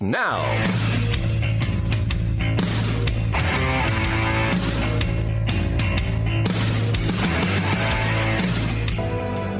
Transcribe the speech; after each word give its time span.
now. 0.00 0.40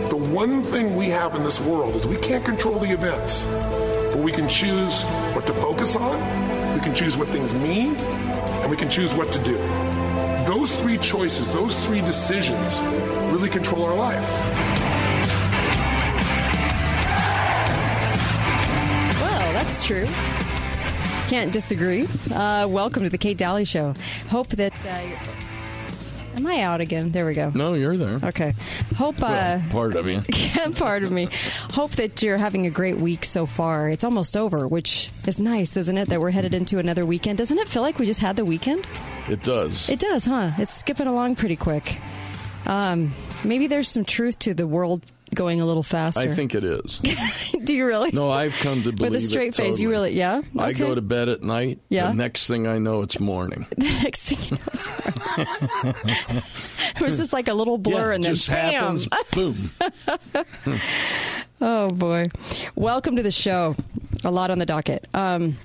The 0.09 0.15
one 0.17 0.63
thing 0.63 0.95
we 0.95 1.09
have 1.09 1.35
in 1.35 1.43
this 1.43 1.61
world 1.61 1.97
is 1.97 2.07
we 2.07 2.17
can't 2.19 2.45
control 2.45 2.79
the 2.79 2.93
events, 2.93 3.47
but 4.13 4.19
we 4.19 4.31
can 4.31 4.49
choose 4.49 5.03
what 5.35 5.45
to 5.49 5.53
focus 5.55 5.97
on, 5.97 6.17
we 6.73 6.85
can 6.85 6.95
choose 6.95 7.17
what 7.17 7.27
things 7.31 7.53
mean, 7.57 7.97
and 7.97 8.71
we 8.71 8.77
can 8.77 8.89
choose 8.89 9.15
what 9.15 9.33
to 9.33 9.43
do. 9.43 9.57
Those 10.47 10.81
three 10.81 10.99
choices, 10.99 11.53
those 11.53 11.85
three 11.85 12.01
decisions 12.01 12.79
really 13.33 13.51
control 13.51 13.83
our 13.83 13.97
life. 13.97 14.58
That's 19.69 19.87
true. 19.87 20.07
Can't 21.29 21.53
disagree. 21.53 22.09
Uh, 22.33 22.67
welcome 22.71 23.03
to 23.03 23.11
the 23.11 23.19
Kate 23.19 23.37
Dalley 23.37 23.67
Show. 23.67 23.93
Hope 24.31 24.49
that. 24.49 24.73
Uh, 24.87 26.37
am 26.37 26.47
I 26.47 26.63
out 26.63 26.81
again? 26.81 27.11
There 27.11 27.27
we 27.27 27.35
go. 27.35 27.51
No, 27.55 27.75
you're 27.75 27.99
there. 27.99 28.19
Okay. 28.31 28.55
Hope. 28.97 29.17
Uh, 29.23 29.59
Part 29.69 29.95
of 29.95 30.07
you. 30.09 30.23
part 30.75 31.05
of 31.05 31.13
me. 31.13 31.29
Hope 31.75 31.91
that 31.97 32.23
you're 32.23 32.39
having 32.39 32.65
a 32.65 32.71
great 32.71 32.97
week 32.97 33.27
so 33.27 33.45
far. 33.45 33.91
It's 33.91 34.05
almost 34.05 34.39
over, 34.39 34.67
which 34.67 35.13
is 35.27 35.39
nice, 35.39 35.77
isn't 35.77 35.99
it? 35.99 36.09
That 36.09 36.19
we're 36.23 36.31
headed 36.31 36.55
into 36.55 36.79
another 36.79 37.05
weekend. 37.05 37.37
Doesn't 37.37 37.59
it 37.59 37.69
feel 37.69 37.83
like 37.83 37.99
we 37.99 38.07
just 38.07 38.21
had 38.21 38.37
the 38.37 38.47
weekend? 38.47 38.89
It 39.29 39.43
does. 39.43 39.91
It 39.91 39.99
does, 39.99 40.25
huh? 40.25 40.53
It's 40.57 40.73
skipping 40.73 41.09
along 41.09 41.37
pretty 41.37 41.57
quick. 41.57 42.01
Um, 42.65 43.13
maybe 43.45 43.67
there's 43.67 43.89
some 43.89 44.07
truth 44.07 44.39
to 44.41 44.55
the 44.55 44.67
world 44.67 45.03
going 45.35 45.61
a 45.61 45.67
little 45.67 45.83
faster. 45.83 46.23
I 46.23 46.29
think 46.29 46.55
it 46.55 46.65
is. 46.65 47.01
Do 47.65 47.75
you 47.75 47.87
really? 47.87 48.11
No, 48.13 48.31
I've 48.31 48.55
come 48.55 48.83
to 48.83 48.93
believe 48.93 49.13
With 49.13 49.15
a 49.15 49.21
straight 49.21 49.49
it 49.49 49.55
face, 49.55 49.79
you 49.81 49.91
really, 49.91 50.13
yeah. 50.13 50.43
I 50.59 50.73
go 50.73 50.95
to 50.95 51.03
bed 51.03 51.29
at 51.29 51.43
night. 51.43 51.81
Yeah. 51.89 52.09
The 52.09 52.15
next 52.15 52.47
thing 52.47 52.67
I 52.67 52.79
know, 52.79 53.03
it's 53.03 53.21
morning. 53.21 53.67
the 53.77 53.85
next 54.03 54.33
thing 54.33 54.39
you 54.51 54.57
know, 54.57 54.73
it's 54.73 54.89
it 57.01 57.05
was 57.05 57.19
just 57.19 57.33
like 57.33 57.49
a 57.49 57.55
little 57.55 57.79
blur, 57.79 58.11
yeah, 58.11 58.15
and 58.15 58.25
then 58.25 58.35
just 58.35 58.49
bam! 58.49 58.73
happens. 58.73 59.09
Boom. 59.33 59.71
Oh 61.61 61.89
boy! 61.89 62.27
Welcome 62.77 63.17
to 63.17 63.23
the 63.23 63.31
show. 63.33 63.75
A 64.25 64.31
lot 64.31 64.51
on 64.51 64.59
the 64.59 64.67
docket. 64.67 65.07
Um, 65.13 65.57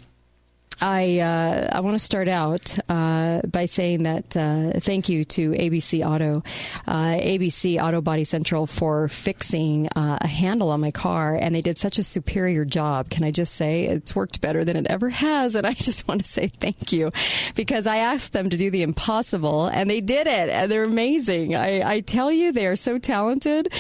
I 0.82 1.20
uh, 1.20 1.70
I 1.72 1.80
want 1.82 1.96
to 1.96 2.00
start 2.00 2.28
out 2.28 2.78
uh, 2.90 3.42
by 3.42 3.66
saying 3.66 4.04
that 4.04 4.36
uh, 4.36 4.80
thank 4.80 5.10
you 5.10 5.24
to 5.24 5.52
ABC 5.52 6.06
Auto, 6.06 6.44
uh, 6.88 7.18
ABC 7.20 7.82
Auto 7.82 8.02
Body 8.02 8.24
Central 8.24 8.66
for 8.66 9.08
fixing 9.08 9.88
uh, 9.96 10.18
a 10.22 10.28
handle 10.28 10.70
on 10.70 10.82
my 10.82 10.92
car, 10.92 11.36
and 11.36 11.54
they 11.56 11.62
did 11.62 11.78
such 11.78 11.98
a 11.98 12.04
superior 12.04 12.66
job. 12.66 13.10
Can 13.10 13.24
I 13.24 13.32
just 13.32 13.56
say 13.56 13.86
it's 13.86 14.16
worked 14.16 14.42
better 14.42 14.64
than 14.64 14.76
it 14.76 14.88
ever 14.88 15.10
has, 15.10 15.56
and 15.56 15.66
I 15.66 15.74
just 15.84 16.08
want 16.08 16.24
to 16.24 16.32
say 16.32 16.48
thank 16.48 16.92
you 16.92 17.12
because 17.56 17.88
I 17.88 17.98
asked 17.98 18.34
them 18.34 18.50
to 18.50 18.58
do 18.58 18.70
the 18.72 18.84
impossible, 18.84 19.68
and 19.68 19.90
they 19.90 20.02
did 20.02 20.28
it, 20.28 20.50
and 20.50 20.72
they're 20.72 20.84
amazing. 20.84 21.56
I, 21.56 21.82
I 21.96 22.00
tell 22.00 22.32
you, 22.32 22.52
they 22.52 22.68
are 22.68 22.76
so 22.76 22.98
talented. 22.98 23.72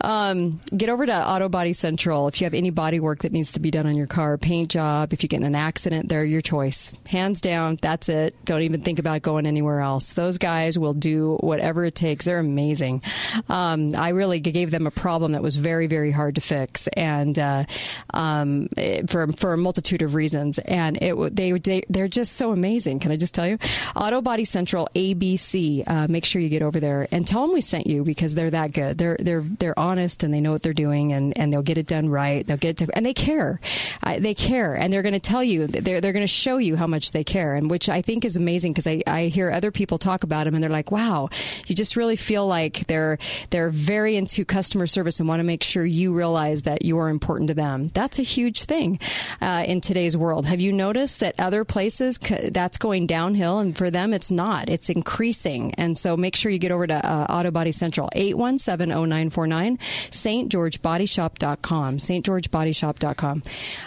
Um, 0.00 0.60
get 0.76 0.88
over 0.88 1.06
to 1.06 1.28
Auto 1.28 1.48
Body 1.48 1.72
Central 1.72 2.28
if 2.28 2.40
you 2.40 2.44
have 2.44 2.54
any 2.54 2.70
body 2.70 3.00
work 3.00 3.20
that 3.20 3.32
needs 3.32 3.52
to 3.52 3.60
be 3.60 3.70
done 3.70 3.86
on 3.86 3.96
your 3.96 4.06
car, 4.06 4.38
paint 4.38 4.70
job. 4.70 5.12
If 5.12 5.22
you 5.22 5.28
get 5.28 5.40
in 5.40 5.46
an 5.46 5.54
accident, 5.54 6.08
they're 6.08 6.24
your 6.42 6.64
choice, 6.64 6.92
hands 7.06 7.40
down. 7.40 7.78
That's 7.80 8.08
it. 8.08 8.34
Don't 8.44 8.62
even 8.62 8.80
think 8.80 8.98
about 8.98 9.22
going 9.22 9.46
anywhere 9.46 9.80
else. 9.80 10.12
Those 10.12 10.38
guys 10.38 10.78
will 10.78 10.94
do 10.94 11.36
whatever 11.40 11.84
it 11.84 11.94
takes. 11.94 12.24
They're 12.24 12.38
amazing. 12.38 13.02
Um, 13.48 13.94
I 13.94 14.10
really 14.10 14.40
gave 14.40 14.70
them 14.70 14.86
a 14.86 14.90
problem 14.90 15.32
that 15.32 15.42
was 15.42 15.56
very, 15.56 15.86
very 15.86 16.10
hard 16.10 16.34
to 16.34 16.40
fix, 16.40 16.88
and 16.88 17.38
uh, 17.38 17.64
um, 18.12 18.68
for 19.08 19.30
for 19.32 19.52
a 19.52 19.56
multitude 19.56 20.02
of 20.02 20.14
reasons. 20.14 20.58
And 20.58 21.00
it 21.00 21.36
they 21.36 21.52
they 21.52 21.82
they're 21.88 22.08
just 22.08 22.34
so 22.34 22.52
amazing. 22.52 23.00
Can 23.00 23.12
I 23.12 23.16
just 23.16 23.34
tell 23.34 23.46
you, 23.46 23.58
Auto 23.94 24.20
Body 24.20 24.44
Central 24.44 24.88
ABC. 24.94 25.84
Uh, 25.86 26.06
make 26.08 26.24
sure 26.24 26.42
you 26.42 26.48
get 26.48 26.62
over 26.62 26.80
there 26.80 27.06
and 27.12 27.26
tell 27.26 27.42
them 27.42 27.52
we 27.52 27.60
sent 27.60 27.86
you 27.86 28.04
because 28.04 28.34
they're 28.34 28.50
that 28.50 28.72
good. 28.72 28.98
They're 28.98 29.16
they're 29.18 29.42
they're 29.42 29.78
honest 29.78 30.22
and 30.24 30.32
they 30.32 30.40
know 30.40 30.52
what 30.52 30.62
they're 30.62 30.72
doing 30.72 31.12
and, 31.12 31.36
and 31.38 31.52
they'll 31.52 31.62
get 31.62 31.78
it 31.78 31.86
done 31.86 32.08
right. 32.08 32.46
They'll 32.46 32.56
get 32.56 32.80
it 32.80 32.86
to, 32.86 32.96
and 32.96 33.06
they 33.06 33.14
care. 33.14 33.60
Uh, 34.02 34.18
they 34.18 34.34
care 34.34 34.74
and 34.74 34.92
they're 34.92 35.02
going 35.02 35.12
to 35.14 35.20
tell 35.20 35.44
you 35.44 35.66
they're 35.66 36.00
they're 36.00 36.12
going 36.12 36.24
to 36.24 36.31
show 36.32 36.58
you 36.58 36.76
how 36.76 36.86
much 36.86 37.12
they 37.12 37.24
care 37.24 37.54
and 37.54 37.70
which 37.70 37.88
I 37.88 38.02
think 38.02 38.24
is 38.24 38.36
amazing 38.36 38.72
because 38.72 38.86
I, 38.86 39.02
I 39.06 39.24
hear 39.26 39.50
other 39.50 39.70
people 39.70 39.98
talk 39.98 40.24
about 40.24 40.44
them 40.44 40.54
and 40.54 40.62
they're 40.62 40.70
like, 40.70 40.90
wow, 40.90 41.28
you 41.66 41.74
just 41.74 41.96
really 41.96 42.16
feel 42.16 42.46
like 42.46 42.86
they're 42.86 43.18
they're 43.50 43.70
very 43.70 44.16
into 44.16 44.44
customer 44.44 44.86
service 44.86 45.20
and 45.20 45.28
want 45.28 45.40
to 45.40 45.44
make 45.44 45.62
sure 45.62 45.84
you 45.84 46.12
realize 46.12 46.62
that 46.62 46.84
you 46.84 46.98
are 46.98 47.08
important 47.08 47.48
to 47.48 47.54
them. 47.54 47.88
That's 47.88 48.18
a 48.18 48.22
huge 48.22 48.64
thing 48.64 48.98
uh, 49.40 49.64
in 49.66 49.80
today's 49.80 50.16
world. 50.16 50.46
Have 50.46 50.60
you 50.60 50.72
noticed 50.72 51.20
that 51.20 51.38
other 51.38 51.64
places 51.64 52.18
that's 52.18 52.78
going 52.78 53.06
downhill 53.06 53.58
and 53.58 53.76
for 53.76 53.90
them 53.90 54.14
it's 54.14 54.30
not. 54.30 54.68
It's 54.68 54.90
increasing. 54.90 55.74
And 55.74 55.96
so 55.96 56.16
make 56.16 56.36
sure 56.36 56.50
you 56.50 56.58
get 56.58 56.72
over 56.72 56.86
to 56.86 56.94
uh, 56.94 57.26
Auto 57.28 57.50
Body 57.50 57.72
Central 57.72 58.08
8170949 58.14 59.78
stgeorgebodyshop.com 60.10 61.96
stgeorgebodyshop.com. 61.96 63.42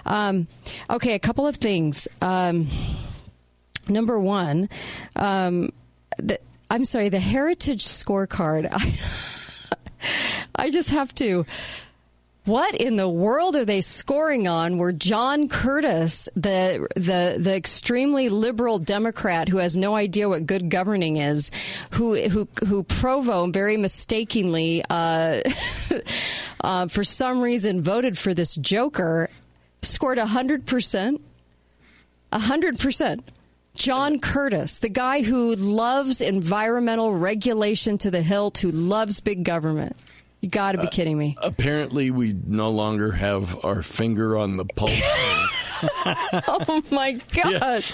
Um, 0.06 0.48
okay, 0.90 1.14
a 1.14 1.20
couple 1.20 1.48
of 1.48 1.56
things. 1.58 2.08
Um, 2.36 2.68
number 3.88 4.20
one, 4.20 4.70
um, 5.16 5.72
the, 6.18 6.40
I'm 6.70 6.86
sorry, 6.86 7.10
the 7.10 7.20
Heritage 7.20 7.84
Scorecard. 7.84 8.68
I, 8.72 9.78
I 10.56 10.72
just 10.72 10.92
have 10.92 11.14
to. 11.16 11.46
What 12.46 12.76
in 12.76 12.96
the 12.96 13.10
world 13.10 13.56
are 13.56 13.66
they 13.66 13.82
scoring 13.82 14.48
on? 14.48 14.78
Where 14.78 14.92
John 14.92 15.48
Curtis, 15.50 16.30
the 16.36 16.88
the 16.96 17.38
the 17.40 17.56
extremely 17.56 18.30
liberal 18.30 18.78
Democrat 18.78 19.50
who 19.50 19.58
has 19.58 19.76
no 19.76 19.96
idea 19.96 20.30
what 20.30 20.46
good 20.46 20.70
governing 20.70 21.18
is, 21.18 21.50
who 21.92 22.16
who 22.30 22.48
who 22.68 22.84
Provo 22.84 23.48
very 23.48 23.78
mistakenly, 23.78 24.84
uh, 24.92 25.42
uh, 26.62 26.88
for 26.88 27.04
some 27.04 27.42
reason, 27.42 27.82
voted 27.82 28.16
for 28.16 28.36
this 28.36 28.56
joker, 28.58 29.30
scored 29.82 30.20
hundred 30.20 30.68
percent. 30.68 31.22
Hundred 32.40 32.80
percent. 32.80 33.28
John 33.76 34.20
Curtis, 34.20 34.80
the 34.80 34.90
guy 34.90 35.22
who 35.22 35.54
loves 35.56 36.22
environmental 36.22 37.14
regulation 37.14 37.98
to 38.00 38.12
the 38.12 38.22
hilt, 38.22 38.60
who 38.60 38.72
loves 38.72 39.20
big 39.20 39.44
government. 39.44 39.98
You 40.42 40.50
got 40.50 40.74
to 40.74 40.78
be 40.78 40.88
kidding 40.88 41.18
me. 41.18 41.36
Apparently, 41.42 42.12
we 42.12 42.36
no 42.46 42.70
longer 42.70 43.12
have 43.12 43.66
our 43.66 43.82
finger 43.82 44.38
on 44.38 44.58
the 44.58 44.66
pulse. 44.66 45.02
Oh 46.48 46.82
my 46.90 47.20
gosh. 47.34 47.92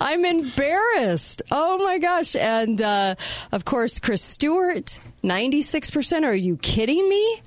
I'm 0.00 0.24
embarrassed. 0.24 1.42
Oh 1.50 1.84
my 1.84 1.98
gosh. 1.98 2.36
And 2.36 2.80
uh, 2.80 3.16
of 3.50 3.64
course, 3.64 3.98
Chris 3.98 4.22
Stewart, 4.22 5.00
96%. 5.24 6.22
Are 6.22 6.32
you 6.34 6.56
kidding 6.58 7.08
me? 7.08 7.42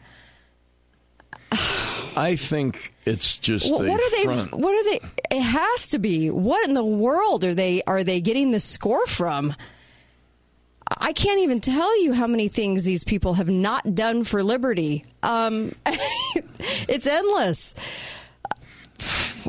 I 2.16 2.36
think 2.36 2.94
it's 3.06 3.38
just 3.38 3.72
What, 3.72 3.86
a 3.86 3.90
what 3.90 4.00
are 4.00 4.10
they? 4.10 4.58
What 4.58 4.74
are 4.74 4.84
they? 4.92 5.36
It 5.38 5.42
has 5.42 5.90
to 5.90 6.00
be. 6.00 6.30
What 6.30 6.68
in 6.68 6.74
the 6.74 6.86
world 6.86 7.44
are 7.44 7.54
they? 7.54 7.82
Are 7.84 8.04
they 8.04 8.22
getting 8.22 8.52
the 8.52 8.60
score 8.60 9.06
from? 9.08 9.56
I 10.98 11.14
can't 11.14 11.40
even 11.40 11.62
tell 11.62 12.02
you 12.04 12.14
how 12.14 12.28
many 12.28 12.48
things 12.48 12.84
these 12.84 13.04
people 13.04 13.36
have 13.36 13.50
not 13.50 13.96
done 13.96 14.24
for 14.24 14.44
liberty. 14.44 15.06
Um, 15.24 15.72
it's 15.86 17.08
endless. 17.08 17.76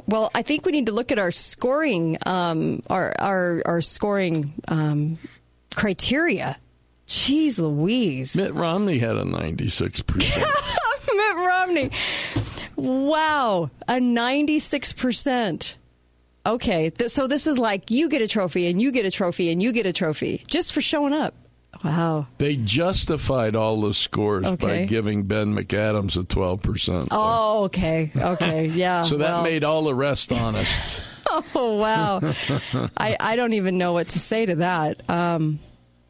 Well, 0.06 0.30
I 0.34 0.42
think 0.42 0.64
we 0.64 0.72
need 0.72 0.86
to 0.86 0.92
look 0.92 1.12
at 1.12 1.18
our 1.18 1.30
scoring, 1.30 2.16
um, 2.24 2.80
our 2.88 3.12
our 3.18 3.62
our 3.66 3.80
scoring 3.80 4.54
um, 4.68 5.18
criteria. 5.74 6.56
Jeez, 7.06 7.58
Louise. 7.58 8.36
Mitt 8.36 8.54
Romney 8.54 8.98
had 8.98 9.16
a 9.16 9.24
96%. 9.24 10.78
Mitt 11.16 11.36
Romney. 11.36 11.90
Wow, 12.76 13.70
a 13.88 13.94
96%. 13.94 15.76
Okay, 16.44 16.90
th- 16.90 17.10
so 17.10 17.26
this 17.26 17.46
is 17.46 17.58
like 17.58 17.90
you 17.90 18.08
get 18.08 18.22
a 18.22 18.26
trophy 18.26 18.68
and 18.68 18.80
you 18.82 18.90
get 18.90 19.06
a 19.06 19.10
trophy 19.10 19.52
and 19.52 19.62
you 19.62 19.72
get 19.72 19.86
a 19.86 19.92
trophy 19.92 20.42
just 20.48 20.72
for 20.72 20.80
showing 20.80 21.12
up. 21.12 21.34
Wow. 21.84 22.28
they 22.38 22.56
justified 22.56 23.56
all 23.56 23.80
the 23.80 23.94
scores 23.94 24.48
by 24.56 24.84
giving 24.84 25.24
Ben 25.24 25.54
McAdams 25.54 26.16
a 26.16 26.24
12%. 26.24 27.08
Oh, 27.10 27.64
okay. 27.64 28.12
Okay. 28.14 28.66
Yeah. 28.72 29.02
so 29.02 29.16
that 29.18 29.26
well, 29.26 29.42
made 29.42 29.64
all 29.64 29.84
the 29.84 29.94
rest 29.94 30.32
honest. 30.32 31.00
Oh, 31.54 31.76
wow. 31.76 32.20
I, 32.98 33.16
I 33.18 33.36
don't 33.36 33.54
even 33.54 33.78
know 33.78 33.94
what 33.94 34.10
to 34.10 34.18
say 34.18 34.44
to 34.44 34.56
that. 34.56 35.08
Um, 35.08 35.60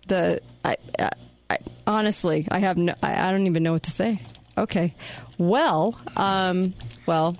the 0.08 0.40
I, 0.64 0.76
I, 0.99 1.10
I, 1.49 1.58
honestly, 1.87 2.49
I 2.50 2.58
have 2.58 2.76
no, 2.76 2.94
I, 3.04 3.28
I 3.28 3.31
don't 3.31 3.46
even 3.46 3.62
know 3.62 3.72
what 3.72 3.84
to 3.84 3.93
say. 3.93 4.20
Okay. 4.56 4.94
Well, 5.38 5.99
um, 6.16 6.75
well, 7.06 7.37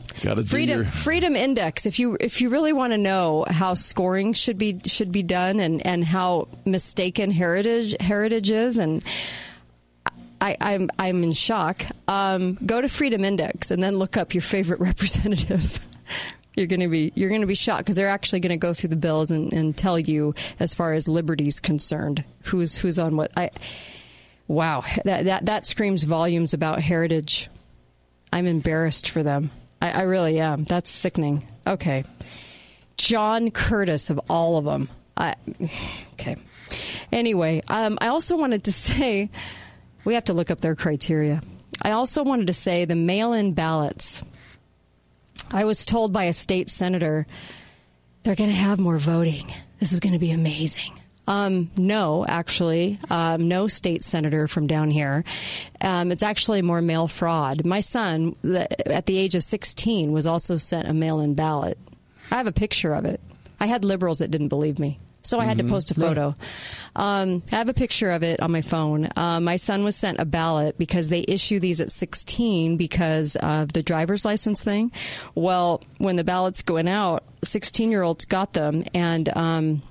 freedom 0.49 0.81
your- 0.82 0.88
freedom 0.88 1.37
index. 1.37 1.85
If 1.85 1.99
you 1.99 2.17
if 2.20 2.41
you 2.41 2.49
really 2.49 2.73
want 2.73 2.93
to 2.94 2.99
know 2.99 3.44
how 3.49 3.75
scoring 3.75 4.32
should 4.32 4.56
be 4.56 4.81
should 4.87 5.12
be 5.12 5.23
done 5.23 5.61
and 5.61 5.87
and 5.87 6.05
how 6.05 6.49
mistaken 6.64 7.31
heritage 7.31 7.94
heritage 8.00 8.50
is 8.50 8.79
and 8.79 9.03
I, 10.41 10.56
I'm 10.61 10.91
I'm 10.99 11.23
in 11.23 11.32
shock. 11.32 11.85
Um, 12.09 12.59
go 12.67 12.81
to 12.81 12.88
Freedom 12.88 13.25
Index 13.25 13.70
and 13.70 13.82
then 13.82 13.97
look 13.97 14.17
up 14.17 14.35
your 14.35 14.43
favorite 14.43 14.81
representative. 14.91 15.79
You're 16.56 16.67
going 16.67 16.81
to 16.81 16.88
be 16.88 17.12
you're 17.14 17.31
to 17.31 17.47
be 17.47 17.55
shocked 17.55 17.85
because 17.85 17.94
they're 17.94 18.09
actually 18.09 18.41
going 18.41 18.50
to 18.50 18.56
go 18.56 18.75
through 18.75 18.91
the 18.91 18.97
bills 18.97 19.31
and, 19.31 19.53
and 19.53 19.76
tell 19.76 19.99
you 19.99 20.35
as 20.59 20.75
far 20.75 20.94
as 20.94 21.09
liberty's 21.09 21.61
concerned 21.61 22.25
who's 22.44 22.75
who's 22.75 22.99
on 22.99 23.17
what. 23.17 23.31
I 23.37 23.50
wow 24.52 24.84
that 25.04 25.25
that 25.25 25.46
that 25.46 25.66
screams 25.66 26.04
volumes 26.04 26.54
about 26.54 26.81
heritage. 26.81 27.49
I'm 28.32 28.46
embarrassed 28.46 29.10
for 29.10 29.22
them. 29.22 29.50
I, 29.81 29.90
I 29.90 30.02
really 30.02 30.40
am. 30.40 30.64
That's 30.64 30.90
sickening. 30.90 31.44
Okay, 31.66 32.04
John 32.96 33.50
Curtis 33.50 34.10
of 34.10 34.20
all 34.28 34.56
of 34.56 34.64
them. 34.64 34.88
I, 35.16 35.34
okay. 36.14 36.37
Anyway, 37.10 37.62
um, 37.69 37.99
I 38.00 38.08
also 38.08 38.37
wanted 38.37 38.64
to 38.64 38.72
say 38.72 39.31
we 40.04 40.14
have 40.14 40.25
to 40.25 40.32
look 40.32 40.50
up 40.50 40.60
their 40.60 40.75
criteria. 40.75 41.43
I 41.82 41.93
also 41.93 42.22
wanted 42.22 42.46
to 42.46 42.52
say 42.52 42.84
the 42.84 42.94
mail-in 42.94 43.54
ballots 43.54 44.22
I 45.50 45.64
was 45.64 45.84
told 45.84 46.12
by 46.12 46.25
a 46.25 46.32
state 46.32 46.70
senator 46.70 47.26
they're 48.22 48.34
going 48.34 48.50
to 48.50 48.56
have 48.56 48.81
more 48.81 48.99
voting. 48.99 49.52
This 49.81 49.93
is 49.93 50.00
going 50.00 50.12
to 50.12 50.19
be 50.19 50.31
amazing. 50.31 50.93
Um, 51.27 51.71
no, 51.77 52.27
actually, 52.27 52.99
um, 53.11 53.49
no 53.49 53.69
state 53.69 54.03
senator 54.03 54.49
from 54.49 54.67
down 54.67 54.91
here. 54.91 55.25
Um, 55.81 56.11
it's 56.11 56.23
actually 56.23 56.63
more 56.63 56.83
mail 56.83 57.07
fraud. 57.07 57.65
My 57.65 57.81
son, 57.81 58.35
at 58.87 59.07
the 59.07 59.17
age 59.17 59.35
of 59.35 59.45
16, 59.45 60.13
was 60.13 60.27
also 60.27 60.57
sent 60.57 60.89
a 60.89 60.95
mail 60.95 61.21
in 61.21 61.35
ballot. 61.35 61.79
I 62.31 62.37
have 62.37 62.47
a 62.47 62.53
picture 62.53 62.95
of 62.95 63.05
it. 63.05 63.21
I 63.61 63.67
had 63.67 63.85
liberals 63.85 64.19
that 64.19 64.31
didn't 64.31 64.49
believe 64.49 64.79
me. 64.79 64.99
So 65.23 65.39
I 65.39 65.45
had 65.45 65.57
mm-hmm. 65.59 65.69
to 65.69 65.73
post 65.73 65.91
a 65.93 65.95
photo. 65.95 66.35
Right. 66.97 67.23
Um, 67.23 67.43
I 67.53 67.57
have 67.57 67.69
a 67.69 67.75
picture 67.75 68.11
of 68.11 68.25
it 68.25 68.41
on 68.41 68.51
my 68.51 68.61
phone. 68.61 69.09
Uh, 69.17 69.39
my 69.41 69.55
son 69.55 69.85
was 69.85 69.95
sent 69.95 70.19
a 70.19 70.25
ballot 70.25 70.77
because 70.79 71.09
they 71.09 71.25
issue 71.29 71.61
these 71.61 71.81
at 71.81 71.91
16 71.91 72.77
because 72.77 73.37
of 73.37 73.73
the 73.73 73.85
driver's 73.85 74.25
license 74.25 74.65
thing. 74.65 74.91
Well, 75.37 75.81
when 75.99 76.17
the 76.17 76.25
ballots 76.25 76.63
going 76.63 76.89
out, 76.89 77.23
16 77.45 77.91
year 77.91 78.03
olds 78.03 78.25
got 78.25 78.53
them 78.53 78.83
and. 78.95 79.29
Um, 79.37 79.83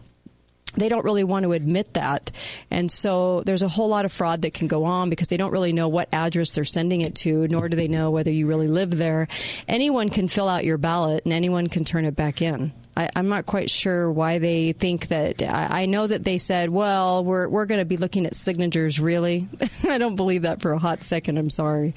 they 0.73 0.89
don't 0.89 1.05
really 1.05 1.23
want 1.23 1.43
to 1.43 1.51
admit 1.51 1.93
that. 1.93 2.31
And 2.69 2.91
so 2.91 3.41
there's 3.41 3.61
a 3.61 3.67
whole 3.67 3.89
lot 3.89 4.05
of 4.05 4.11
fraud 4.11 4.41
that 4.43 4.53
can 4.53 4.67
go 4.67 4.85
on 4.85 5.09
because 5.09 5.27
they 5.27 5.37
don't 5.37 5.51
really 5.51 5.73
know 5.73 5.87
what 5.87 6.09
address 6.13 6.51
they're 6.53 6.63
sending 6.63 7.01
it 7.01 7.15
to, 7.15 7.47
nor 7.47 7.69
do 7.69 7.75
they 7.75 7.87
know 7.87 8.11
whether 8.11 8.31
you 8.31 8.47
really 8.47 8.67
live 8.67 8.97
there. 8.97 9.27
Anyone 9.67 10.09
can 10.09 10.27
fill 10.27 10.47
out 10.47 10.65
your 10.65 10.77
ballot 10.77 11.23
and 11.25 11.33
anyone 11.33 11.67
can 11.67 11.83
turn 11.83 12.05
it 12.05 12.15
back 12.15 12.41
in. 12.41 12.71
I, 12.95 13.09
am 13.15 13.29
not 13.29 13.45
quite 13.45 13.69
sure 13.69 14.11
why 14.11 14.39
they 14.39 14.73
think 14.73 15.07
that. 15.07 15.41
I, 15.41 15.83
I 15.83 15.85
know 15.85 16.07
that 16.07 16.23
they 16.23 16.37
said, 16.37 16.69
"Well, 16.69 17.23
we're 17.23 17.47
we're 17.47 17.65
going 17.65 17.79
to 17.79 17.85
be 17.85 17.97
looking 17.97 18.25
at 18.25 18.35
signatures." 18.35 18.99
Really, 18.99 19.47
I 19.87 19.97
don't 19.97 20.15
believe 20.15 20.43
that 20.43 20.61
for 20.61 20.73
a 20.73 20.79
hot 20.79 21.03
second. 21.03 21.37
I'm 21.37 21.49
sorry. 21.49 21.93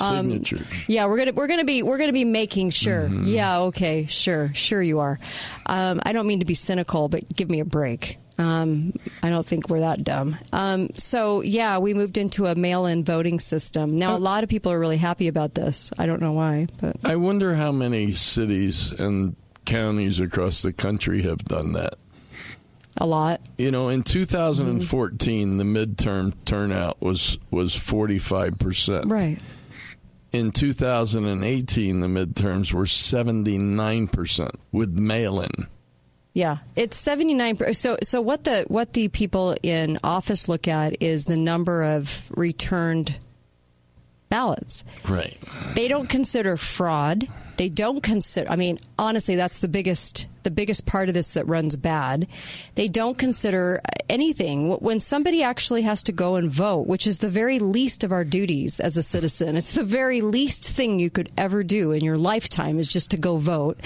Um, 0.00 0.30
signatures. 0.30 0.66
Yeah, 0.86 1.06
we're 1.06 1.18
gonna 1.18 1.32
we're 1.32 1.46
gonna 1.48 1.64
be 1.64 1.82
we're 1.82 1.98
gonna 1.98 2.12
be 2.12 2.24
making 2.24 2.70
sure. 2.70 3.04
Mm-hmm. 3.04 3.24
Yeah, 3.26 3.60
okay, 3.60 4.06
sure, 4.06 4.52
sure 4.54 4.82
you 4.82 5.00
are. 5.00 5.18
Um, 5.66 6.00
I 6.04 6.12
don't 6.12 6.26
mean 6.26 6.40
to 6.40 6.46
be 6.46 6.54
cynical, 6.54 7.08
but 7.08 7.34
give 7.34 7.50
me 7.50 7.60
a 7.60 7.64
break. 7.64 8.18
Um, 8.40 8.94
I 9.22 9.28
don't 9.28 9.44
think 9.44 9.68
we're 9.68 9.80
that 9.80 10.02
dumb. 10.02 10.38
Um, 10.50 10.88
so 10.96 11.42
yeah, 11.42 11.76
we 11.76 11.92
moved 11.92 12.16
into 12.16 12.46
a 12.46 12.54
mail-in 12.54 13.04
voting 13.04 13.38
system. 13.38 13.96
Now 13.96 14.16
a 14.16 14.18
lot 14.18 14.44
of 14.44 14.48
people 14.48 14.72
are 14.72 14.80
really 14.80 14.96
happy 14.96 15.28
about 15.28 15.54
this. 15.54 15.92
I 15.98 16.06
don't 16.06 16.22
know 16.22 16.32
why, 16.32 16.68
but 16.80 16.96
I 17.04 17.16
wonder 17.16 17.54
how 17.54 17.70
many 17.70 18.14
cities 18.14 18.92
and 18.92 19.36
counties 19.64 20.20
across 20.20 20.62
the 20.62 20.72
country 20.72 21.22
have 21.22 21.44
done 21.44 21.72
that. 21.72 21.94
A 22.96 23.06
lot. 23.06 23.40
You 23.56 23.70
know, 23.70 23.88
in 23.88 24.02
2014, 24.02 25.48
mm-hmm. 25.48 25.56
the 25.58 25.64
midterm 25.64 26.34
turnout 26.44 27.00
was 27.00 27.38
was 27.50 27.74
45 27.74 28.58
percent. 28.58 29.06
Right. 29.06 29.38
In 30.32 30.52
2018, 30.52 32.00
the 32.00 32.06
midterms 32.06 32.72
were 32.72 32.86
79 32.86 34.08
percent 34.08 34.54
with 34.70 34.98
mail-in. 34.98 35.66
Yeah, 36.32 36.58
it's 36.76 36.96
79 36.96 37.74
so 37.74 37.96
so 38.02 38.20
what 38.20 38.44
the 38.44 38.64
what 38.68 38.92
the 38.92 39.08
people 39.08 39.56
in 39.62 39.98
office 40.04 40.48
look 40.48 40.68
at 40.68 41.02
is 41.02 41.24
the 41.24 41.36
number 41.36 41.82
of 41.82 42.30
returned 42.36 43.18
ballots. 44.28 44.84
Right. 45.08 45.36
They 45.74 45.88
don't 45.88 46.08
consider 46.08 46.56
fraud. 46.56 47.28
They 47.60 47.68
don't 47.68 48.02
consider. 48.02 48.50
I 48.50 48.56
mean, 48.56 48.78
honestly, 48.98 49.36
that's 49.36 49.58
the 49.58 49.68
biggest 49.68 50.26
the 50.44 50.50
biggest 50.50 50.86
part 50.86 51.08
of 51.08 51.14
this 51.14 51.34
that 51.34 51.46
runs 51.46 51.76
bad. 51.76 52.26
They 52.74 52.88
don't 52.88 53.18
consider 53.18 53.82
anything 54.08 54.70
when 54.78 54.98
somebody 54.98 55.42
actually 55.42 55.82
has 55.82 56.02
to 56.04 56.12
go 56.12 56.36
and 56.36 56.50
vote, 56.50 56.86
which 56.86 57.06
is 57.06 57.18
the 57.18 57.28
very 57.28 57.58
least 57.58 58.02
of 58.02 58.12
our 58.12 58.24
duties 58.24 58.80
as 58.80 58.96
a 58.96 59.02
citizen. 59.02 59.58
It's 59.58 59.74
the 59.74 59.84
very 59.84 60.22
least 60.22 60.74
thing 60.74 60.98
you 60.98 61.10
could 61.10 61.28
ever 61.36 61.62
do 61.62 61.92
in 61.92 62.02
your 62.02 62.16
lifetime 62.16 62.78
is 62.78 62.88
just 62.88 63.10
to 63.10 63.18
go 63.18 63.36
vote, 63.36 63.76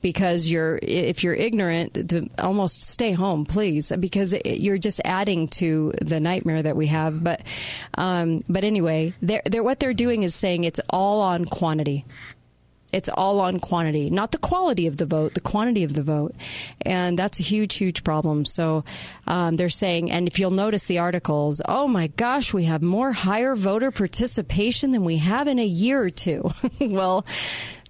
because 0.00 0.50
you're 0.50 0.78
if 0.80 1.22
you're 1.22 1.34
ignorant, 1.34 2.10
almost 2.38 2.88
stay 2.88 3.12
home, 3.12 3.44
please, 3.44 3.92
because 4.00 4.34
you're 4.46 4.78
just 4.78 5.02
adding 5.04 5.48
to 5.48 5.92
the 6.00 6.18
nightmare 6.18 6.62
that 6.62 6.76
we 6.76 6.86
have. 6.86 7.22
But 7.22 7.42
um, 7.98 8.40
but 8.48 8.64
anyway, 8.64 9.12
they're, 9.20 9.42
they're, 9.44 9.62
what 9.62 9.80
they're 9.80 9.92
doing 9.92 10.22
is 10.22 10.34
saying 10.34 10.64
it's 10.64 10.80
all 10.88 11.20
on 11.20 11.44
quantity. 11.44 12.06
It's 12.92 13.08
all 13.08 13.40
on 13.40 13.60
quantity, 13.60 14.08
not 14.08 14.32
the 14.32 14.38
quality 14.38 14.86
of 14.86 14.96
the 14.96 15.04
vote, 15.04 15.34
the 15.34 15.40
quantity 15.40 15.84
of 15.84 15.92
the 15.92 16.02
vote. 16.02 16.34
And 16.82 17.18
that's 17.18 17.38
a 17.38 17.42
huge, 17.42 17.74
huge 17.74 18.02
problem. 18.02 18.44
So 18.44 18.84
um, 19.26 19.56
they're 19.56 19.68
saying, 19.68 20.10
and 20.10 20.26
if 20.26 20.38
you'll 20.38 20.50
notice 20.50 20.86
the 20.86 20.98
articles, 20.98 21.60
oh 21.68 21.86
my 21.86 22.06
gosh, 22.08 22.54
we 22.54 22.64
have 22.64 22.80
more 22.80 23.12
higher 23.12 23.54
voter 23.54 23.90
participation 23.90 24.90
than 24.92 25.04
we 25.04 25.18
have 25.18 25.48
in 25.48 25.58
a 25.58 25.66
year 25.66 26.02
or 26.02 26.10
two. 26.10 26.50
well, 26.80 27.26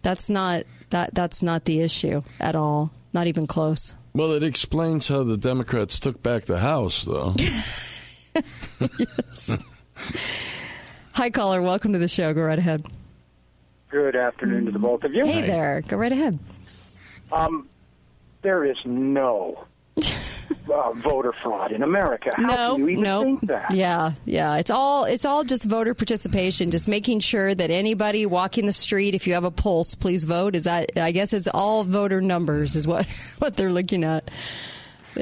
that's 0.03 0.31
not 0.31 0.65
that 0.91 1.15
that's 1.15 1.43
not 1.43 1.65
the 1.65 1.81
issue 1.81 2.23
at 2.41 2.57
all. 2.57 2.91
Not 3.13 3.27
even 3.27 3.47
close. 3.47 3.95
Well, 4.15 4.33
it 4.33 4.43
explains 4.43 5.07
how 5.07 5.23
the 5.23 5.37
Democrats 5.37 6.01
took 6.01 6.23
back 6.23 6.45
the 6.45 6.59
House, 6.59 7.05
though. 7.05 7.35
yes. 8.81 9.59
Hi, 11.13 11.31
caller. 11.31 11.63
Welcome 11.63 11.93
to 11.93 11.99
the 11.99 12.09
show. 12.09 12.33
Go 12.35 12.43
right 12.43 12.59
ahead. 12.59 12.83
Good 13.91 14.17
afternoon 14.17 14.67
to 14.67 14.71
the 14.71 14.79
both 14.79 15.05
of 15.05 15.15
you. 15.15 15.25
Hey 15.25 15.47
there. 15.47 15.81
Go 15.81 15.97
right 15.97 16.13
ahead. 16.13 16.39
Um, 17.33 17.69
there 18.43 18.65
is 18.65 18.77
no 18.85 19.65
uh, 19.97 20.93
voter 20.93 21.33
fraud 21.43 21.73
in 21.73 21.83
America. 21.83 22.31
How 22.35 22.43
no, 22.43 22.75
can 22.75 22.83
you 22.83 22.89
even 22.91 23.03
no. 23.03 23.23
think 23.23 23.41
that? 23.47 23.73
Yeah, 23.73 24.13
yeah. 24.27 24.59
It's 24.59 24.71
all 24.71 25.07
it's 25.07 25.25
all 25.25 25.43
just 25.43 25.65
voter 25.65 25.95
participation, 25.95 26.71
just 26.71 26.87
making 26.87 27.21
sure 27.21 27.55
that 27.55 27.71
anybody 27.71 28.27
walking 28.27 28.67
the 28.67 28.73
street, 28.73 29.15
if 29.15 29.27
you 29.27 29.33
have 29.35 29.45
a 29.45 29.51
pulse, 29.51 29.95
please 29.95 30.25
vote. 30.25 30.55
Is 30.55 30.65
that? 30.65 30.91
I 30.99 31.13
guess 31.13 31.33
it's 31.33 31.49
all 31.49 31.85
voter 31.85 32.21
numbers 32.21 32.77
is 32.77 32.87
what 32.87 33.07
what 33.39 33.57
they're 33.57 33.73
looking 33.73 34.05
at. 34.05 34.31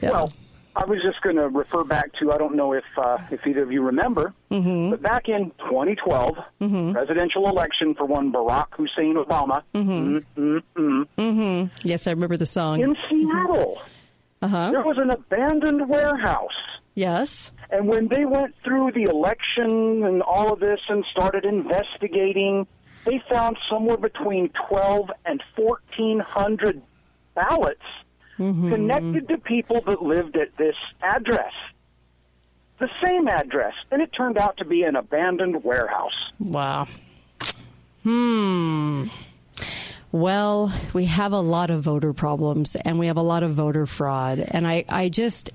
Yeah. 0.02 0.11
Well, 0.11 0.28
I 0.76 0.85
was 0.85 1.00
just 1.02 1.23
going 1.23 1.37
to 1.37 1.49
refer 1.49 1.85
back 1.85 2.12
to 2.21 2.33
I 2.33 2.37
don't 2.38 2.54
know 2.54 2.75
if 2.75 2.85
uh, 2.99 3.16
if 3.30 3.47
either 3.47 3.62
of 3.62 3.73
you 3.73 3.83
remember, 3.83 4.35
mm-hmm. 4.50 4.90
but 4.90 5.00
back 5.00 5.28
in 5.28 5.50
2012, 5.59 6.37
mm-hmm. 6.61 6.92
presidential 6.92 7.49
election 7.49 7.95
for 7.95 8.04
one 8.04 8.30
Barack 8.30 8.66
Hussein 8.73 9.16
Obama. 9.16 9.62
Mm-hmm. 9.75 10.18
Mm-hmm. 10.38 11.02
mm-hmm. 11.18 11.66
Yes, 11.83 12.06
I 12.06 12.11
remember 12.11 12.37
the 12.37 12.45
song. 12.45 12.80
In 12.80 12.95
Seattle, 13.09 13.80
uh-huh. 14.42 14.71
there 14.71 14.83
was 14.83 14.99
an 14.99 15.11
abandoned 15.11 15.88
warehouse. 15.88 16.50
Yes. 16.95 17.52
And 17.71 17.88
when 17.88 18.09
they 18.09 18.26
went 18.26 18.54
through 18.62 18.92
the 18.92 19.04
election 19.04 20.04
and 20.04 20.23
all 20.23 20.52
of 20.52 20.61
this 20.61 20.80
and 20.88 21.04
started 21.11 21.45
investigating, 21.47 22.66
they 23.04 23.23
found 23.30 23.56
somewhere 23.71 23.97
between 23.97 24.50
12 24.68 25.11
and 25.25 25.42
1,400 25.56 26.83
ballots 27.35 27.83
mm-hmm. 28.38 28.71
connected 28.71 29.28
to 29.28 29.38
people 29.38 29.81
that 29.83 30.02
lived 30.02 30.37
at 30.37 30.57
this 30.57 30.76
address. 31.02 31.52
The 32.78 32.90
same 33.02 33.28
address. 33.28 33.75
And 33.90 34.02
it 34.02 34.12
turned 34.12 34.38
out 34.38 34.59
to 34.59 34.64
be 34.64 34.83
an 34.83 34.97
abandoned 34.97 35.64
warehouse. 35.64 36.31
Wow. 36.38 36.88
Hmm. 38.02 39.07
Well, 40.12 40.73
we 40.95 41.07
have 41.07 41.33
a 41.33 41.40
lot 41.40 41.71
of 41.71 41.83
voter 41.83 42.12
problems 42.12 42.76
and 42.76 42.99
we 42.99 43.09
have 43.09 43.16
a 43.16 43.23
lot 43.23 43.43
of 43.43 43.50
voter 43.52 43.87
fraud. 43.87 44.38
And 44.38 44.66
I, 44.66 44.85
I 44.88 45.09
just, 45.09 45.50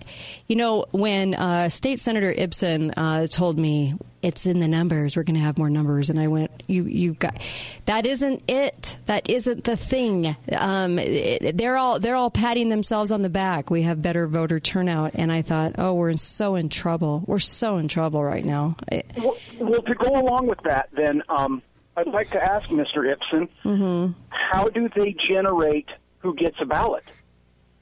you 0.48 0.56
know, 0.56 0.86
when 0.92 1.34
uh, 1.34 1.70
State 1.70 2.00
Senator 2.00 2.34
Ipson 2.34 2.94
uh, 2.98 3.28
told 3.28 3.58
me 3.58 3.96
it's 4.22 4.46
in 4.46 4.60
the 4.60 4.68
numbers, 4.68 5.16
we're 5.16 5.24
going 5.24 5.36
to 5.36 5.42
have 5.42 5.58
more 5.58 5.70
numbers, 5.70 6.10
and 6.10 6.20
I 6.20 6.28
went, 6.28 6.64
you, 6.68 6.84
you 6.84 7.14
got 7.14 7.42
that 7.86 8.06
isn't 8.06 8.44
it. 8.48 8.98
That 9.06 9.30
isn't 9.30 9.64
the 9.64 9.78
thing. 9.78 10.36
Um, 10.58 11.00
it, 11.00 11.58
they're 11.58 11.78
all 11.78 12.00
they're 12.00 12.16
all 12.16 12.32
patting 12.32 12.70
themselves 12.70 13.12
on 13.12 13.22
the 13.22 13.30
back. 13.30 13.70
We 13.70 13.84
have 13.84 14.02
better 14.02 14.28
voter 14.28 14.60
turnout, 14.60 15.12
and 15.16 15.32
I 15.32 15.42
thought, 15.42 15.76
oh, 15.78 15.94
we're 15.94 16.14
so 16.14 16.56
in 16.56 16.70
trouble. 16.70 17.24
We're 17.26 17.40
so 17.40 17.78
in 17.78 17.88
trouble 17.88 18.24
right 18.24 18.46
now. 18.46 18.76
Well, 19.18 19.38
well 19.60 19.82
to 19.82 19.96
go 19.96 20.20
along 20.20 20.48
with 20.48 20.62
that, 20.64 20.90
then. 20.94 21.24
Um, 21.30 21.62
I'd 21.98 22.08
like 22.08 22.30
to 22.32 22.42
ask 22.42 22.70
Mr. 22.70 23.14
Ipson, 23.14 23.50
mm-hmm. 23.66 24.14
how 24.30 24.70
do 24.70 24.90
they 24.96 25.14
generate 25.28 25.90
who 26.20 26.34
gets 26.34 26.56
a 26.62 26.66
ballot? 26.66 27.04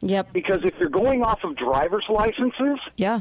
Yep. 0.01 0.33
Because 0.33 0.61
if 0.63 0.73
you're 0.79 0.89
going 0.89 1.23
off 1.23 1.43
of 1.43 1.55
driver's 1.55 2.05
licenses, 2.09 2.79
yeah, 2.97 3.19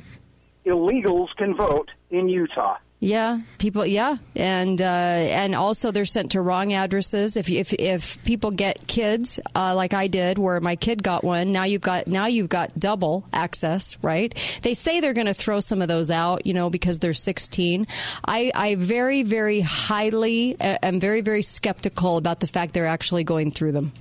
illegals 0.64 1.28
can 1.37 1.56
vote 1.56 1.90
in 2.10 2.28
Utah. 2.28 2.76
Yeah, 3.00 3.42
people. 3.58 3.86
Yeah, 3.86 4.16
and 4.34 4.82
uh, 4.82 4.84
and 4.84 5.54
also 5.54 5.92
they're 5.92 6.04
sent 6.04 6.32
to 6.32 6.40
wrong 6.40 6.72
addresses. 6.72 7.36
If 7.36 7.48
if 7.48 7.72
if 7.74 8.22
people 8.24 8.50
get 8.50 8.88
kids 8.88 9.38
uh, 9.54 9.74
like 9.76 9.94
I 9.94 10.08
did, 10.08 10.36
where 10.36 10.60
my 10.60 10.74
kid 10.74 11.04
got 11.04 11.22
one, 11.22 11.52
now 11.52 11.62
you've 11.62 11.80
got 11.80 12.08
now 12.08 12.26
you've 12.26 12.48
got 12.48 12.74
double 12.74 13.24
access, 13.32 13.96
right? 14.02 14.34
They 14.62 14.74
say 14.74 14.98
they're 14.98 15.12
going 15.12 15.28
to 15.28 15.34
throw 15.34 15.60
some 15.60 15.80
of 15.80 15.86
those 15.86 16.10
out, 16.10 16.44
you 16.44 16.52
know, 16.52 16.70
because 16.70 16.98
they're 16.98 17.12
16. 17.12 17.86
I 18.26 18.50
I 18.52 18.74
very 18.74 19.22
very 19.22 19.60
highly 19.60 20.60
uh, 20.60 20.78
am 20.82 20.98
very 20.98 21.20
very 21.20 21.42
skeptical 21.42 22.16
about 22.16 22.40
the 22.40 22.48
fact 22.48 22.74
they're 22.74 22.86
actually 22.86 23.22
going 23.22 23.52
through 23.52 23.72
them. 23.72 23.92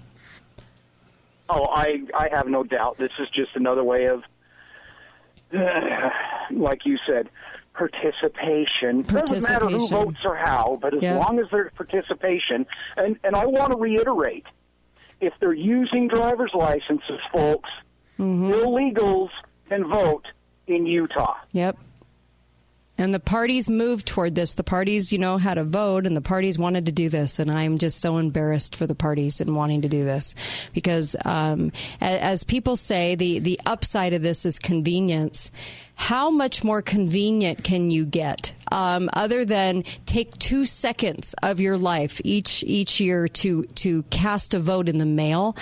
Oh, 1.49 1.67
I 1.67 2.01
I 2.17 2.29
have 2.29 2.47
no 2.47 2.63
doubt. 2.63 2.97
This 2.97 3.11
is 3.19 3.29
just 3.29 3.55
another 3.55 3.83
way 3.83 4.05
of, 4.05 4.23
like 6.51 6.83
you 6.87 6.97
said, 7.05 7.29
participation. 7.77 9.03
Doesn't 9.03 9.43
matter 9.51 9.67
who 9.67 9.87
votes 9.87 10.17
or 10.25 10.35
how, 10.35 10.77
but 10.81 10.93
as 10.95 11.03
Yeah. 11.03 11.17
long 11.17 11.39
as 11.39 11.45
there's 11.51 11.71
participation, 11.73 12.65
and 12.97 13.17
and 13.23 13.35
I 13.35 13.45
want 13.45 13.71
to 13.71 13.77
reiterate, 13.77 14.45
if 15.21 15.33
they're 15.39 15.53
using 15.53 16.07
driver's 16.07 16.51
licenses, 16.53 17.19
folks, 17.31 17.69
Mm-hmm. 18.19 18.51
illegals 18.51 19.29
can 19.69 19.87
vote 19.87 20.25
in 20.65 20.87
Utah. 20.87 21.35
Yep. 21.51 21.77
And 22.99 23.13
the 23.13 23.19
parties 23.19 23.69
moved 23.69 24.07
toward 24.07 24.33
this. 24.33 24.55
The 24.55 24.63
parties, 24.63 25.11
you 25.11 25.19
know, 25.19 25.37
had 25.37 25.59
a 25.59 25.63
vote, 25.63 26.07
and 26.07 26.17
the 26.17 26.21
parties 26.21 26.57
wanted 26.57 26.87
to 26.87 26.91
do 26.91 27.09
this. 27.09 27.37
And 27.37 27.51
I'm 27.51 27.77
just 27.77 28.01
so 28.01 28.17
embarrassed 28.17 28.75
for 28.75 28.87
the 28.87 28.95
parties 28.95 29.39
in 29.39 29.53
wanting 29.53 29.83
to 29.83 29.87
do 29.87 30.03
this, 30.03 30.33
because 30.73 31.15
um, 31.25 31.71
a- 32.01 32.23
as 32.23 32.43
people 32.43 32.75
say, 32.75 33.13
the 33.13 33.37
the 33.37 33.59
upside 33.67 34.13
of 34.13 34.23
this 34.23 34.47
is 34.47 34.57
convenience. 34.57 35.51
How 35.99 36.29
much 36.29 36.63
more 36.63 36.83
convenient 36.83 37.63
can 37.63 37.89
you 37.89 38.05
get, 38.05 38.53
um, 38.71 39.09
other 39.13 39.43
than 39.43 39.83
take 40.05 40.37
two 40.37 40.63
seconds 40.63 41.33
of 41.41 41.59
your 41.59 41.75
life 41.75 42.21
each 42.23 42.63
each 42.65 43.01
year 43.01 43.27
to 43.27 43.63
to 43.63 44.03
cast 44.03 44.53
a 44.53 44.59
vote 44.59 44.87
in 44.87 44.99
the 44.99 45.07
mail? 45.07 45.57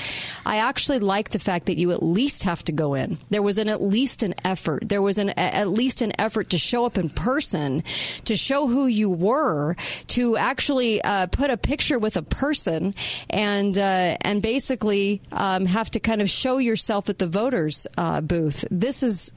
I 0.45 0.57
actually 0.57 0.99
like 0.99 1.29
the 1.29 1.39
fact 1.39 1.67
that 1.67 1.77
you 1.77 1.91
at 1.93 2.03
least 2.03 2.43
have 2.43 2.63
to 2.65 2.73
go 2.73 2.95
in. 2.95 3.17
There 3.29 3.41
was 3.41 3.57
an 3.57 3.69
at 3.69 3.81
least 3.81 4.23
an 4.23 4.35
effort. 4.43 4.89
There 4.89 5.01
was 5.01 5.17
an 5.17 5.29
at 5.29 5.69
least 5.69 6.01
an 6.01 6.11
effort 6.19 6.49
to 6.49 6.57
show 6.57 6.85
up 6.85 6.97
in 6.97 7.09
person, 7.09 7.81
to 8.25 8.35
show 8.35 8.67
who 8.67 8.87
you 8.87 9.09
were, 9.09 9.77
to 10.07 10.35
actually 10.35 11.01
uh, 11.01 11.27
put 11.27 11.49
a 11.49 11.57
picture 11.57 11.97
with 11.97 12.17
a 12.17 12.21
person, 12.21 12.93
and 13.29 13.77
uh, 13.77 14.17
and 14.21 14.41
basically 14.41 15.21
um, 15.31 15.65
have 15.65 15.89
to 15.91 15.99
kind 15.99 16.21
of 16.21 16.29
show 16.29 16.57
yourself 16.57 17.09
at 17.09 17.19
the 17.19 17.27
voters 17.27 17.87
uh, 17.97 18.19
booth. 18.19 18.65
This 18.69 19.01
is 19.01 19.31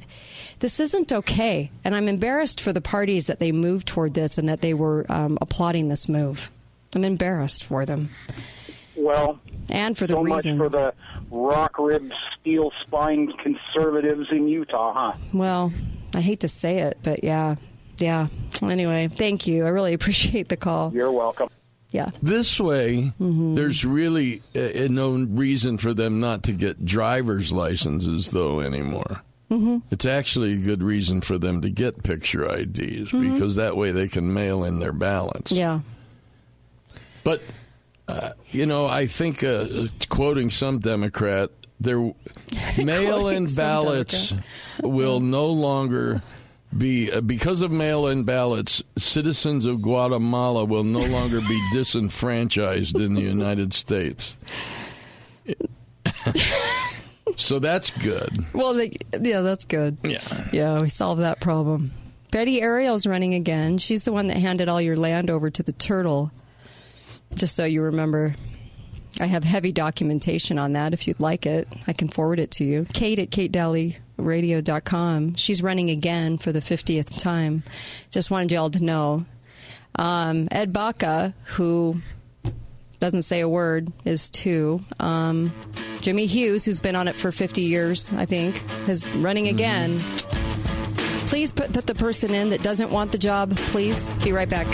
this 0.61 0.81
isn't 0.81 1.13
okay, 1.13 1.71
and 1.85 1.95
I'm 1.95 2.09
embarrassed 2.09 2.61
for 2.61 2.73
the 2.73 2.81
parties 2.81 3.27
that 3.29 3.39
they 3.41 3.53
moved 3.53 3.87
toward 3.87 4.15
this 4.15 4.39
and 4.39 4.49
that 4.49 4.61
they 4.61 4.75
were 4.75 5.07
um, 5.09 5.39
applauding 5.41 5.89
this 5.89 6.09
move. 6.09 6.51
I'm 6.95 7.05
embarrassed 7.05 7.65
for 7.65 7.85
them 7.85 8.09
Well, 8.97 9.39
and 9.71 9.97
for 9.97 10.07
the 10.07 10.15
so 10.15 10.23
reasons. 10.23 10.59
much 10.59 10.73
for 10.73 10.79
the 10.79 10.95
rock 11.39 11.79
ribbed, 11.79 12.15
steel 12.41 12.73
spined 12.83 13.33
conservatives 13.39 14.27
in 14.31 14.49
Utah, 14.49 14.93
huh? 14.95 15.19
Well, 15.33 15.73
I 16.15 16.21
hate 16.21 16.41
to 16.41 16.49
say 16.49 16.79
it, 16.79 16.99
but 17.03 17.23
yeah, 17.23 17.57
yeah. 17.99 18.29
Anyway, 18.63 19.09
thank 19.09 19.47
you. 19.47 19.67
I 19.67 19.69
really 19.69 19.93
appreciate 19.99 20.49
the 20.49 20.57
call. 20.57 20.93
You're 20.95 21.13
welcome. 21.13 21.49
Yeah. 21.91 22.11
This 22.23 22.61
way, 22.61 23.13
there's 23.19 23.83
really 23.85 24.43
uh, 24.55 24.89
no 24.91 25.13
reason 25.31 25.79
for 25.79 25.95
them 25.95 26.21
not 26.21 26.43
to 26.45 26.53
get 26.53 26.85
driver's 26.85 27.51
licenses, 27.51 28.31
though, 28.31 28.61
anymore. 28.61 29.23
Mm-hmm. 29.51 29.79
It's 29.91 30.05
actually 30.05 30.55
a 30.55 30.59
good 30.59 30.83
reason 30.83 31.21
for 31.23 31.39
them 31.39 31.63
to 31.63 31.71
get 31.71 32.03
picture 32.03 32.45
IDs 32.45 33.11
because 33.13 33.57
that 33.57 33.77
way 33.77 33.93
they 33.93 34.07
can 34.07 34.33
mail 34.33 34.63
in 34.63 34.79
their 34.79 34.93
ballots. 34.93 35.53
Yeah. 35.53 35.81
But, 37.25 37.41
uh, 38.09 38.33
you 38.51 38.67
know, 38.67 38.87
I 38.87 39.07
think, 39.07 39.43
uh, 39.43 39.67
quoting 40.11 40.51
some 40.51 40.81
Democrat, 40.81 41.51
their 41.81 42.13
mail 42.83 43.29
in 43.29 43.47
ballots 43.55 44.35
will 44.83 45.21
no 45.21 45.47
longer 45.47 46.23
be, 46.77 47.11
uh, 47.11 47.23
because 47.23 47.63
of 47.63 47.71
mail 47.71 48.07
in 48.07 48.25
ballots, 48.25 48.83
citizens 48.99 49.65
of 49.65 49.81
Guatemala 49.81 50.67
will 50.67 50.85
no 50.85 51.01
longer 51.01 51.41
be 51.41 51.69
disenfranchised 51.73 52.99
in 52.99 53.15
the 53.15 53.23
United 53.23 53.73
States. 53.73 54.37
so 57.39 57.59
that's 57.59 57.91
good. 57.91 58.47
Well, 58.53 58.75
the, 58.75 58.95
yeah, 59.21 59.41
that's 59.41 59.65
good. 59.65 59.99
Yeah. 60.03 60.21
Yeah, 60.53 60.81
we 60.81 60.89
solved 60.89 61.23
that 61.23 61.41
problem. 61.41 61.93
Betty 62.31 62.61
Arial's 62.61 63.07
running 63.07 63.35
again. 63.35 63.79
She's 63.79 64.05
the 64.05 64.13
one 64.13 64.27
that 64.27 64.37
handed 64.37 64.69
all 64.69 64.81
your 64.81 64.97
land 64.97 65.31
over 65.31 65.49
to 65.49 65.63
the 65.63 65.73
turtle. 65.73 66.31
Just 67.35 67.57
so 67.57 67.65
you 67.65 67.83
remember. 67.83 68.35
I 69.21 69.27
have 69.27 69.45
heavy 69.45 69.73
documentation 69.73 70.59
on 70.59 70.75
that 70.75 70.93
if 70.93 71.09
you'd 71.09 71.21
like 71.21 71.47
it. 71.47 71.67
I 71.87 71.93
can 71.93 72.09
forward 72.09 72.39
it 72.39 72.51
to 72.53 72.65
you. 72.65 72.87
Kate 72.93 73.19
at 73.19 73.31
katedalleyradio.com. 73.31 75.35
She's 75.35 75.63
running 75.63 75.91
again 75.91 76.39
for 76.39 76.53
the 76.53 76.61
50th 76.61 77.23
time. 77.23 77.63
Just 78.11 78.31
wanted 78.31 78.53
y'all 78.53 78.71
to 78.71 78.85
know. 78.85 79.25
Um, 79.99 80.49
Ed 80.53 80.73
Baca, 80.73 81.35
who 81.45 82.01
doesn't 83.01 83.23
say 83.23 83.41
a 83.41 83.49
word, 83.49 83.93
is 84.05 84.31
two. 84.31 84.81
Um, 85.01 85.53
Jimmy 86.01 86.27
Hughes, 86.27 86.65
who's 86.65 86.81
been 86.81 86.97
on 86.97 87.09
it 87.09 87.17
for 87.17 87.33
50 87.33 87.63
years, 87.63 88.13
I 88.13 88.25
think, 88.25 88.63
is 88.89 89.09
running 89.17 89.49
again. 89.49 90.01
Please 91.27 91.53
put, 91.53 91.73
put 91.73 91.87
the 91.87 91.95
person 91.95 92.33
in 92.33 92.51
that 92.51 92.63
doesn't 92.63 92.91
want 92.91 93.13
the 93.13 93.19
job, 93.19 93.55
please. 93.57 94.11
Be 94.25 94.33
right 94.33 94.49
back. 94.49 94.67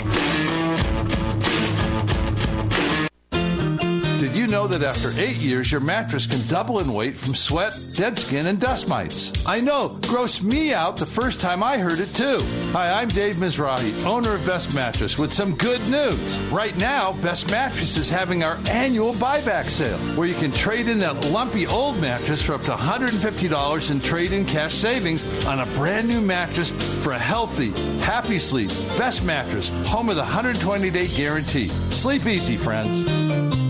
Did 4.25 4.35
you 4.35 4.47
know 4.47 4.65
that 4.65 4.81
after 4.81 5.11
eight 5.21 5.35
years, 5.35 5.71
your 5.71 5.81
mattress 5.81 6.25
can 6.25 6.41
double 6.47 6.79
in 6.79 6.91
weight 6.91 7.13
from 7.13 7.35
sweat, 7.35 7.75
dead 7.93 8.17
skin, 8.17 8.47
and 8.47 8.59
dust 8.59 8.89
mites? 8.89 9.45
I 9.45 9.59
know, 9.59 9.89
grossed 10.01 10.41
me 10.41 10.73
out 10.73 10.97
the 10.97 11.05
first 11.05 11.39
time 11.39 11.61
I 11.61 11.77
heard 11.77 11.99
it 11.99 12.11
too. 12.15 12.39
Hi, 12.71 12.99
I'm 12.99 13.09
Dave 13.09 13.35
Mizrahi, 13.35 14.03
owner 14.03 14.33
of 14.33 14.43
Best 14.43 14.73
Mattress, 14.73 15.19
with 15.19 15.31
some 15.31 15.53
good 15.57 15.79
news. 15.91 16.39
Right 16.51 16.75
now, 16.79 17.13
Best 17.21 17.51
Mattress 17.51 17.97
is 17.97 18.09
having 18.09 18.43
our 18.43 18.57
annual 18.67 19.13
buyback 19.13 19.65
sale, 19.65 19.99
where 20.17 20.27
you 20.27 20.33
can 20.33 20.51
trade 20.51 20.87
in 20.87 20.97
that 20.99 21.27
lumpy 21.27 21.67
old 21.67 22.01
mattress 22.01 22.41
for 22.41 22.53
up 22.53 22.61
to 22.61 22.71
$150 22.71 23.91
in 23.91 23.99
trade 23.99 24.31
in 24.31 24.43
cash 24.43 24.73
savings 24.73 25.45
on 25.45 25.59
a 25.59 25.67
brand 25.77 26.07
new 26.07 26.19
mattress 26.19 26.71
for 27.03 27.11
a 27.11 27.19
healthy, 27.19 27.69
happy 28.01 28.39
sleep. 28.39 28.69
Best 28.97 29.23
Mattress, 29.23 29.69
home 29.85 30.09
of 30.09 30.15
the 30.15 30.23
120 30.23 30.89
day 30.89 31.05
guarantee. 31.15 31.67
Sleep 31.67 32.25
easy, 32.25 32.57
friends. 32.57 33.64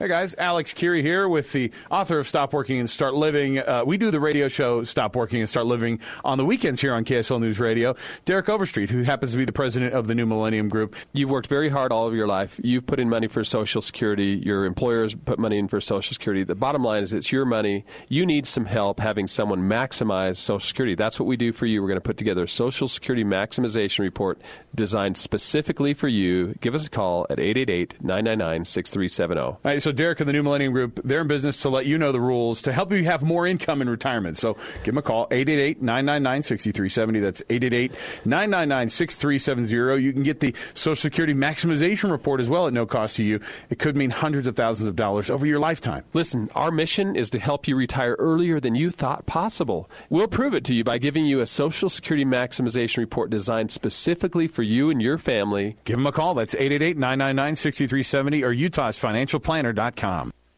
Hey 0.00 0.06
guys, 0.06 0.36
Alex 0.38 0.74
Curie 0.74 1.02
here 1.02 1.28
with 1.28 1.50
the 1.50 1.72
author 1.90 2.20
of 2.20 2.28
Stop 2.28 2.52
Working 2.52 2.78
and 2.78 2.88
Start 2.88 3.14
Living. 3.14 3.58
Uh, 3.58 3.82
we 3.84 3.98
do 3.98 4.12
the 4.12 4.20
radio 4.20 4.46
show 4.46 4.84
Stop 4.84 5.16
Working 5.16 5.40
and 5.40 5.50
Start 5.50 5.66
Living 5.66 5.98
on 6.24 6.38
the 6.38 6.44
weekends 6.44 6.80
here 6.80 6.94
on 6.94 7.04
KSL 7.04 7.40
News 7.40 7.58
Radio. 7.58 7.96
Derek 8.24 8.48
Overstreet, 8.48 8.90
who 8.90 9.02
happens 9.02 9.32
to 9.32 9.38
be 9.38 9.44
the 9.44 9.52
president 9.52 9.94
of 9.94 10.06
the 10.06 10.14
New 10.14 10.24
Millennium 10.24 10.68
Group. 10.68 10.94
You've 11.14 11.30
worked 11.30 11.48
very 11.48 11.68
hard 11.68 11.90
all 11.90 12.06
of 12.06 12.14
your 12.14 12.28
life. 12.28 12.60
You've 12.62 12.86
put 12.86 13.00
in 13.00 13.08
money 13.08 13.26
for 13.26 13.42
Social 13.42 13.82
Security. 13.82 14.40
Your 14.40 14.66
employers 14.66 15.16
put 15.16 15.40
money 15.40 15.58
in 15.58 15.66
for 15.66 15.80
Social 15.80 16.14
Security. 16.14 16.44
The 16.44 16.54
bottom 16.54 16.84
line 16.84 17.02
is 17.02 17.12
it's 17.12 17.32
your 17.32 17.44
money. 17.44 17.84
You 18.06 18.24
need 18.24 18.46
some 18.46 18.66
help 18.66 19.00
having 19.00 19.26
someone 19.26 19.68
maximize 19.68 20.36
Social 20.36 20.60
Security. 20.60 20.94
That's 20.94 21.18
what 21.18 21.26
we 21.26 21.36
do 21.36 21.52
for 21.52 21.66
you. 21.66 21.82
We're 21.82 21.88
going 21.88 21.96
to 21.96 22.02
put 22.02 22.18
together 22.18 22.44
a 22.44 22.48
Social 22.48 22.86
Security 22.86 23.24
maximization 23.24 23.98
report 23.98 24.40
designed 24.76 25.18
specifically 25.18 25.92
for 25.92 26.06
you. 26.06 26.54
Give 26.60 26.76
us 26.76 26.86
a 26.86 26.90
call 26.90 27.26
at 27.30 27.40
888 27.40 28.00
999 28.00 28.64
6370. 28.64 29.87
So 29.88 29.92
Derek 29.92 30.20
and 30.20 30.28
the 30.28 30.34
New 30.34 30.42
Millennium 30.42 30.74
Group, 30.74 31.00
they're 31.02 31.22
in 31.22 31.28
business 31.28 31.62
to 31.62 31.70
let 31.70 31.86
you 31.86 31.96
know 31.96 32.12
the 32.12 32.20
rules 32.20 32.60
to 32.60 32.74
help 32.74 32.92
you 32.92 33.04
have 33.04 33.22
more 33.22 33.46
income 33.46 33.80
in 33.80 33.88
retirement. 33.88 34.36
So 34.36 34.52
give 34.84 34.92
them 34.92 34.98
a 34.98 35.02
call, 35.02 35.26
888-999-6370. 35.28 37.22
That's 37.22 37.40
888-999-6370. 37.44 40.02
You 40.02 40.12
can 40.12 40.24
get 40.24 40.40
the 40.40 40.54
Social 40.74 40.94
Security 40.94 41.32
maximization 41.32 42.10
report 42.10 42.40
as 42.40 42.50
well 42.50 42.66
at 42.66 42.74
no 42.74 42.84
cost 42.84 43.16
to 43.16 43.24
you. 43.24 43.40
It 43.70 43.78
could 43.78 43.96
mean 43.96 44.10
hundreds 44.10 44.46
of 44.46 44.56
thousands 44.56 44.88
of 44.88 44.94
dollars 44.94 45.30
over 45.30 45.46
your 45.46 45.58
lifetime. 45.58 46.04
Listen, 46.12 46.50
our 46.54 46.70
mission 46.70 47.16
is 47.16 47.30
to 47.30 47.38
help 47.38 47.66
you 47.66 47.74
retire 47.74 48.14
earlier 48.18 48.60
than 48.60 48.74
you 48.74 48.90
thought 48.90 49.24
possible. 49.24 49.88
We'll 50.10 50.28
prove 50.28 50.52
it 50.52 50.66
to 50.66 50.74
you 50.74 50.84
by 50.84 50.98
giving 50.98 51.24
you 51.24 51.40
a 51.40 51.46
Social 51.46 51.88
Security 51.88 52.26
maximization 52.26 52.98
report 52.98 53.30
designed 53.30 53.72
specifically 53.72 54.48
for 54.48 54.62
you 54.62 54.90
and 54.90 55.00
your 55.00 55.16
family. 55.16 55.78
Give 55.84 55.96
them 55.96 56.06
a 56.06 56.12
call. 56.12 56.34
That's 56.34 56.54
888-999-6370 56.56 58.42
or 58.42 58.52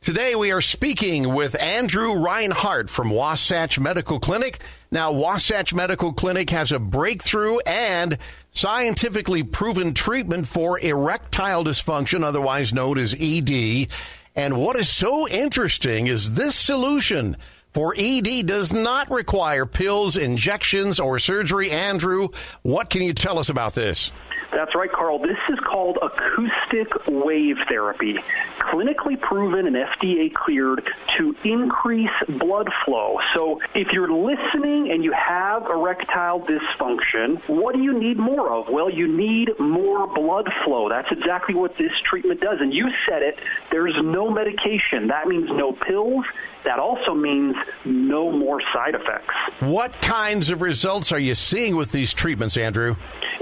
Today 0.00 0.34
we 0.34 0.50
are 0.50 0.62
speaking 0.62 1.34
with 1.34 1.60
Andrew 1.62 2.14
Reinhardt 2.14 2.88
from 2.88 3.10
Wasatch 3.10 3.78
Medical 3.78 4.18
Clinic. 4.18 4.60
Now, 4.90 5.12
Wasatch 5.12 5.74
Medical 5.74 6.14
Clinic 6.14 6.48
has 6.48 6.72
a 6.72 6.78
breakthrough 6.78 7.58
and 7.66 8.16
scientifically 8.52 9.42
proven 9.42 9.92
treatment 9.92 10.46
for 10.46 10.80
erectile 10.80 11.64
dysfunction, 11.64 12.22
otherwise 12.22 12.72
known 12.72 12.96
as 12.96 13.14
ED. 13.20 13.88
And 14.34 14.56
what 14.56 14.76
is 14.76 14.88
so 14.88 15.28
interesting 15.28 16.06
is 16.06 16.32
this 16.32 16.54
solution 16.54 17.36
for 17.74 17.94
ED 17.96 18.46
does 18.46 18.72
not 18.72 19.10
require 19.10 19.66
pills, 19.66 20.16
injections, 20.16 20.98
or 20.98 21.18
surgery. 21.18 21.70
Andrew, 21.70 22.28
what 22.62 22.88
can 22.88 23.02
you 23.02 23.12
tell 23.12 23.38
us 23.38 23.50
about 23.50 23.74
this? 23.74 24.12
That's 24.50 24.74
right, 24.74 24.90
Carl. 24.90 25.18
This 25.18 25.38
is 25.48 25.58
called 25.60 25.98
acoustic 26.02 27.06
wave 27.06 27.56
therapy, 27.68 28.18
clinically 28.58 29.20
proven 29.20 29.66
and 29.66 29.76
FDA 29.76 30.32
cleared 30.32 30.88
to 31.18 31.36
increase 31.44 32.10
blood 32.28 32.68
flow. 32.84 33.18
So 33.34 33.60
if 33.74 33.88
you're 33.92 34.10
listening 34.10 34.90
and 34.90 35.04
you 35.04 35.12
have 35.12 35.66
erectile 35.66 36.40
dysfunction, 36.40 37.40
what 37.48 37.74
do 37.74 37.82
you 37.82 37.98
need 37.98 38.18
more 38.18 38.50
of? 38.50 38.68
Well, 38.68 38.90
you 38.90 39.06
need 39.06 39.58
more 39.58 40.06
blood 40.06 40.48
flow. 40.64 40.88
That's 40.88 41.10
exactly 41.12 41.54
what 41.54 41.76
this 41.76 41.92
treatment 42.04 42.40
does. 42.40 42.60
And 42.60 42.72
you 42.72 42.88
said 43.08 43.22
it, 43.22 43.38
there's 43.70 43.96
no 44.02 44.30
medication. 44.30 45.08
That 45.08 45.28
means 45.28 45.48
no 45.50 45.72
pills. 45.72 46.24
That 46.64 46.78
also 46.78 47.14
means 47.14 47.56
no 47.84 48.30
more 48.30 48.60
side 48.72 48.94
effects. 48.94 49.34
What 49.60 49.92
kinds 50.00 50.50
of 50.50 50.62
results 50.62 51.12
are 51.12 51.18
you 51.18 51.34
seeing 51.34 51.76
with 51.76 51.90
these 51.92 52.12
treatments, 52.12 52.56
Andrew? 52.56 52.96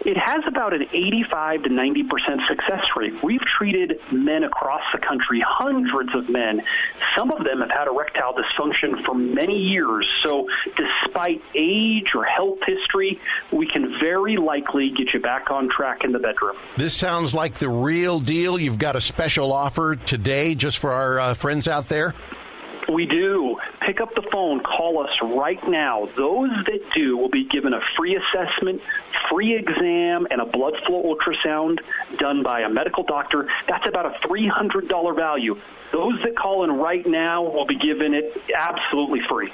It 0.04 0.16
has 0.16 0.44
about 0.46 0.72
an 0.72 0.86
85 0.92 1.64
to 1.64 1.68
90 1.68 2.02
percent 2.04 2.40
success 2.48 2.84
rate. 2.96 3.22
We've 3.22 3.40
treated 3.58 4.00
men 4.12 4.44
across 4.44 4.82
the 4.92 4.98
country, 4.98 5.42
hundreds 5.46 6.14
of 6.14 6.28
men. 6.28 6.62
Some 7.16 7.30
of 7.30 7.44
them 7.44 7.60
have 7.60 7.70
had 7.70 7.88
erectile 7.88 8.34
dysfunction 8.34 9.04
for 9.04 9.14
many 9.14 9.56
years. 9.56 10.08
So, 10.24 10.48
despite 10.76 11.42
age 11.54 12.08
or 12.14 12.24
health 12.24 12.58
history, 12.66 13.20
we 13.52 13.66
can 13.66 13.98
very 13.98 14.36
likely 14.36 14.90
get 14.90 15.12
you 15.12 15.20
back 15.20 15.50
on 15.50 15.68
track 15.68 16.04
in 16.04 16.12
the 16.12 16.18
bedroom. 16.18 16.56
This 16.76 16.94
sounds 16.94 17.34
like 17.34 17.54
the 17.54 17.68
real 17.68 18.20
deal. 18.20 18.58
You've 18.58 18.78
got 18.78 18.96
a 18.96 19.00
special 19.00 19.52
offer 19.52 19.96
today 19.96 20.54
just 20.54 20.78
for 20.78 20.92
our 20.92 21.20
uh, 21.20 21.34
friends 21.34 21.68
out 21.68 21.88
there. 21.88 22.14
We 22.88 23.04
do. 23.04 23.56
Pick 23.80 24.00
up 24.00 24.14
the 24.14 24.22
phone, 24.22 24.60
call 24.60 25.04
us 25.04 25.10
right 25.22 25.62
now. 25.68 26.08
Those 26.16 26.50
that 26.66 26.80
do 26.94 27.18
will 27.18 27.28
be 27.28 27.44
given 27.44 27.74
a 27.74 27.80
free 27.96 28.16
assessment, 28.16 28.80
free 29.30 29.54
exam, 29.56 30.26
and 30.30 30.40
a 30.40 30.46
blood 30.46 30.74
flow 30.86 31.14
ultrasound 31.14 31.80
done 32.16 32.42
by 32.42 32.60
a 32.60 32.68
medical 32.70 33.02
doctor. 33.02 33.46
That's 33.68 33.86
about 33.86 34.06
a 34.06 34.26
$300 34.26 35.16
value. 35.16 35.60
Those 35.92 36.20
that 36.22 36.36
call 36.36 36.64
in 36.64 36.72
right 36.72 37.06
now 37.06 37.42
will 37.42 37.66
be 37.66 37.78
given 37.78 38.14
it 38.14 38.42
absolutely 38.56 39.20
free. 39.28 39.52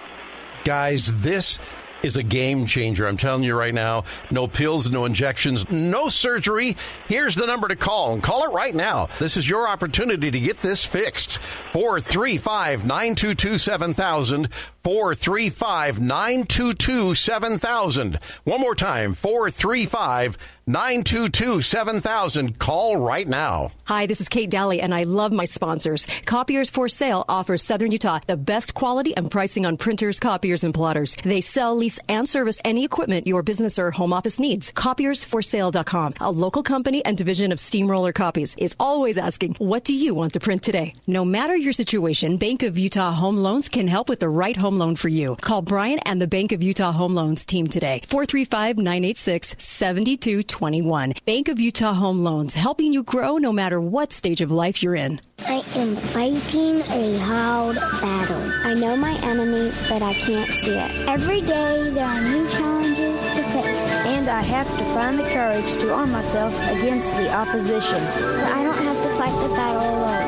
Guys, 0.65 1.13
this 1.21 1.59
is 2.05 2.17
a 2.17 2.23
game 2.23 2.67
changer. 2.67 3.09
I'm 3.09 3.17
telling 3.17 3.43
you 3.43 3.57
right 3.57 3.73
now. 3.73 4.05
No 4.31 4.47
pills, 4.47 4.89
no 4.91 5.07
injections, 5.07 5.69
no 5.71 6.09
surgery. 6.09 6.77
Here's 7.09 7.35
the 7.35 7.47
number 7.47 7.67
to 7.69 7.77
call 7.77 8.13
and 8.13 8.23
call 8.23 8.45
it 8.45 8.53
right 8.53 8.75
now. 8.75 9.09
This 9.19 9.37
is 9.37 9.49
your 9.49 9.67
opportunity 9.67 10.31
to 10.31 10.41
get 10.41 10.59
this 10.59 10.85
fixed. 10.85 11.39
435 11.73 12.85
922 12.85 13.59
7000. 13.59 14.49
435 14.85 15.99
922 15.99 17.15
7000. 17.15 18.19
One 18.45 18.61
more 18.61 18.75
time 18.75 19.15
435 19.15 20.37
922 20.67 21.61
7000. 21.63 22.59
Call 22.59 22.97
right 22.97 23.29
now. 23.29 23.73
Hi, 23.85 24.07
this 24.07 24.21
is 24.23 24.31
Kate 24.31 24.51
Dalley, 24.51 24.81
and 24.81 24.95
I 24.95 25.03
love 25.03 25.31
my 25.31 25.45
sponsors. 25.45 26.07
Copiers 26.25 26.71
for 26.71 26.89
Sale 26.89 27.25
offers 27.29 27.63
Southern 27.63 27.93
Utah 27.93 28.21
the 28.27 28.37
best 28.37 28.73
quality 28.73 29.15
and 29.15 29.31
pricing 29.31 29.67
on 29.67 29.77
printers, 29.77 30.19
copiers, 30.19 30.65
and 30.65 30.73
plotters. 30.73 31.17
They 31.17 31.43
sell, 31.43 31.77
lease, 31.77 32.01
and 32.09 32.27
service 32.27 32.63
any 32.65 32.85
equipment 32.85 33.27
your 33.27 33.43
business 33.43 33.79
or 33.79 33.91
home 33.91 34.13
office 34.13 34.41
needs. 34.41 34.73
Copiersforsale.com, 34.73 36.15
a 36.21 36.31
local 36.31 36.63
company 36.63 37.05
and 37.05 37.17
division 37.17 37.53
of 37.53 37.61
Steamroller 37.61 38.13
Copies, 38.13 38.55
is 38.57 38.75
always 38.81 39.19
asking, 39.19 39.57
What 39.59 39.85
do 39.85 39.95
you 39.95 40.15
want 40.15 40.33
to 40.33 40.41
print 40.41 40.63
today? 40.63 40.95
No 41.07 41.25
matter 41.27 41.55
your 41.55 41.75
situation, 41.75 42.39
Bank 42.39 42.63
of 42.63 42.79
Utah 42.79 43.13
Home 43.13 43.37
Loans 43.37 43.69
can 43.69 43.87
help 43.87 44.09
with 44.09 44.21
the 44.21 44.31
right 44.31 44.57
home 44.57 44.74
loan 44.79 44.97
for 44.97 45.09
you. 45.09 45.37
Call 45.41 45.63
Brian 45.63 45.99
and 46.01 46.21
the 46.21 46.27
Bank 46.27 46.53
of 46.53 46.63
Utah 46.63 46.93
Home 46.93 47.15
Loans 47.15 47.45
team 47.47 47.67
today. 47.67 48.01
435 48.07 48.79
986 48.79 49.57
7221. 49.59 51.15
Bank 51.27 51.49
of 51.49 51.59
Utah 51.61 51.93
Home 51.93 52.19
Loans, 52.19 52.55
helping 52.55 52.93
you 52.93 53.03
grow 53.03 53.39
no 53.39 53.53
matter 53.53 53.81
what 53.81 54.13
stage 54.13 54.41
of 54.41 54.51
life 54.51 54.83
you're 54.83 54.95
in. 54.95 55.21
I 55.41 55.63
am 55.77 55.97
fighting 55.97 56.81
a 56.91 57.19
hard 57.19 57.77
battle. 57.77 58.43
I 58.65 58.75
know 58.75 58.97
my 58.97 59.15
enemy, 59.23 59.71
but 59.89 60.03
I 60.03 60.15
can't 60.15 60.51
see 60.51 60.77
it. 60.77 61.09
Every 61.09 61.41
day 61.41 61.91
there 61.91 62.07
are 62.07 62.21
new 62.23 62.49
challenges 62.49 63.21
to 63.23 63.43
face. 63.43 63.91
And 64.07 64.29
I 64.29 64.41
have 64.43 64.69
to 64.79 64.85
find 64.95 65.19
the 65.19 65.25
courage 65.25 65.77
to 65.79 65.93
arm 65.93 66.13
myself 66.13 66.55
against 66.71 67.15
the 67.17 67.33
opposition. 67.35 67.99
But 67.99 68.53
I 68.53 68.63
don't 68.63 68.77
have 68.77 69.03
to 69.03 69.09
fight 69.19 69.49
the 69.49 69.55
battle 69.55 69.83
alone. 69.83 70.24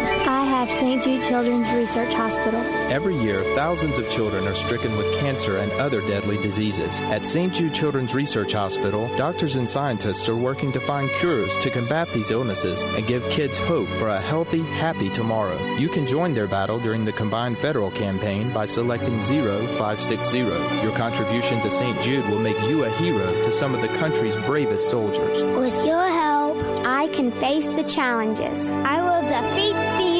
I 0.66 0.68
have 0.68 0.80
St. 0.80 1.02
Jude 1.04 1.22
Children's 1.22 1.72
Research 1.72 2.12
Hospital. 2.12 2.58
Every 2.90 3.16
year, 3.16 3.44
thousands 3.54 3.98
of 3.98 4.10
children 4.10 4.48
are 4.48 4.54
stricken 4.54 4.96
with 4.96 5.16
cancer 5.20 5.58
and 5.58 5.70
other 5.72 6.00
deadly 6.00 6.38
diseases. 6.42 6.98
At 7.02 7.24
St. 7.24 7.54
Jude 7.54 7.72
Children's 7.72 8.16
Research 8.16 8.52
Hospital, 8.52 9.08
doctors 9.14 9.54
and 9.54 9.68
scientists 9.68 10.28
are 10.28 10.34
working 10.34 10.72
to 10.72 10.80
find 10.80 11.08
cures 11.20 11.56
to 11.58 11.70
combat 11.70 12.08
these 12.08 12.32
illnesses 12.32 12.82
and 12.82 13.06
give 13.06 13.22
kids 13.30 13.56
hope 13.56 13.86
for 13.90 14.08
a 14.08 14.20
healthy, 14.20 14.62
happy 14.62 15.08
tomorrow. 15.10 15.56
You 15.76 15.88
can 15.88 16.04
join 16.04 16.34
their 16.34 16.48
battle 16.48 16.80
during 16.80 17.04
the 17.04 17.12
combined 17.12 17.58
federal 17.58 17.92
campaign 17.92 18.52
by 18.52 18.66
selecting 18.66 19.20
0560. 19.20 20.38
Your 20.38 20.96
contribution 20.96 21.60
to 21.60 21.70
St. 21.70 22.02
Jude 22.02 22.28
will 22.28 22.40
make 22.40 22.60
you 22.62 22.82
a 22.82 22.90
hero 22.90 23.32
to 23.44 23.52
some 23.52 23.72
of 23.72 23.82
the 23.82 23.98
country's 23.98 24.36
bravest 24.38 24.90
soldiers. 24.90 25.44
With 25.44 25.86
your 25.86 26.08
help, 26.08 26.56
I 26.84 27.06
can 27.12 27.30
face 27.30 27.66
the 27.66 27.84
challenges. 27.84 28.68
I 28.68 29.00
will 29.00 29.22
defeat 29.28 29.74
the 29.74 29.78
enemy. 29.78 30.15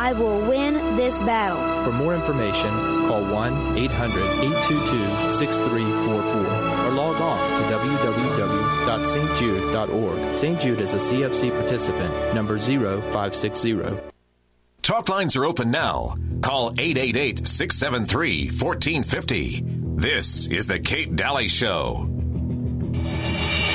I 0.00 0.14
will 0.14 0.40
win 0.48 0.96
this 0.96 1.20
battle. 1.20 1.60
For 1.84 1.92
more 1.92 2.14
information, 2.14 2.70
call 3.06 3.22
1 3.22 3.76
800 3.76 4.22
822 4.22 5.28
6344 5.28 6.86
or 6.86 6.90
log 6.92 7.20
on 7.20 7.60
to 7.60 7.66
www.stjude.org. 7.76 10.34
St. 10.34 10.58
Jude 10.58 10.80
is 10.80 10.94
a 10.94 10.96
CFC 10.96 11.50
participant, 11.50 12.34
number 12.34 12.58
0560. 12.58 13.78
Talk 14.80 15.10
lines 15.10 15.36
are 15.36 15.44
open 15.44 15.70
now. 15.70 16.16
Call 16.40 16.72
888 16.78 17.46
673 17.46 18.46
1450. 18.46 19.64
This 19.96 20.46
is 20.46 20.66
The 20.66 20.78
Kate 20.78 21.14
Dalley 21.14 21.48
Show. 21.48 22.08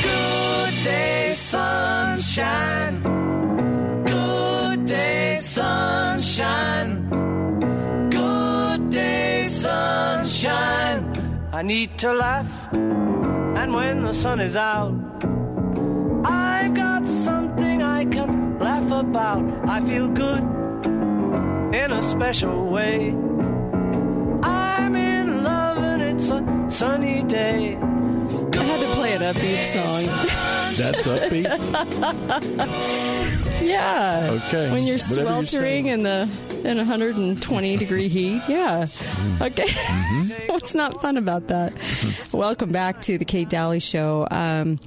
Good 0.01 0.73
day, 0.83 1.33
sunshine. 1.33 3.03
Good 4.05 4.85
day, 4.85 5.38
sunshine. 5.39 5.85
Good 6.38 6.50
day, 8.89 9.48
sunshine. 9.48 11.13
I 11.54 11.62
need 11.62 11.98
to 12.00 12.13
laugh, 12.13 12.74
and 12.74 13.74
when 13.74 14.04
the 14.04 14.13
sun 14.13 14.41
is 14.41 14.58
out, 14.58 14.91
I've 16.26 16.74
got 16.74 17.08
something 17.08 17.82
I 17.82 18.04
can 18.04 18.60
laugh 18.60 18.91
about. 18.91 19.45
I 19.69 19.80
feel 19.80 20.10
good 20.10 20.43
in 21.74 21.91
a 21.93 22.04
special 22.04 22.65
way. 22.65 23.15
Upbeat 29.33 29.63
song. 29.63 30.05
That's 30.75 31.05
upbeat. 31.15 31.45
yeah. 33.61 34.29
Okay. 34.47 34.71
When 34.71 34.83
you're 34.83 34.97
Whatever 34.97 35.21
you're 35.21 35.35
sweltering 35.47 35.85
in 35.88 36.03
the 36.03 36.29
in 36.65 36.78
120 36.78 37.78
degree 37.78 38.08
heat. 38.08 38.41
Yeah. 38.47 38.88
Okay. 39.39 39.67
What's 40.47 40.73
not 40.73 40.99
fun 41.01 41.15
about 41.17 41.47
that? 41.49 41.73
Welcome 42.34 42.71
back 42.71 43.01
to 43.01 43.17
the 43.17 43.25
Kate 43.25 43.49
Dalley 43.49 43.80
Show. 43.80 44.28
Um, 44.32 44.80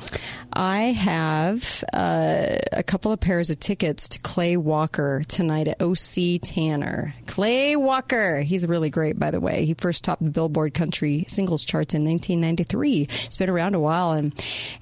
I 0.53 0.79
have 0.93 1.85
uh, 1.93 2.57
a 2.73 2.83
couple 2.83 3.13
of 3.13 3.21
pairs 3.21 3.51
of 3.51 3.61
tickets 3.61 4.09
to 4.11 4.19
Clay 4.19 4.57
Walker 4.57 5.23
tonight 5.29 5.69
at 5.69 5.81
OC 5.81 6.41
Tanner. 6.43 7.15
Clay 7.27 7.77
Walker. 7.77 8.41
He's 8.41 8.67
really 8.67 8.91
great, 8.91 9.19
by 9.19 9.31
the 9.31 9.41
way. 9.41 9.67
He 9.67 9.75
first 9.75 10.05
topped 10.05 10.25
the 10.25 10.31
Billboard 10.31 10.75
Country 10.75 11.27
Singles 11.29 11.65
charts 11.65 11.95
in 11.95 12.05
1993. 12.05 13.09
He's 13.11 13.37
been 13.37 13.51
around 13.51 13.77
a 13.77 13.81
while 13.81 14.13
and 14.13 14.33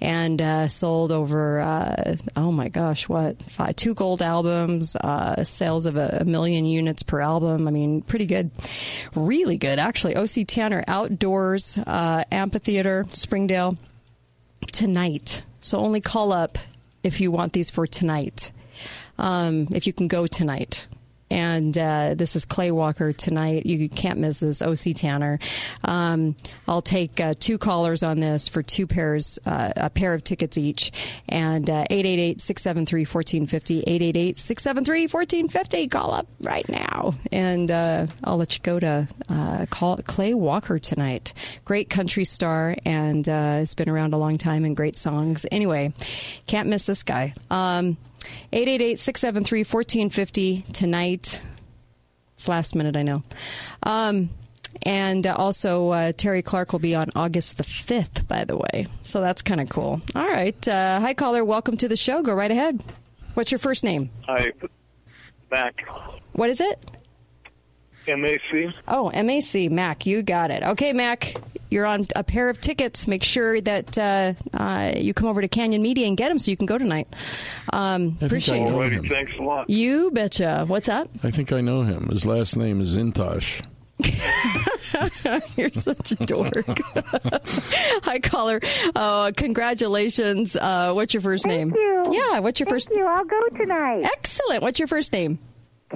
and 0.00 0.40
uh, 0.40 0.68
sold 0.68 1.12
over 1.12 1.60
uh, 1.60 2.16
oh 2.36 2.52
my 2.52 2.68
gosh, 2.68 3.08
what 3.08 3.42
five, 3.42 3.76
two 3.76 3.94
gold 3.94 4.22
albums, 4.22 4.96
uh, 4.96 5.42
sales 5.44 5.84
of 5.84 5.96
a, 5.96 6.18
a 6.20 6.24
million 6.24 6.64
units 6.64 6.85
per 7.02 7.20
album. 7.20 7.68
I 7.68 7.70
mean, 7.70 8.02
pretty 8.02 8.26
good, 8.26 8.50
really 9.14 9.56
good 9.56 9.78
actually. 9.78 10.16
OC 10.16 10.46
Tanner 10.46 10.84
Outdoors 10.86 11.78
uh, 11.86 12.24
Amphitheater, 12.30 13.04
Springdale 13.10 13.76
tonight. 14.72 15.42
So 15.60 15.78
only 15.78 16.00
call 16.00 16.32
up 16.32 16.58
if 17.02 17.20
you 17.20 17.30
want 17.30 17.52
these 17.52 17.70
for 17.70 17.86
tonight. 17.86 18.52
Um, 19.18 19.68
if 19.74 19.86
you 19.86 19.92
can 19.92 20.08
go 20.08 20.26
tonight. 20.26 20.86
And 21.30 21.76
uh, 21.76 22.14
this 22.14 22.36
is 22.36 22.44
Clay 22.44 22.70
Walker 22.70 23.12
tonight. 23.12 23.66
You 23.66 23.88
can't 23.88 24.18
miss 24.18 24.40
this. 24.40 24.62
OC 24.62 24.94
Tanner. 24.94 25.38
Um, 25.84 26.36
I'll 26.68 26.82
take 26.82 27.20
uh, 27.20 27.34
two 27.38 27.58
callers 27.58 28.02
on 28.02 28.20
this 28.20 28.48
for 28.48 28.62
two 28.62 28.86
pairs, 28.86 29.38
uh, 29.46 29.72
a 29.76 29.90
pair 29.90 30.14
of 30.14 30.24
tickets 30.24 30.58
each, 30.58 30.92
and 31.28 31.68
uh, 31.68 31.84
eight 31.90 32.06
eight 32.06 32.18
eight 32.18 32.40
six 32.40 32.62
seven 32.62 32.86
three 32.86 33.04
fourteen 33.04 33.46
fifty. 33.46 33.82
Eight 33.86 34.02
eight 34.02 34.16
eight 34.16 34.38
six 34.38 34.62
seven 34.62 34.84
three 34.84 35.06
fourteen 35.06 35.48
fifty. 35.48 35.88
Call 35.88 36.12
up 36.12 36.26
right 36.40 36.68
now, 36.68 37.14
and 37.32 37.70
uh, 37.70 38.06
I'll 38.24 38.36
let 38.36 38.56
you 38.56 38.62
go 38.62 38.78
to 38.78 39.08
uh, 39.28 39.66
call 39.70 39.96
Clay 39.98 40.34
Walker 40.34 40.78
tonight. 40.78 41.32
Great 41.64 41.90
country 41.90 42.24
star, 42.24 42.76
and 42.84 43.26
has 43.26 43.74
been 43.74 43.88
around 43.88 44.14
a 44.14 44.18
long 44.18 44.38
time 44.38 44.64
and 44.64 44.76
great 44.76 44.96
songs. 44.96 45.46
Anyway, 45.50 45.92
can't 46.46 46.68
miss 46.68 46.86
this 46.86 47.02
guy. 47.02 47.34
Um, 47.50 47.96
888 48.52 48.98
673 48.98 49.60
1450 49.60 50.60
tonight. 50.72 51.42
It's 52.34 52.48
last 52.48 52.74
minute, 52.74 52.96
I 52.96 53.02
know. 53.02 53.22
Um, 53.82 54.30
and 54.82 55.26
also, 55.26 55.88
uh, 55.90 56.12
Terri 56.12 56.44
Clark 56.44 56.72
will 56.72 56.80
be 56.80 56.94
on 56.94 57.08
August 57.16 57.56
the 57.56 57.64
5th, 57.64 58.28
by 58.28 58.44
the 58.44 58.56
way. 58.56 58.86
So 59.04 59.20
that's 59.20 59.42
kind 59.42 59.60
of 59.60 59.68
cool. 59.70 60.00
All 60.14 60.26
right. 60.26 60.68
Uh, 60.68 61.00
hi, 61.00 61.14
caller. 61.14 61.44
Welcome 61.44 61.76
to 61.78 61.88
the 61.88 61.96
show. 61.96 62.22
Go 62.22 62.34
right 62.34 62.50
ahead. 62.50 62.82
What's 63.34 63.50
your 63.50 63.58
first 63.58 63.84
name? 63.84 64.10
Hi, 64.26 64.52
Mac. 65.50 65.86
What 66.32 66.50
is 66.50 66.60
it? 66.60 66.78
MAC. 68.06 68.74
Oh, 68.86 69.10
MAC. 69.10 69.70
Mac, 69.70 70.06
you 70.06 70.22
got 70.22 70.50
it. 70.50 70.62
Okay, 70.62 70.92
Mac, 70.92 71.34
you're 71.70 71.86
on 71.86 72.06
a 72.14 72.22
pair 72.24 72.48
of 72.48 72.60
tickets. 72.60 73.06
Make 73.08 73.22
sure 73.22 73.60
that 73.60 73.96
uh, 73.98 74.34
uh, 74.54 74.92
you 74.96 75.14
come 75.14 75.28
over 75.28 75.40
to 75.40 75.48
Canyon 75.48 75.82
Media 75.82 76.06
and 76.06 76.16
get 76.16 76.28
them 76.28 76.38
so 76.38 76.50
you 76.50 76.56
can 76.56 76.66
go 76.66 76.78
tonight. 76.78 77.08
Um, 77.72 78.18
appreciate 78.20 78.58
think 78.64 78.76
it. 78.76 78.92
him. 78.92 79.08
Thanks 79.08 79.32
a 79.38 79.42
lot. 79.42 79.68
You 79.70 80.10
betcha. 80.10 80.64
What's 80.66 80.88
up? 80.88 81.08
I 81.22 81.30
think 81.30 81.52
I 81.52 81.60
know 81.60 81.82
him. 81.82 82.08
His 82.08 82.24
last 82.26 82.56
name 82.56 82.80
is 82.80 82.96
Intosh. 82.96 83.62
You're 85.56 85.72
such 85.72 86.12
a 86.12 86.16
dork. 86.16 86.52
Hi, 88.04 88.18
caller. 88.18 88.60
Uh, 88.94 89.32
congratulations. 89.36 90.54
Uh, 90.54 90.92
what's 90.92 91.14
your 91.14 91.22
first 91.22 91.46
name? 91.46 91.72
you. 91.74 92.04
Yeah, 92.10 92.40
what's 92.40 92.60
your 92.60 92.68
first? 92.68 92.90
you. 92.94 93.06
I'll 93.06 93.24
go 93.24 93.40
tonight. 93.56 94.02
Excellent. 94.04 94.62
What's 94.62 94.78
your 94.78 94.88
first 94.88 95.12
name? 95.12 95.38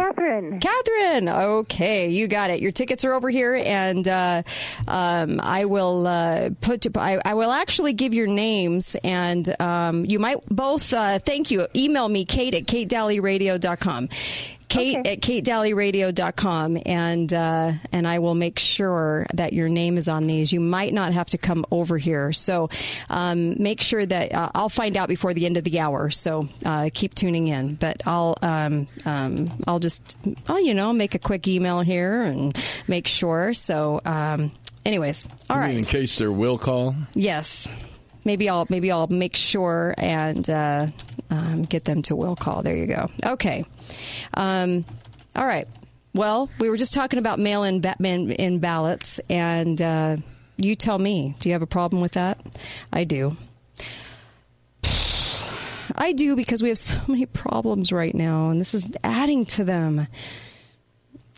Catherine. 0.01 0.61
Catherine. 0.61 1.29
Okay, 1.29 2.09
you 2.09 2.27
got 2.27 2.51
it. 2.51 2.61
Your 2.61 2.73
tickets 2.73 3.05
are 3.05 3.13
over 3.13 3.29
here, 3.29 3.61
and 3.63 4.09
uh, 4.09 4.43
um, 4.89 5.41
I 5.43 5.67
will 5.67 6.07
uh, 6.07 6.51
put. 6.61 6.87
I, 6.97 7.21
I 7.25 7.35
will 7.35 7.53
actually 7.53 7.93
give 7.93 8.15
your 8.15 8.27
names, 8.27 8.97
and 9.05 9.61
um, 9.61 10.07
you 10.07 10.19
might 10.19 10.39
both. 10.47 10.93
Uh, 10.95 11.19
thank 11.19 11.51
you. 11.51 11.67
Email 11.77 12.09
me, 12.09 12.25
Kate 12.25 12.55
at 12.55 12.65
katedalleyradio.com. 12.65 14.09
Kate 14.71 14.97
at 15.07 15.21
katedalleyradio.com, 15.21 16.79
and 16.87 17.33
uh, 17.33 17.73
and 17.93 18.07
I 18.09 18.19
will 18.21 18.35
make 18.35 18.59
sure 18.59 19.27
that 19.35 19.53
your 19.53 19.69
name 19.69 19.99
is 19.99 20.09
on 20.09 20.27
these. 20.27 20.53
You 20.53 20.61
might 20.61 20.95
not 20.95 21.13
have 21.13 21.29
to 21.31 21.39
come 21.39 21.65
over 21.71 21.99
here, 21.99 22.33
so 22.33 22.71
um, 23.11 23.61
make 23.63 23.81
sure 23.81 24.07
that 24.07 24.33
uh, 24.33 24.51
I'll 24.55 24.69
find 24.69 24.97
out 24.97 25.09
before 25.09 25.35
the 25.35 25.45
end 25.47 25.57
of 25.57 25.65
the 25.65 25.81
hour. 25.81 26.11
So 26.11 26.49
uh, 26.65 26.89
keep 26.95 27.15
tuning 27.15 27.49
in. 27.49 27.75
But 27.75 28.01
I'll 28.07 28.37
um, 28.43 28.87
um, 29.05 29.49
I'll 29.67 29.79
just 29.81 30.17
oh 30.49 30.57
you 30.59 30.73
know 30.75 30.93
make 30.93 31.15
a 31.15 31.19
quick 31.19 31.47
email 31.49 31.81
here 31.81 32.23
and 32.23 32.57
make 32.89 33.07
sure. 33.07 33.53
So 33.53 34.01
um, 34.05 34.53
anyways, 34.87 35.29
all 35.51 35.57
You 35.57 35.63
right. 35.63 35.69
mean 35.71 35.79
in 35.79 35.85
case 35.85 36.17
there 36.19 36.33
will 36.33 36.59
call. 36.59 36.95
Yes. 37.15 37.69
Maybe 38.23 38.51
I'll 38.51 38.67
maybe 38.69 38.93
I'll 38.93 39.07
make 39.09 39.35
sure 39.35 39.95
and 39.97 40.49
uh, 40.51 40.89
um, 41.31 41.62
get 41.62 41.85
them 41.85 42.03
to 42.03 42.16
will 42.16 42.37
call. 42.37 42.62
There 42.62 42.77
you 42.77 42.87
go. 42.87 43.09
Okay. 43.25 43.64
Um, 44.35 44.85
all 45.37 45.47
right. 45.47 45.66
Well, 46.12 46.51
we 46.59 46.69
were 46.69 46.77
just 46.77 46.93
talking 46.93 47.19
about 47.19 47.38
mail-in 47.38 47.81
ba- 47.81 47.97
in, 48.01 48.33
in 48.33 48.59
ballots, 48.59 49.21
and 49.31 49.81
uh, 49.81 50.16
you 50.57 50.75
tell 50.75 50.99
me. 50.99 51.37
Do 51.38 51.49
you 51.49 51.53
have 51.53 51.62
a 51.62 51.66
problem 51.66 52.03
with 52.03 52.12
that? 52.12 52.45
I 52.93 53.05
do. 53.05 53.37
I 55.95 56.12
do 56.12 56.35
because 56.35 56.62
we 56.62 56.69
have 56.69 56.79
so 56.79 57.01
many 57.07 57.27
problems 57.27 57.93
right 57.93 58.14
now, 58.14 58.51
and 58.51 58.61
this 58.61 58.75
is 58.75 58.90
adding 59.05 59.47
to 59.47 59.64
them 59.64 60.09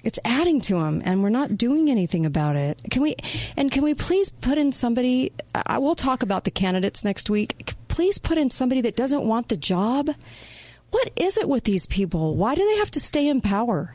it's 0.05 0.19
adding 0.25 0.61
to 0.61 0.75
them 0.75 1.03
and 1.05 1.23
we're 1.23 1.29
not 1.31 1.57
doing 1.57 1.91
anything 1.91 2.27
about 2.27 2.57
it 2.57 2.79
can 2.91 3.03
we 3.03 3.17
and 3.57 3.71
can 3.71 3.83
we 3.83 3.95
please 3.95 4.31
put 4.31 4.59
in 4.59 4.73
somebody 4.73 5.33
i 5.67 5.79
will 5.79 5.95
talk 5.95 6.23
about 6.23 6.45
the 6.45 6.51
candidates 6.51 7.05
next 7.05 7.31
week 7.31 7.75
please 7.89 8.19
put 8.19 8.39
in 8.39 8.51
somebody 8.51 8.81
that 8.81 8.97
doesn't 8.97 9.25
want 9.25 9.49
the 9.49 9.57
job 9.57 10.11
what 10.91 11.11
is 11.17 11.37
it 11.39 11.49
with 11.49 11.65
these 11.65 11.87
people 11.87 12.37
why 12.37 12.55
do 12.55 12.65
they 12.65 12.79
have 12.79 12.91
to 12.91 13.01
stay 13.01 13.27
in 13.27 13.41
power 13.41 13.95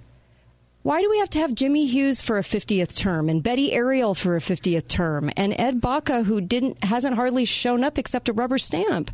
why 0.83 1.01
do 1.01 1.09
we 1.09 1.19
have 1.19 1.29
to 1.31 1.39
have 1.39 1.53
Jimmy 1.53 1.85
Hughes 1.85 2.21
for 2.21 2.37
a 2.37 2.41
50th 2.43 2.95
term 2.95 3.27
and 3.27 3.43
Betty 3.43 3.73
Arial 3.73 4.15
for 4.15 4.37
a 4.37 4.39
50th 4.39 4.87
term 4.87 5.29
and 5.35 5.53
Ed 5.59 5.81
Baca 5.81 6.23
who 6.23 6.39
didn't 6.39 6.81
hasn't 6.81 7.17
hardly 7.17 7.43
shown 7.43 7.83
up 7.83 7.97
except 7.97 8.29
a 8.29 8.33
rubber 8.33 8.57
stamp? 8.57 9.11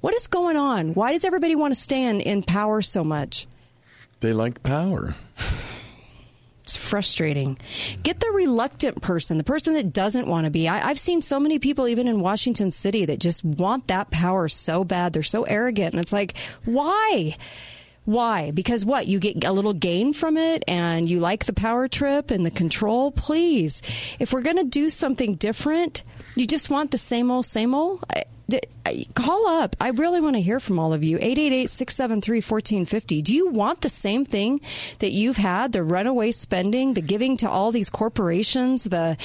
What 0.00 0.14
is 0.14 0.26
going 0.26 0.56
on? 0.56 0.94
Why 0.94 1.12
does 1.12 1.24
everybody 1.24 1.54
want 1.54 1.74
to 1.74 1.80
stay 1.80 2.02
in, 2.02 2.20
in 2.20 2.42
power 2.42 2.82
so 2.82 3.04
much? 3.04 3.46
They 4.18 4.32
like 4.32 4.64
power. 4.64 5.14
It's 6.72 6.88
frustrating. 6.88 7.58
Get 8.02 8.20
the 8.20 8.30
reluctant 8.30 9.02
person, 9.02 9.36
the 9.36 9.44
person 9.44 9.74
that 9.74 9.92
doesn't 9.92 10.26
want 10.26 10.46
to 10.46 10.50
be. 10.50 10.68
I, 10.68 10.88
I've 10.88 10.98
seen 10.98 11.20
so 11.20 11.38
many 11.38 11.58
people, 11.58 11.86
even 11.86 12.08
in 12.08 12.20
Washington 12.20 12.70
City, 12.70 13.04
that 13.04 13.20
just 13.20 13.44
want 13.44 13.88
that 13.88 14.10
power 14.10 14.48
so 14.48 14.82
bad. 14.82 15.12
They're 15.12 15.22
so 15.22 15.42
arrogant. 15.42 15.92
And 15.92 16.00
it's 16.00 16.14
like, 16.14 16.34
why? 16.64 17.36
Why? 18.06 18.52
Because 18.52 18.86
what? 18.86 19.06
You 19.06 19.18
get 19.20 19.44
a 19.44 19.52
little 19.52 19.74
gain 19.74 20.14
from 20.14 20.38
it 20.38 20.64
and 20.66 21.10
you 21.10 21.20
like 21.20 21.44
the 21.44 21.52
power 21.52 21.88
trip 21.88 22.30
and 22.30 22.46
the 22.46 22.50
control? 22.50 23.12
Please. 23.12 23.82
If 24.18 24.32
we're 24.32 24.40
going 24.40 24.56
to 24.56 24.64
do 24.64 24.88
something 24.88 25.34
different, 25.34 26.04
you 26.36 26.46
just 26.46 26.70
want 26.70 26.90
the 26.90 26.96
same 26.96 27.30
old, 27.30 27.44
same 27.44 27.74
old? 27.74 28.02
Call 29.14 29.46
up. 29.46 29.76
I 29.80 29.90
really 29.90 30.20
want 30.20 30.36
to 30.36 30.42
hear 30.42 30.60
from 30.60 30.78
all 30.78 30.92
of 30.92 31.04
you. 31.04 31.18
888-673-1450. 31.18 33.22
Do 33.22 33.34
you 33.34 33.48
want 33.50 33.80
the 33.80 33.88
same 33.88 34.24
thing 34.24 34.60
that 34.98 35.12
you've 35.12 35.36
had, 35.36 35.72
the 35.72 35.82
runaway 35.82 36.30
spending, 36.32 36.94
the 36.94 37.00
giving 37.00 37.36
to 37.38 37.48
all 37.48 37.70
these 37.72 37.88
corporations, 37.90 38.84
the 38.84 39.16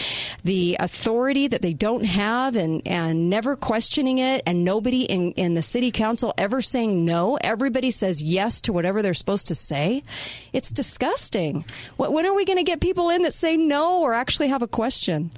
the 0.43 0.77
authority 0.79 1.47
that 1.47 1.61
they 1.61 1.73
don't 1.73 2.05
have 2.05 2.55
and, 2.55 2.81
and 2.87 3.29
never 3.29 3.55
questioning 3.55 4.19
it 4.19 4.41
and 4.45 4.63
nobody 4.63 5.03
in, 5.03 5.31
in 5.33 5.53
the 5.55 5.61
city 5.61 5.91
council 5.91 6.33
ever 6.37 6.61
saying 6.61 7.03
no? 7.03 7.37
Everybody 7.41 7.91
says 7.91 8.21
yes 8.21 8.61
to 8.61 8.73
whatever 8.73 9.01
they're 9.01 9.13
supposed 9.13 9.47
to 9.47 9.55
say. 9.55 10.03
It's 10.53 10.71
disgusting. 10.71 11.65
Wh- 11.97 12.11
When 12.11 12.25
are 12.25 12.33
we 12.35 12.45
going 12.45 12.59
to 12.59 12.63
get 12.63 12.79
people 12.79 13.09
in 13.09 13.23
that 13.23 13.33
say 13.33 13.57
no 13.57 14.01
or 14.01 14.13
actually 14.13 14.49
have 14.49 14.61
a 14.61 14.67
question? 14.67 15.31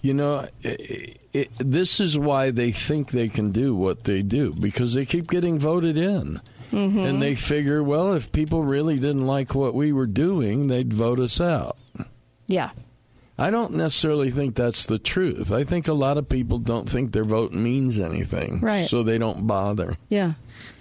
You 0.00 0.14
know, 0.14 0.46
i 0.64 1.14
it, 1.40 1.50
this 1.58 2.00
is 2.00 2.18
why 2.18 2.50
they 2.50 2.72
think 2.72 3.10
they 3.10 3.28
can 3.28 3.52
do 3.52 3.74
what 3.74 4.04
they 4.04 4.22
do 4.22 4.52
because 4.52 4.94
they 4.94 5.04
keep 5.04 5.28
getting 5.28 5.58
voted 5.58 5.98
in. 5.98 6.40
Mm-hmm. 6.72 6.98
And 6.98 7.22
they 7.22 7.34
figure, 7.34 7.82
well, 7.82 8.12
if 8.14 8.32
people 8.32 8.64
really 8.64 8.96
didn't 8.98 9.26
like 9.26 9.54
what 9.54 9.74
we 9.74 9.92
were 9.92 10.06
doing, 10.06 10.66
they'd 10.66 10.92
vote 10.92 11.20
us 11.20 11.40
out. 11.40 11.76
Yeah. 12.48 12.70
I 13.38 13.50
don't 13.50 13.74
necessarily 13.74 14.30
think 14.30 14.56
that's 14.56 14.86
the 14.86 14.98
truth. 14.98 15.52
I 15.52 15.62
think 15.64 15.86
a 15.86 15.92
lot 15.92 16.16
of 16.16 16.28
people 16.28 16.58
don't 16.58 16.88
think 16.88 17.12
their 17.12 17.24
vote 17.24 17.52
means 17.52 18.00
anything. 18.00 18.60
Right. 18.60 18.88
So 18.88 19.02
they 19.02 19.18
don't 19.18 19.46
bother. 19.46 19.96
Yeah. 20.08 20.32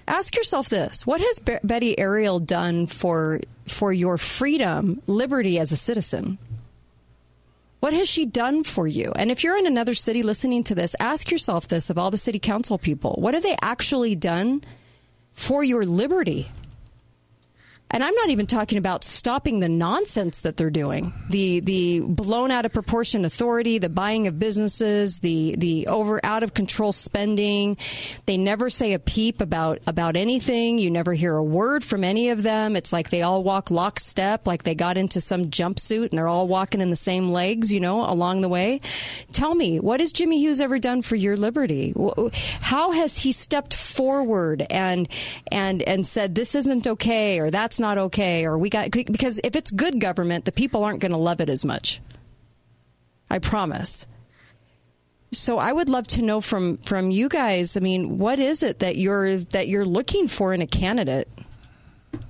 Ask 0.07 0.35
yourself 0.35 0.69
this: 0.69 1.05
What 1.05 1.19
has 1.19 1.39
Be- 1.39 1.57
Betty 1.63 1.97
Arial 1.99 2.39
done 2.39 2.85
for 2.85 3.41
for 3.67 3.91
your 3.91 4.17
freedom, 4.17 5.01
liberty 5.07 5.59
as 5.59 5.71
a 5.71 5.75
citizen? 5.75 6.37
What 7.85 7.93
has 7.93 8.09
she 8.09 8.25
done 8.25 8.63
for 8.63 8.87
you? 8.87 9.13
And 9.15 9.29
if 9.29 9.43
you're 9.43 9.59
in 9.59 9.67
another 9.67 9.93
city 9.93 10.23
listening 10.23 10.63
to 10.63 10.73
this, 10.73 10.95
ask 10.99 11.29
yourself 11.29 11.67
this 11.67 11.91
of 11.91 11.99
all 11.99 12.09
the 12.09 12.17
city 12.17 12.39
council 12.39 12.79
people: 12.79 13.13
What 13.19 13.35
have 13.35 13.43
they 13.43 13.55
actually 13.61 14.15
done 14.15 14.63
for 15.33 15.63
your 15.63 15.85
liberty? 15.85 16.47
And 17.95 18.03
I'm 18.03 18.13
not 18.15 18.29
even 18.29 18.45
talking 18.45 18.77
about 18.77 19.05
stopping 19.05 19.61
the 19.61 19.69
nonsense 19.69 20.41
that 20.41 20.57
they're 20.57 20.69
doing. 20.69 21.13
The 21.29 21.61
the 21.61 22.01
blown 22.01 22.51
out 22.51 22.65
of 22.65 22.73
proportion 22.73 23.23
authority, 23.23 23.77
the 23.77 23.87
buying 23.87 24.27
of 24.27 24.37
businesses, 24.37 25.19
the 25.19 25.55
the 25.57 25.87
over 25.87 26.19
out 26.21 26.43
of 26.43 26.53
control 26.53 26.91
spending. 26.91 27.77
They 28.25 28.35
never 28.35 28.69
say 28.69 28.91
a 28.91 28.99
peep 28.99 29.39
about 29.39 29.79
about 29.87 30.17
anything. 30.17 30.77
You 30.77 30.91
never 30.91 31.13
hear 31.13 31.37
a 31.37 31.43
word 31.43 31.85
from 31.85 32.03
any 32.03 32.31
of 32.31 32.43
them. 32.43 32.75
It's 32.75 32.91
like 32.91 33.11
they 33.11 33.21
all 33.21 33.43
walk 33.43 33.71
lockstep, 33.71 34.45
like 34.45 34.63
they 34.63 34.75
got 34.75 34.97
into 34.97 35.21
some 35.21 35.45
jumpsuit 35.45 36.09
and 36.09 36.17
they're 36.17 36.27
all 36.27 36.49
walking 36.49 36.81
in 36.81 36.89
the 36.89 36.97
same 36.97 37.29
legs, 37.29 37.71
you 37.71 37.79
know, 37.79 38.01
along 38.01 38.41
the 38.41 38.49
way. 38.49 38.81
Tell 39.31 39.55
me, 39.55 39.79
what 39.79 40.01
has 40.01 40.11
Jimmy 40.11 40.39
Hughes 40.39 40.59
ever 40.59 40.79
done 40.79 41.01
for 41.01 41.15
your 41.15 41.37
liberty? 41.37 41.93
How 42.59 42.91
has 42.91 43.19
he 43.19 43.31
stepped 43.31 43.73
forward 43.73 44.65
and 44.69 45.07
and 45.49 45.81
and 45.83 46.05
said 46.05 46.35
this 46.35 46.55
isn't 46.55 46.87
okay 46.87 47.39
or 47.39 47.49
that's 47.49 47.79
not 47.79 47.84
okay 47.97 48.45
or 48.45 48.57
we 48.57 48.69
got 48.69 48.91
because 48.91 49.39
if 49.43 49.55
it's 49.55 49.71
good 49.71 49.99
government, 49.99 50.45
the 50.45 50.51
people 50.51 50.83
aren't 50.83 50.99
going 50.99 51.11
to 51.11 51.17
love 51.17 51.41
it 51.41 51.49
as 51.49 51.63
much. 51.63 52.01
I 53.29 53.39
promise. 53.39 54.07
So 55.31 55.57
I 55.57 55.73
would 55.73 55.89
love 55.89 56.07
to 56.07 56.21
know 56.21 56.41
from 56.41 56.77
from 56.77 57.11
you 57.11 57.29
guys. 57.29 57.75
I 57.75 57.79
mean, 57.79 58.17
what 58.17 58.39
is 58.39 58.63
it 58.63 58.79
that 58.79 58.97
you're 58.97 59.39
that 59.39 59.67
you're 59.67 59.85
looking 59.85 60.27
for 60.27 60.53
in 60.53 60.61
a 60.61 60.67
candidate? 60.67 61.27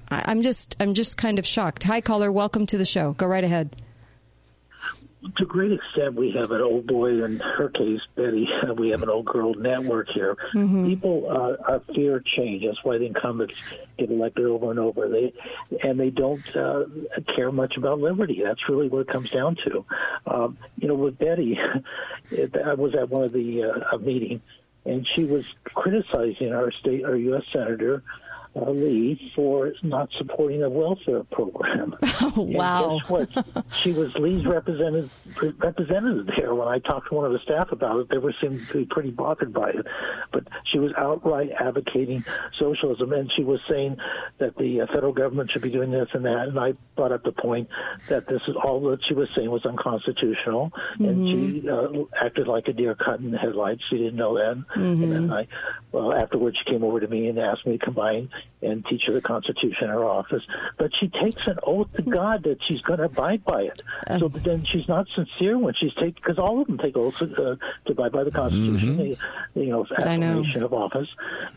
I, 0.10 0.24
I'm 0.26 0.41
just 0.41 0.76
I'm 0.80 0.94
just 0.94 1.18
kind 1.18 1.39
of 1.39 1.46
shocked. 1.46 1.84
Hi, 1.84 2.02
caller. 2.02 2.32
Welcome 2.32 2.65
to 2.68 2.78
the 2.78 2.86
show. 2.86 3.13
Go 3.13 3.28
right 3.28 3.44
ahead. 3.44 3.76
To 5.38 5.43
a 5.43 5.47
great 5.47 5.71
extent, 5.71 6.15
we 6.15 6.31
have 6.31 6.51
an 6.51 6.61
old 6.61 6.88
boy, 6.88 7.23
in 7.23 7.39
her 7.39 7.69
case, 7.69 8.01
Betty, 8.15 8.47
we 8.77 8.89
have 8.89 9.03
an 9.03 9.09
old 9.09 9.25
girl 9.25 9.53
network 9.53 10.09
here. 10.09 10.35
People 10.53 11.27
uh, 11.29 11.71
are 11.71 11.81
fear 11.93 12.21
change. 12.35 12.63
That's 12.65 12.83
why 12.83 12.97
the 12.97 13.05
incumbents 13.05 13.55
get 13.97 14.09
elected 14.09 14.45
over 14.45 14.71
and 14.71 14.79
over. 14.79 15.09
They 15.09 15.33
and 15.83 15.99
they 15.99 16.09
don't 16.09 16.55
uh, 16.55 16.85
care 17.35 17.51
much 17.51 17.77
about 17.77 17.99
liberty. 17.99 18.41
That's 18.43 18.69
really 18.69 18.88
what 18.88 18.99
it 18.99 19.07
comes 19.07 19.31
down 19.31 19.57
to. 19.65 19.85
Um, 20.27 20.57
you 20.77 20.88
know, 20.88 20.95
with 20.95 21.17
Betty, 21.17 21.57
it, 22.31 22.55
I 22.65 22.73
was 22.73 22.95
at 22.95 23.09
one 23.09 23.23
of 23.23 23.33
the 23.33 23.63
uh, 23.63 23.95
a 23.95 23.99
meeting, 23.99 24.41
and 24.85 25.07
she 25.15 25.25
was 25.25 25.45
criticizing 25.63 26.53
our 26.53 26.71
state, 26.71 27.03
our 27.05 27.15
U.S. 27.15 27.43
senator. 27.51 28.03
Uh, 28.56 28.70
Lee 28.72 29.32
for 29.36 29.74
not 29.84 30.08
supporting 30.18 30.63
a 30.63 30.70
welfare 30.70 31.24
program. 31.26 31.96
Oh, 32.38 32.41
wow. 32.41 32.89
And 32.89 33.02
guess 33.02 33.10
what? 33.10 33.65
she 33.74 33.91
was 33.91 34.13
Lee's 34.15 34.46
representative 34.46 35.12
representative 35.60 36.28
there. 36.36 36.56
When 36.56 36.68
I 36.68 36.80
talked 36.80 37.10
to 37.10 37.15
one 37.15 37.26
of 37.26 37.32
the 37.34 37.39
staff 37.39 37.72
about 37.72 38.00
it, 38.00 38.10
they 38.10 38.18
were 38.18 38.34
seemed 38.41 38.65
to 38.68 38.74
be 38.80 38.86
pretty 38.86 39.12
bothered 39.12 39.54
by 39.54 39.70
it. 39.70 39.86
But 40.34 40.48
she 40.72 40.80
was 40.80 40.91
outright 40.98 41.52
advocating 41.58 42.26
socialism, 42.60 43.13
and 43.13 43.32
she 43.36 43.44
was 43.44 43.60
saying 43.70 43.98
that 44.39 44.58
the 44.58 44.82
uh, 44.82 44.88
federal 44.88 45.13
government 45.13 45.52
should 45.52 45.62
be 45.62 45.70
doing 45.70 45.91
this 45.91 46.08
and 46.13 46.26
that. 46.26 46.48
And 46.48 46.60
I 46.60 46.74
brought 46.96 47.12
up 47.12 47.24
the 47.24 47.32
point 47.32 47.70
that 48.10 48.28
this 48.28 48.41
is 48.48 48.56
all 48.62 48.82
that 48.89 49.00
she 49.08 49.13
was 49.13 49.30
saying 49.36 49.50
was 49.50 49.65
unconstitutional, 49.65 50.72
and 51.00 51.28
she 51.62 51.70
uh, 51.70 51.88
acted 52.20 52.48
like 52.48 52.68
a 52.68 52.74
deer 52.74 52.96
caught 52.96 53.20
in 53.20 53.32
the 53.32 53.38
headlights. 53.38 53.84
She 53.89 53.98
didn't 53.98 54.15
know 54.15 54.36
that. 54.36 54.63
And 54.76 55.13
then 55.13 55.32
I, 55.32 55.48
well, 55.91 56.12
afterwards, 56.12 56.58
she 56.65 56.72
came 56.72 56.84
over 56.84 57.00
to 57.00 57.08
me 57.08 57.28
and 57.28 57.38
asked 57.39 57.65
me 57.65 57.78
to 57.78 57.86
combine 57.86 58.30
and 58.62 58.86
teach 58.86 59.03
her 59.05 59.13
the 59.13 59.21
Constitution 59.21 59.84
in 59.84 59.89
her 59.89 60.03
office. 60.03 60.41
But 60.77 60.91
she 60.99 61.08
takes 61.10 61.45
an 61.45 61.60
oath 61.63 61.91
to 61.93 62.01
God 62.01 62.43
that 62.43 62.58
she's 62.67 62.81
going 62.81 62.99
to 62.99 63.05
abide 63.05 63.43
by 63.43 63.63
it. 63.63 63.81
So 64.17 64.27
then 64.27 64.63
she's 64.63 64.88
not 64.88 65.08
sincere 65.15 65.58
when 65.58 65.73
she's 65.75 65.93
taking, 65.93 66.13
because 66.15 66.39
all 66.39 66.62
of 66.62 66.67
them 66.67 66.77
take 66.79 66.97
oaths 66.97 67.21
uh, 67.21 67.27
to 67.27 67.91
abide 67.91 68.12
by 68.12 68.23
the 68.23 68.31
Constitution, 68.31 68.97
the, 68.97 69.17
you 69.62 69.67
know, 69.67 69.86
I 70.01 70.17
know. 70.17 70.39
affirmation 70.39 70.63
of 70.63 70.73
office, 70.73 71.10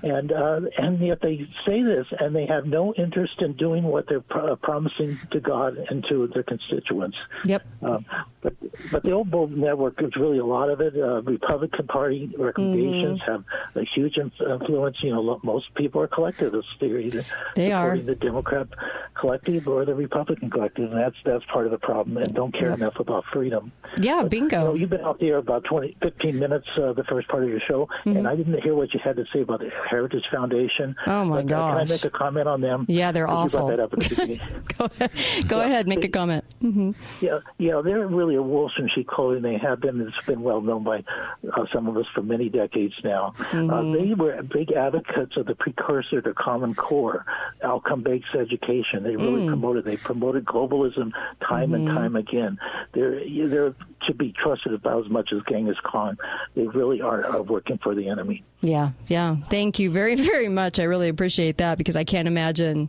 and 0.02 0.32
uh, 0.32 0.60
and 0.76 0.98
yet 1.00 1.20
they 1.22 1.48
say 1.66 1.82
this 1.82 2.06
and 2.18 2.34
they 2.36 2.46
have 2.46 2.66
no 2.66 2.92
interest 2.94 3.40
in 3.40 3.54
doing 3.54 3.84
what 3.84 4.06
they're 4.08 4.20
pro- 4.20 4.56
promising 4.56 5.16
to 5.30 5.40
God 5.40 5.76
and 5.90 6.04
to 6.08 6.26
their 6.28 6.42
constituents. 6.42 7.16
Yep. 7.44 7.66
Um, 7.82 8.04
but 8.42 8.54
but 8.92 9.02
the 9.02 9.12
old 9.12 9.30
Bull 9.30 9.46
network 9.48 10.02
is 10.02 10.14
really 10.16 10.38
a 10.38 10.44
lot 10.44 10.68
of 10.68 10.80
it. 10.80 10.94
Uh, 10.96 11.22
Republican 11.22 11.86
Party 11.86 12.30
recommendations 12.36 12.98
Mm-hmm. 12.98 13.30
have 13.30 13.44
a 13.76 13.84
huge 13.94 14.18
influence. 14.18 14.96
You 15.02 15.10
know, 15.14 15.40
most 15.42 15.74
people 15.74 16.00
are 16.02 16.06
collectivists. 16.08 16.70
They're 16.80 16.98
either 16.98 17.24
They 17.54 17.72
are. 17.72 17.96
the 17.98 18.14
Democrat 18.14 18.68
collective 19.14 19.66
or 19.66 19.84
the 19.84 19.94
Republican 19.94 20.50
collective, 20.50 20.92
and 20.92 21.00
that's 21.00 21.16
that's 21.24 21.44
part 21.46 21.66
of 21.66 21.72
the 21.72 21.78
problem. 21.78 22.16
And 22.18 22.32
don't 22.34 22.52
care 22.52 22.70
enough 22.72 22.98
about 23.00 23.24
freedom. 23.32 23.72
Yeah, 24.00 24.22
bingo. 24.24 24.58
You 24.58 24.64
know, 24.64 24.74
you've 24.74 24.90
been 24.90 25.00
out 25.04 25.18
there 25.20 25.36
about 25.38 25.64
20, 25.64 25.96
15 26.02 26.38
minutes, 26.38 26.66
uh, 26.80 26.92
the 26.92 27.04
first 27.04 27.28
part 27.28 27.42
of 27.42 27.48
your 27.48 27.60
show, 27.60 27.88
and 28.04 28.28
I 28.28 28.36
didn't 28.36 28.62
hear 28.62 28.74
what 28.74 28.92
you 28.94 29.00
had 29.02 29.16
to 29.16 29.24
say 29.32 29.40
about 29.40 29.60
the 29.60 29.70
Heritage 29.90 30.24
Foundation. 30.30 30.94
Mm-hmm. 31.06 31.10
Oh, 31.10 31.24
my 31.24 31.42
But, 31.42 31.52
uh, 31.52 31.66
Can 31.68 31.76
I 31.78 31.84
make 31.84 32.04
a 32.04 32.10
comment 32.10 32.48
on 32.48 32.60
them? 32.60 32.86
Yeah, 32.88 33.12
they're 33.12 33.28
awful. 33.28 33.68
that 33.68 33.80
up 33.80 33.92
at 33.92 34.00
the. 34.00 34.40
Go 34.78 34.84
ahead. 34.84 35.48
Go 35.48 35.60
ahead. 35.60 35.88
Make 35.88 36.04
a 36.04 36.08
comment. 36.08 36.44
hmm 36.60 36.92
Yeah, 37.20 37.40
yeah, 37.58 37.80
they're 37.84 38.06
really 38.06 38.36
a 38.36 38.42
wolves 38.42 38.74
in 38.78 38.88
sheep 38.94 39.08
clothing. 39.08 39.42
They 39.42 39.58
have 39.58 39.80
been. 39.80 40.00
It's 40.00 40.26
been 40.26 40.42
well 40.42 40.60
known 40.60 40.84
by 40.84 41.04
uh, 41.52 41.64
some 41.72 41.88
of 41.88 41.96
us 41.96 42.06
for 42.14 42.22
many 42.22 42.48
decades 42.48 42.94
now. 43.02 43.34
Uh, 43.52 43.82
they 43.92 44.14
were 44.14 44.40
big 44.42 44.72
advocates 44.72 45.36
of 45.36 45.46
the 45.46 45.54
precursor 45.54 46.20
to 46.22 46.34
Common 46.34 46.67
Core, 46.74 47.24
outcome 47.62 48.02
based 48.02 48.34
education. 48.38 49.02
They 49.02 49.16
really 49.16 49.42
mm. 49.42 49.48
promoted. 49.48 49.84
They 49.84 49.96
promoted 49.96 50.44
globalism 50.44 51.12
time 51.46 51.74
and 51.74 51.86
mm-hmm. 51.86 51.96
time 51.96 52.16
again. 52.16 52.58
They're 52.92 53.20
they're 53.48 53.74
to 54.06 54.14
be 54.14 54.32
trusted 54.32 54.72
about 54.74 55.04
as 55.04 55.10
much 55.10 55.32
as 55.32 55.42
Genghis 55.48 55.76
Khan. 55.84 56.16
They 56.54 56.66
really 56.66 57.00
are, 57.00 57.24
are 57.26 57.42
working 57.42 57.78
for 57.78 57.94
the 57.94 58.08
enemy. 58.08 58.42
Yeah, 58.60 58.90
yeah. 59.06 59.36
Thank 59.46 59.78
you 59.78 59.90
very, 59.90 60.14
very 60.16 60.48
much. 60.48 60.78
I 60.78 60.84
really 60.84 61.08
appreciate 61.08 61.58
that 61.58 61.78
because 61.78 61.96
I 61.96 62.04
can't 62.04 62.28
imagine. 62.28 62.88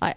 I 0.00 0.14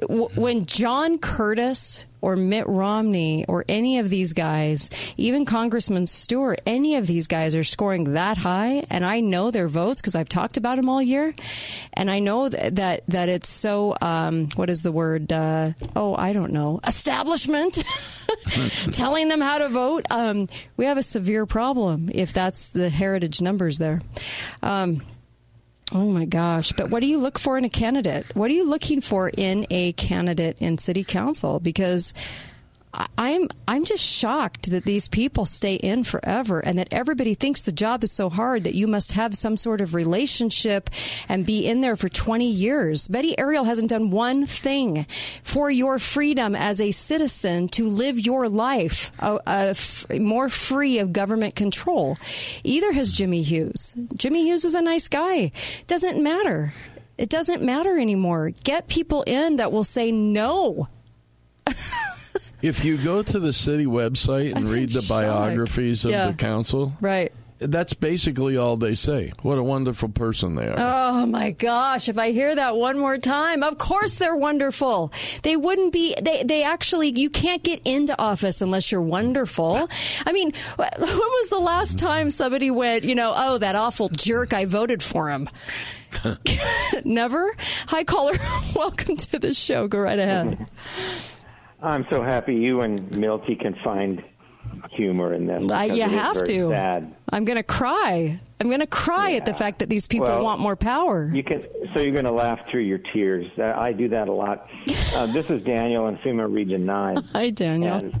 w- 0.00 0.28
when 0.34 0.66
John 0.66 1.18
Curtis 1.18 2.04
or 2.20 2.36
Mitt 2.36 2.66
Romney 2.66 3.44
or 3.46 3.64
any 3.68 3.98
of 3.98 4.10
these 4.10 4.32
guys, 4.32 4.90
even 5.16 5.44
Congressman 5.44 6.06
Stewart, 6.06 6.60
any 6.66 6.96
of 6.96 7.06
these 7.06 7.26
guys 7.26 7.54
are 7.54 7.64
scoring 7.64 8.12
that 8.12 8.36
high, 8.36 8.84
and 8.90 9.04
I 9.04 9.20
know 9.20 9.50
their 9.50 9.68
votes 9.68 10.00
because 10.00 10.14
I've 10.14 10.28
talked 10.28 10.56
about 10.56 10.76
them 10.76 10.88
all 10.88 11.00
year, 11.02 11.34
and 11.94 12.10
I 12.10 12.18
know 12.18 12.48
that 12.48 12.76
that, 12.76 13.02
that 13.08 13.28
it's 13.28 13.48
so. 13.48 13.96
Um, 14.00 14.48
what 14.56 14.70
is 14.70 14.82
the 14.82 14.92
word? 14.92 15.32
Uh, 15.32 15.72
oh, 15.96 16.14
I 16.14 16.32
don't 16.32 16.52
know. 16.52 16.80
Establishment. 16.86 17.82
telling 18.92 19.28
them 19.28 19.40
how 19.40 19.58
to 19.58 19.68
vote. 19.68 20.06
Um, 20.10 20.46
we 20.76 20.84
have 20.84 20.98
a 20.98 21.02
severe 21.02 21.46
problem 21.46 22.10
if 22.12 22.32
that's 22.32 22.70
the 22.70 22.88
heritage 22.88 23.42
numbers 23.42 23.78
there. 23.78 24.00
Um, 24.62 25.02
oh 25.92 26.10
my 26.10 26.24
gosh! 26.24 26.72
But 26.72 26.90
what 26.90 27.00
do 27.00 27.06
you 27.06 27.18
look 27.18 27.38
for 27.38 27.58
in 27.58 27.64
a 27.64 27.68
candidate? 27.68 28.26
What 28.34 28.50
are 28.50 28.54
you 28.54 28.68
looking 28.68 29.00
for 29.00 29.30
in 29.36 29.66
a 29.70 29.92
candidate 29.92 30.56
in 30.60 30.78
city 30.78 31.04
council? 31.04 31.60
Because 31.60 32.14
I'm 32.92 33.48
I'm 33.68 33.84
just 33.84 34.04
shocked 34.04 34.70
that 34.72 34.84
these 34.84 35.08
people 35.08 35.44
stay 35.44 35.74
in 35.76 36.02
forever 36.02 36.58
and 36.58 36.76
that 36.78 36.92
everybody 36.92 37.34
thinks 37.34 37.62
the 37.62 37.70
job 37.70 38.02
is 38.02 38.10
so 38.10 38.28
hard 38.28 38.64
that 38.64 38.74
you 38.74 38.88
must 38.88 39.12
have 39.12 39.34
some 39.34 39.56
sort 39.56 39.80
of 39.80 39.94
relationship 39.94 40.90
and 41.28 41.46
be 41.46 41.66
in 41.66 41.82
there 41.82 41.94
for 41.94 42.08
20 42.08 42.48
years. 42.50 43.06
Betty 43.06 43.38
Arial 43.38 43.64
hasn't 43.64 43.90
done 43.90 44.10
one 44.10 44.44
thing 44.44 45.06
for 45.42 45.70
your 45.70 46.00
freedom 46.00 46.56
as 46.56 46.80
a 46.80 46.90
citizen 46.90 47.68
to 47.68 47.86
live 47.86 48.18
your 48.18 48.48
life 48.48 49.12
uh, 49.20 49.38
uh, 49.46 49.66
f- 49.70 50.06
more 50.18 50.48
free 50.48 50.98
of 50.98 51.12
government 51.12 51.54
control. 51.54 52.16
Either 52.64 52.92
has 52.92 53.12
Jimmy 53.12 53.42
Hughes. 53.42 53.94
Jimmy 54.16 54.42
Hughes 54.42 54.64
is 54.64 54.74
a 54.74 54.82
nice 54.82 55.06
guy. 55.06 55.52
Doesn't 55.86 56.20
matter. 56.20 56.72
It 57.16 57.28
doesn't 57.28 57.62
matter 57.62 57.98
anymore. 57.98 58.50
Get 58.64 58.88
people 58.88 59.22
in 59.22 59.56
that 59.56 59.70
will 59.70 59.84
say 59.84 60.10
no. 60.10 60.88
If 62.62 62.84
you 62.84 62.96
go 62.98 63.22
to 63.22 63.38
the 63.38 63.52
city 63.52 63.86
website 63.86 64.54
and 64.54 64.68
read 64.68 64.90
the 64.90 65.00
shocked. 65.02 65.08
biographies 65.08 66.04
of 66.04 66.10
Yeah. 66.10 66.28
the 66.28 66.34
council, 66.34 66.92
Right. 67.00 67.32
that's 67.58 67.94
basically 67.94 68.56
all 68.56 68.76
they 68.76 68.94
say. 68.94 69.32
What 69.42 69.56
a 69.58 69.62
wonderful 69.62 70.08
person 70.10 70.56
they 70.56 70.66
are. 70.66 70.74
Oh 70.78 71.26
my 71.26 71.50
gosh, 71.52 72.08
if 72.08 72.18
I 72.18 72.30
hear 72.32 72.54
that 72.54 72.76
one 72.76 72.98
more 72.98 73.16
time, 73.18 73.62
of 73.62 73.78
course 73.78 74.16
they're 74.16 74.36
wonderful. 74.36 75.10
They 75.42 75.56
wouldn't 75.56 75.92
be, 75.92 76.14
they, 76.22 76.42
they 76.42 76.62
actually, 76.62 77.18
you 77.18 77.30
can't 77.30 77.62
get 77.62 77.80
into 77.86 78.18
office 78.20 78.60
unless 78.60 78.92
you're 78.92 79.00
wonderful. 79.02 79.88
I 80.26 80.32
mean, 80.32 80.52
when 80.76 80.88
was 80.98 81.50
the 81.50 81.58
last 81.58 81.98
time 81.98 82.30
somebody 82.30 82.70
went, 82.70 83.04
you 83.04 83.14
know, 83.14 83.32
oh, 83.34 83.58
that 83.58 83.74
awful 83.74 84.08
jerk, 84.10 84.52
I 84.52 84.64
voted 84.66 85.02
for 85.02 85.30
him? 85.30 85.48
Never? 87.04 87.54
Hi, 87.88 88.04
caller. 88.04 88.34
Welcome 88.74 89.16
to 89.16 89.38
the 89.38 89.54
show. 89.54 89.86
Go 89.88 89.98
right 90.00 90.18
ahead. 90.18 90.66
I'm 91.82 92.06
so 92.10 92.22
happy 92.22 92.54
you 92.54 92.82
and 92.82 93.10
Milty 93.16 93.56
can 93.56 93.74
find 93.82 94.22
humor 94.90 95.34
in 95.34 95.46
this. 95.46 95.70
Uh, 95.70 95.88
you 95.92 96.02
have 96.02 96.44
to. 96.44 96.70
Sad. 96.70 97.14
I'm 97.32 97.44
going 97.44 97.56
to 97.56 97.62
cry. 97.62 98.38
I'm 98.60 98.68
going 98.68 98.80
to 98.80 98.86
cry 98.86 99.32
at 99.32 99.46
the 99.46 99.54
fact 99.54 99.78
that 99.78 99.88
these 99.88 100.06
people 100.06 100.26
Well, 100.28 100.42
want 100.44 100.60
more 100.60 100.76
power. 100.76 101.30
You 101.34 101.42
can, 101.42 101.62
so 101.94 102.00
you're 102.00 102.12
going 102.12 102.26
to 102.26 102.32
laugh 102.32 102.58
through 102.70 102.82
your 102.82 102.98
tears. 102.98 103.46
Uh, 103.58 103.62
I 103.64 103.92
do 103.92 104.08
that 104.08 104.28
a 104.28 104.32
lot. 104.32 104.68
Uh, 105.12 105.26
this 105.26 105.50
is 105.50 105.60
Daniel 105.64 106.06
in 106.06 106.16
FEMA 106.18 106.52
Region 106.52 106.86
Nine. 106.86 107.16
Hi, 107.32 107.50
Daniel. 107.50 108.12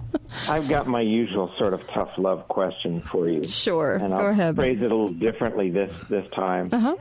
I've 0.48 0.68
got 0.68 0.88
my 0.88 1.00
usual 1.00 1.52
sort 1.56 1.72
of 1.72 1.80
tough 1.94 2.10
love 2.18 2.48
question 2.48 3.00
for 3.00 3.28
you. 3.28 3.44
Sure. 3.44 3.94
And 3.94 4.12
I'll 4.12 4.22
Go 4.22 4.26
ahead. 4.26 4.56
phrase 4.56 4.78
it 4.82 4.90
a 4.90 4.94
little 4.94 5.06
differently 5.06 5.70
this 5.70 5.92
this 6.08 6.26
time. 6.34 6.68
Uh-huh. 6.72 6.96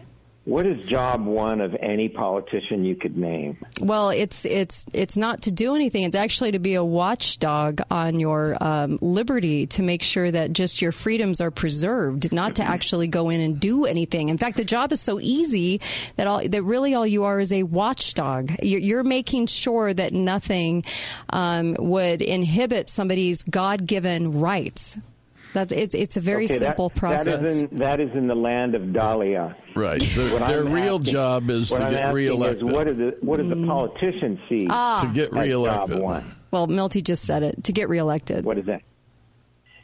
What 0.49 0.65
is 0.65 0.83
job 0.87 1.27
one 1.27 1.61
of 1.61 1.75
any 1.79 2.09
politician 2.09 2.83
you 2.83 2.95
could 2.95 3.15
name? 3.15 3.59
Well, 3.81 4.09
it's 4.09 4.45
it's 4.45 4.87
it's 4.95 5.15
not 5.15 5.43
to 5.43 5.51
do 5.51 5.75
anything. 5.75 6.05
It's 6.05 6.15
actually 6.15 6.53
to 6.53 6.59
be 6.59 6.73
a 6.73 6.83
watchdog 6.83 7.81
on 7.91 8.19
your 8.19 8.57
um, 8.59 8.97
liberty 8.99 9.67
to 9.67 9.83
make 9.83 10.01
sure 10.01 10.31
that 10.31 10.51
just 10.51 10.81
your 10.81 10.91
freedoms 10.91 11.39
are 11.39 11.51
preserved, 11.51 12.33
not 12.33 12.55
to 12.55 12.63
actually 12.63 13.07
go 13.07 13.29
in 13.29 13.41
and 13.41 13.59
do 13.59 13.85
anything. 13.85 14.29
In 14.29 14.39
fact, 14.39 14.57
the 14.57 14.65
job 14.65 14.91
is 14.91 14.99
so 14.99 15.19
easy 15.19 15.81
that 16.15 16.25
all 16.25 16.41
that 16.43 16.63
really 16.63 16.95
all 16.95 17.05
you 17.05 17.25
are 17.25 17.39
is 17.39 17.51
a 17.51 17.61
watchdog. 17.61 18.51
You're, 18.63 18.81
you're 18.81 19.03
making 19.03 19.45
sure 19.45 19.93
that 19.93 20.13
nothing 20.13 20.83
um, 21.29 21.75
would 21.77 22.23
inhibit 22.23 22.89
somebody's 22.89 23.43
God-given 23.43 24.39
rights. 24.39 24.97
That's 25.53 25.73
it's 25.73 25.95
it's 25.95 26.15
a 26.17 26.21
very 26.21 26.45
Okay, 26.45 26.53
that- 26.53 26.59
simple 26.59 26.89
process. 26.91 27.25
That 27.25 27.43
is, 27.43 27.61
in, 27.63 27.77
that 27.77 27.99
is 27.99 28.11
in 28.15 28.27
the 28.27 28.35
land 28.35 28.75
of 28.75 28.93
Dahlia. 28.93 29.55
Right. 29.75 29.99
Their, 29.99 30.39
their 30.39 30.65
I'm 30.67 30.71
real 30.73 30.95
asking- 30.97 31.11
job 31.13 31.49
is 31.49 31.69
to 31.69 31.83
I'm 31.83 31.91
get 31.91 32.01
asking 32.03 32.15
reelected. 32.15 32.67
Is 32.67 32.73
what, 32.73 32.87
do 32.87 32.93
the, 32.93 33.17
what 33.21 33.37
does 33.37 33.49
the 33.49 33.65
politician 33.65 34.39
see 34.47 34.67
Ah. 34.69 35.01
to 35.03 35.13
get 35.13 35.29
as 35.29 35.33
reelected. 35.33 35.99
one? 35.99 36.35
well, 36.51 36.67
Milty 36.67 37.01
just 37.01 37.23
said 37.25 37.43
it 37.43 37.63
to 37.65 37.71
get 37.71 37.89
reelected. 37.89 38.45
What 38.45 38.57
is 38.57 38.65
that? 38.67 38.81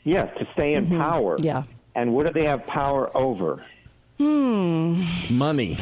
Yes, 0.04 0.32
to 0.38 0.48
stay 0.54 0.74
in 0.76 0.88
power. 0.90 1.38
Yeah. 1.40 1.64
And 1.96 2.14
what 2.14 2.28
do 2.28 2.34
they 2.34 2.46
have 2.46 2.68
power 2.68 3.10
over? 3.18 3.66
Hmm. 4.20 5.04
Money. 5.32 5.78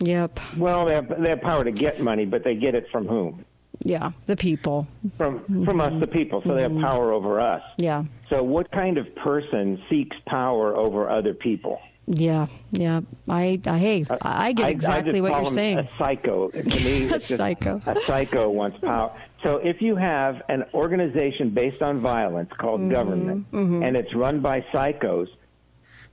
Yep. 0.00 0.40
Well, 0.56 0.86
they 0.86 0.94
have, 0.94 1.08
they 1.22 1.28
have 1.28 1.42
power 1.42 1.62
to 1.64 1.70
get 1.72 2.00
money, 2.00 2.24
but 2.24 2.42
they 2.42 2.54
get 2.54 2.74
it 2.74 2.86
from 2.90 3.06
whom? 3.06 3.44
Yeah, 3.82 4.12
the 4.26 4.36
people. 4.36 4.86
From 5.16 5.64
from 5.64 5.80
us, 5.80 5.92
the 6.00 6.06
people. 6.06 6.42
So 6.44 6.54
they 6.54 6.62
have 6.62 6.72
mm-hmm. 6.72 6.84
power 6.84 7.12
over 7.12 7.40
us. 7.40 7.62
Yeah. 7.78 8.04
So, 8.28 8.42
what 8.42 8.70
kind 8.72 8.98
of 8.98 9.14
person 9.16 9.82
seeks 9.88 10.16
power 10.26 10.76
over 10.76 11.08
other 11.08 11.32
people? 11.34 11.80
Yeah, 12.06 12.46
yeah. 12.72 13.00
I, 13.28 13.60
I 13.66 13.78
hey, 13.78 14.04
uh, 14.10 14.18
I 14.22 14.52
get 14.52 14.64
I- 14.64 14.68
I 14.68 14.70
exactly 14.72 15.12
just 15.12 15.22
what 15.22 15.32
call 15.32 15.42
you're 15.44 15.50
saying. 15.52 15.78
A 15.78 15.88
psycho. 15.96 16.48
To 16.48 16.62
me, 16.84 17.04
A 17.10 17.14
it's 17.14 17.28
just- 17.28 17.38
psycho. 17.38 17.80
A 17.86 17.96
psycho 18.04 18.50
wants 18.50 18.78
power. 18.80 19.16
So 19.42 19.56
if 19.56 19.80
you 19.80 19.96
have 19.96 20.42
an 20.48 20.64
organization 20.74 21.50
based 21.50 21.80
on 21.80 22.00
violence 22.00 22.50
called 22.58 22.80
Mm-hmm, 22.80 22.90
government, 22.92 23.50
mm-hmm. 23.52 23.82
and 23.82 23.96
it's 23.96 24.14
run 24.14 24.40
by 24.40 24.60
psychos, 24.72 25.28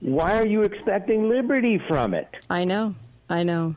why 0.00 0.38
are 0.38 0.46
you 0.46 0.62
expecting 0.62 1.28
liberty 1.28 1.78
from 1.88 2.14
it? 2.14 2.28
I 2.48 2.64
know, 2.64 2.94
I 3.28 3.42
know. 3.42 3.74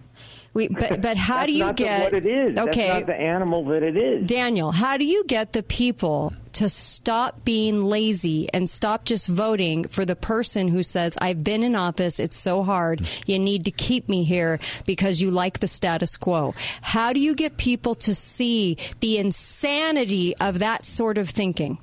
We, 0.54 0.68
but 0.68 1.02
but 1.02 1.18
how 1.18 1.46
do 1.46 1.52
you 1.54 1.66
not 1.66 1.78
the- 1.78 1.84
get 1.84 2.04
what 2.04 2.14
it 2.14 2.26
is? 2.26 2.58
Okay, 2.58 2.88
That's 2.88 3.00
not 3.00 3.08
the 3.08 3.22
animal 3.22 3.66
that 3.66 3.84
it 3.84 3.98
is. 3.98 4.26
Daniel, 4.26 4.72
how 4.72 4.98
do 4.98 5.06
you 5.06 5.24
get 5.26 5.54
the 5.54 5.64
people 5.64 6.34
to 6.54 6.68
stop 6.68 7.46
being 7.46 7.82
lazy 7.82 8.50
and 8.54 8.70
stop 8.70 9.06
just 9.06 9.28
voting 9.28 9.88
for 9.88 10.04
the 10.04 10.16
person 10.16 10.68
who 10.68 10.84
says, 10.84 11.18
I've 11.22 11.44
been 11.44 11.64
in 11.64 11.76
office, 11.76 12.20
it's 12.20 12.36
so 12.36 12.64
hard, 12.64 13.08
you 13.26 13.40
need 13.40 13.64
to 13.66 13.72
keep 13.72 14.10
me 14.10 14.24
here 14.26 14.60
because 14.86 15.22
you 15.22 15.32
like 15.32 15.60
the 15.60 15.68
status 15.68 16.18
quo? 16.18 16.54
How 16.82 17.14
do 17.14 17.20
you 17.22 17.36
get 17.36 17.58
people 17.58 17.96
to 17.96 18.14
see 18.14 18.78
the 19.00 19.18
insanity 19.18 20.36
of 20.38 20.60
that 20.60 20.84
sort 20.84 21.18
of 21.18 21.30
thinking? 21.30 21.78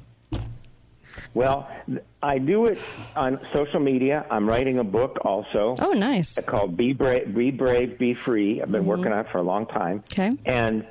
Well, 1.39 1.71
I 2.21 2.39
do 2.39 2.67
it 2.67 2.81
on 3.15 3.39
social 3.53 3.79
media. 3.79 4.27
I'm 4.29 4.49
writing 4.49 4.81
a 4.81 4.85
book 4.85 5.19
also. 5.25 5.77
Oh, 5.81 5.93
nice. 5.93 6.43
Called 6.43 6.77
Be 6.77 6.93
Brave, 6.93 7.33
Be 7.33 7.53
Brave, 7.53 7.97
Be 7.97 8.15
Free. 8.15 8.61
I've 8.61 8.73
been 8.73 8.87
working 8.87 9.13
on 9.13 9.21
it 9.21 9.31
for 9.31 9.39
a 9.39 9.43
long 9.43 9.67
time. 9.67 10.03
Okay. 10.13 10.33
And 10.45 10.85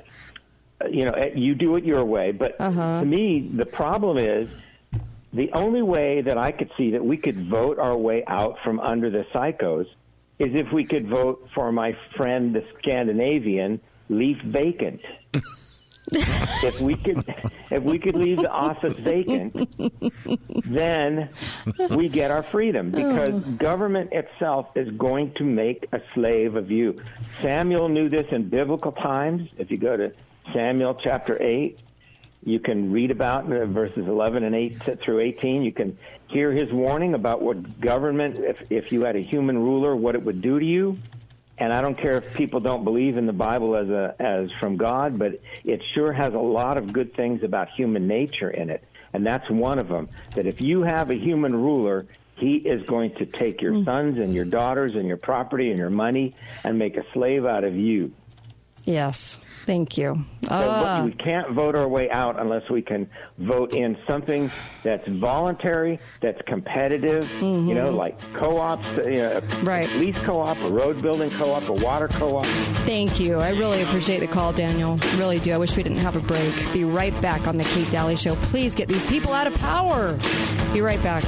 uh, 0.82 0.88
you 0.88 1.04
know, 1.04 1.14
you 1.34 1.54
do 1.54 1.76
it 1.76 1.84
your 1.84 2.02
way, 2.02 2.32
but 2.32 2.56
to 2.56 3.04
me, 3.04 3.46
the 3.54 3.66
problem 3.66 4.16
is 4.16 4.48
the 5.34 5.52
only 5.52 5.82
way 5.82 6.22
that 6.22 6.38
I 6.38 6.50
could 6.52 6.70
see 6.78 6.92
that 6.92 7.04
we 7.04 7.18
could 7.18 7.50
vote 7.50 7.78
our 7.78 7.94
way 7.94 8.24
out 8.26 8.56
from 8.64 8.80
under 8.80 9.10
the 9.10 9.26
psychos 9.34 9.84
is 10.38 10.54
if 10.54 10.72
we 10.72 10.86
could 10.86 11.10
vote 11.10 11.46
for 11.54 11.70
my 11.72 11.94
friend, 12.16 12.54
the 12.54 12.64
Scandinavian, 12.78 13.82
leave 14.08 14.38
vacant. 14.46 15.02
if 16.12 16.80
we 16.80 16.94
could, 16.96 17.24
if 17.70 17.82
we 17.82 17.98
could 17.98 18.16
leave 18.16 18.38
the 18.38 18.50
office 18.50 18.94
vacant, 18.94 19.54
then 20.64 21.30
we 21.90 22.08
get 22.08 22.30
our 22.30 22.42
freedom 22.42 22.90
because 22.90 23.30
oh. 23.30 23.40
government 23.58 24.12
itself 24.12 24.68
is 24.74 24.90
going 24.96 25.32
to 25.34 25.44
make 25.44 25.86
a 25.92 26.00
slave 26.14 26.56
of 26.56 26.70
you. 26.70 26.96
Samuel 27.42 27.88
knew 27.88 28.08
this 28.08 28.26
in 28.32 28.48
biblical 28.48 28.92
times. 28.92 29.48
If 29.58 29.70
you 29.70 29.76
go 29.76 29.96
to 29.96 30.12
Samuel 30.52 30.94
chapter 30.94 31.40
8, 31.40 31.78
you 32.44 32.60
can 32.60 32.92
read 32.92 33.10
about 33.10 33.46
verses 33.46 34.06
11 34.06 34.44
and 34.44 34.54
8 34.54 35.00
through 35.00 35.20
18. 35.20 35.62
You 35.62 35.72
can 35.72 35.98
hear 36.28 36.52
his 36.52 36.72
warning 36.72 37.14
about 37.14 37.42
what 37.42 37.80
government, 37.80 38.38
if, 38.38 38.70
if 38.70 38.92
you 38.92 39.02
had 39.02 39.16
a 39.16 39.20
human 39.20 39.58
ruler, 39.58 39.96
what 39.96 40.14
it 40.14 40.22
would 40.22 40.40
do 40.40 40.58
to 40.58 40.64
you. 40.64 40.96
And 41.58 41.72
I 41.72 41.82
don't 41.82 41.96
care 41.96 42.16
if 42.16 42.34
people 42.34 42.60
don't 42.60 42.84
believe 42.84 43.16
in 43.16 43.26
the 43.26 43.32
Bible 43.32 43.74
as 43.76 43.88
a 43.88 44.14
as 44.18 44.52
from 44.52 44.76
God, 44.76 45.18
but 45.18 45.40
it 45.64 45.82
sure 45.92 46.12
has 46.12 46.34
a 46.34 46.40
lot 46.40 46.78
of 46.78 46.92
good 46.92 47.14
things 47.14 47.42
about 47.42 47.68
human 47.70 48.06
nature 48.06 48.50
in 48.50 48.70
it. 48.70 48.84
And 49.12 49.26
that's 49.26 49.48
one 49.50 49.78
of 49.78 49.88
them. 49.88 50.08
That 50.34 50.46
if 50.46 50.60
you 50.60 50.82
have 50.82 51.10
a 51.10 51.16
human 51.16 51.54
ruler, 51.54 52.06
he 52.36 52.56
is 52.56 52.86
going 52.86 53.14
to 53.16 53.26
take 53.26 53.60
your 53.60 53.72
mm. 53.72 53.84
sons 53.84 54.18
and 54.18 54.32
your 54.32 54.44
daughters 54.44 54.94
and 54.94 55.08
your 55.08 55.16
property 55.16 55.70
and 55.70 55.78
your 55.78 55.90
money 55.90 56.34
and 56.62 56.78
make 56.78 56.96
a 56.96 57.04
slave 57.12 57.44
out 57.44 57.64
of 57.64 57.74
you. 57.74 58.12
Yes, 58.88 59.38
thank 59.66 59.98
you. 59.98 60.24
So 60.44 60.48
Ah. 60.50 61.02
but 61.02 61.04
we 61.04 61.12
can't 61.22 61.50
vote 61.50 61.74
our 61.74 61.86
way 61.86 62.08
out 62.10 62.40
unless 62.40 62.70
we 62.70 62.80
can 62.80 63.06
vote 63.36 63.74
in 63.74 63.98
something 64.06 64.50
that's 64.82 65.06
voluntary, 65.06 65.98
that's 66.22 66.40
competitive. 66.46 67.30
You 67.42 67.74
know, 67.74 67.90
like 67.90 68.16
co-ops, 68.32 68.88
you 69.04 69.16
know, 69.16 69.40
Right. 69.62 69.90
police 69.90 70.16
co-op, 70.22 70.56
a 70.62 70.70
road 70.70 71.02
building 71.02 71.28
co-op, 71.32 71.68
a 71.68 71.72
water 71.74 72.08
co-op. 72.08 72.46
Thank 72.86 73.20
you. 73.20 73.38
I 73.40 73.50
really 73.50 73.82
appreciate 73.82 74.20
the 74.20 74.26
call, 74.26 74.54
Daniel. 74.54 74.98
Really 75.18 75.38
do. 75.38 75.52
I 75.52 75.58
wish 75.58 75.76
we 75.76 75.82
didn't 75.82 75.98
have 75.98 76.16
a 76.16 76.20
break. 76.20 76.54
Be 76.72 76.84
right 76.84 77.18
back 77.20 77.46
on 77.46 77.58
the 77.58 77.64
Kate 77.64 77.90
Dalley 77.90 78.16
Show. 78.16 78.36
Please 78.36 78.74
get 78.74 78.88
these 78.88 79.06
people 79.06 79.34
out 79.34 79.46
of 79.46 79.54
power. 79.56 80.18
Be 80.72 80.80
right 80.80 81.02
back. 81.02 81.24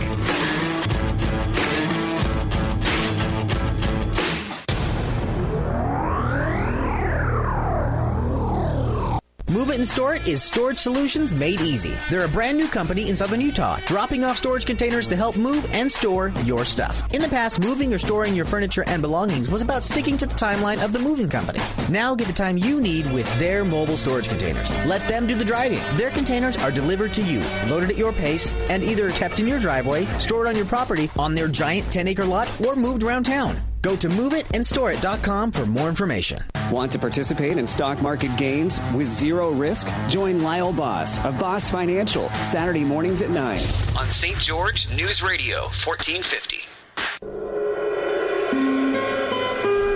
Move 9.51 9.71
It 9.71 9.79
and 9.79 9.89
Store 9.89 10.15
It 10.15 10.29
is 10.29 10.45
storage 10.45 10.79
solutions 10.79 11.33
made 11.33 11.61
easy. 11.61 11.95
They're 12.09 12.25
a 12.25 12.29
brand 12.29 12.57
new 12.57 12.69
company 12.69 13.09
in 13.11 13.17
southern 13.17 13.41
Utah, 13.41 13.81
dropping 13.85 14.23
off 14.23 14.37
storage 14.37 14.65
containers 14.65 15.09
to 15.09 15.17
help 15.17 15.37
move 15.37 15.67
and 15.73 15.91
store 15.91 16.33
your 16.45 16.65
stuff. 16.65 17.03
In 17.13 17.21
the 17.21 17.29
past, 17.29 17.59
moving 17.59 17.93
or 17.93 17.99
storing 17.99 18.37
your 18.37 18.45
furniture 18.45 18.85
and 18.87 19.03
belongings 19.03 19.51
was 19.51 19.61
about 19.61 19.83
sticking 19.83 20.17
to 20.19 20.27
the 20.27 20.37
timeline 20.37 20.85
of 20.85 20.93
the 20.93 21.01
moving 21.01 21.29
company. 21.29 21.59
Now 21.89 22.15
get 22.15 22.29
the 22.29 22.33
time 22.33 22.59
you 22.59 22.81
need 22.81 23.11
with 23.13 23.27
their 23.41 23.65
mobile 23.65 23.97
storage 23.97 24.29
containers. 24.29 24.71
Let 24.87 25.07
them 25.09 25.27
do 25.27 25.35
the 25.35 25.45
driving. 25.45 25.81
Their 25.97 26.11
containers 26.13 26.57
are 26.59 26.71
delivered 26.71 27.13
to 27.15 27.23
you, 27.23 27.41
loaded 27.69 27.91
at 27.91 27.99
your 27.99 28.13
pace, 28.13 28.53
and 28.71 28.85
either 28.85 29.11
kept 29.11 29.41
in 29.41 29.49
your 29.49 29.59
driveway, 29.59 30.05
stored 30.21 30.47
on 30.47 30.55
your 30.55 30.67
property, 30.67 31.11
on 31.19 31.35
their 31.35 31.49
giant 31.49 31.93
10 31.93 32.07
acre 32.07 32.25
lot, 32.25 32.49
or 32.65 32.77
moved 32.77 33.03
around 33.03 33.25
town. 33.25 33.61
Go 33.83 33.97
to 33.97 34.09
moveitandstoreit.com 34.09 35.53
for 35.53 35.67
more 35.67 35.89
information. 35.89 36.45
Want 36.71 36.93
to 36.93 36.99
participate 36.99 37.59
in 37.59 37.67
stock 37.67 38.01
market 38.03 38.37
gains 38.37 38.79
with 38.95 39.07
zero 39.07 39.51
risk? 39.51 39.89
Join 40.09 40.43
Lyle 40.43 40.73
Boss 40.73 41.23
of 41.25 41.39
Boss 41.39 41.71
Financial 41.71 42.29
Saturday 42.31 42.85
mornings 42.85 43.23
at 43.23 43.31
9 43.31 43.39
on 43.39 43.57
St. 43.57 44.39
George 44.39 44.89
News 44.95 45.23
Radio 45.23 45.63
1450. 45.63 46.59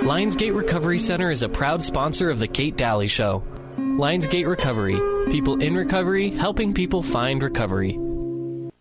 Lionsgate 0.04 0.54
Recovery 0.54 0.98
Center 0.98 1.30
is 1.30 1.42
a 1.42 1.48
proud 1.48 1.82
sponsor 1.82 2.28
of 2.28 2.38
The 2.38 2.48
Kate 2.48 2.76
Dalley 2.76 3.08
Show. 3.08 3.42
Lionsgate 3.76 4.46
Recovery 4.46 4.98
people 5.30 5.60
in 5.62 5.74
recovery 5.74 6.30
helping 6.30 6.72
people 6.72 7.02
find 7.02 7.42
recovery. 7.42 7.98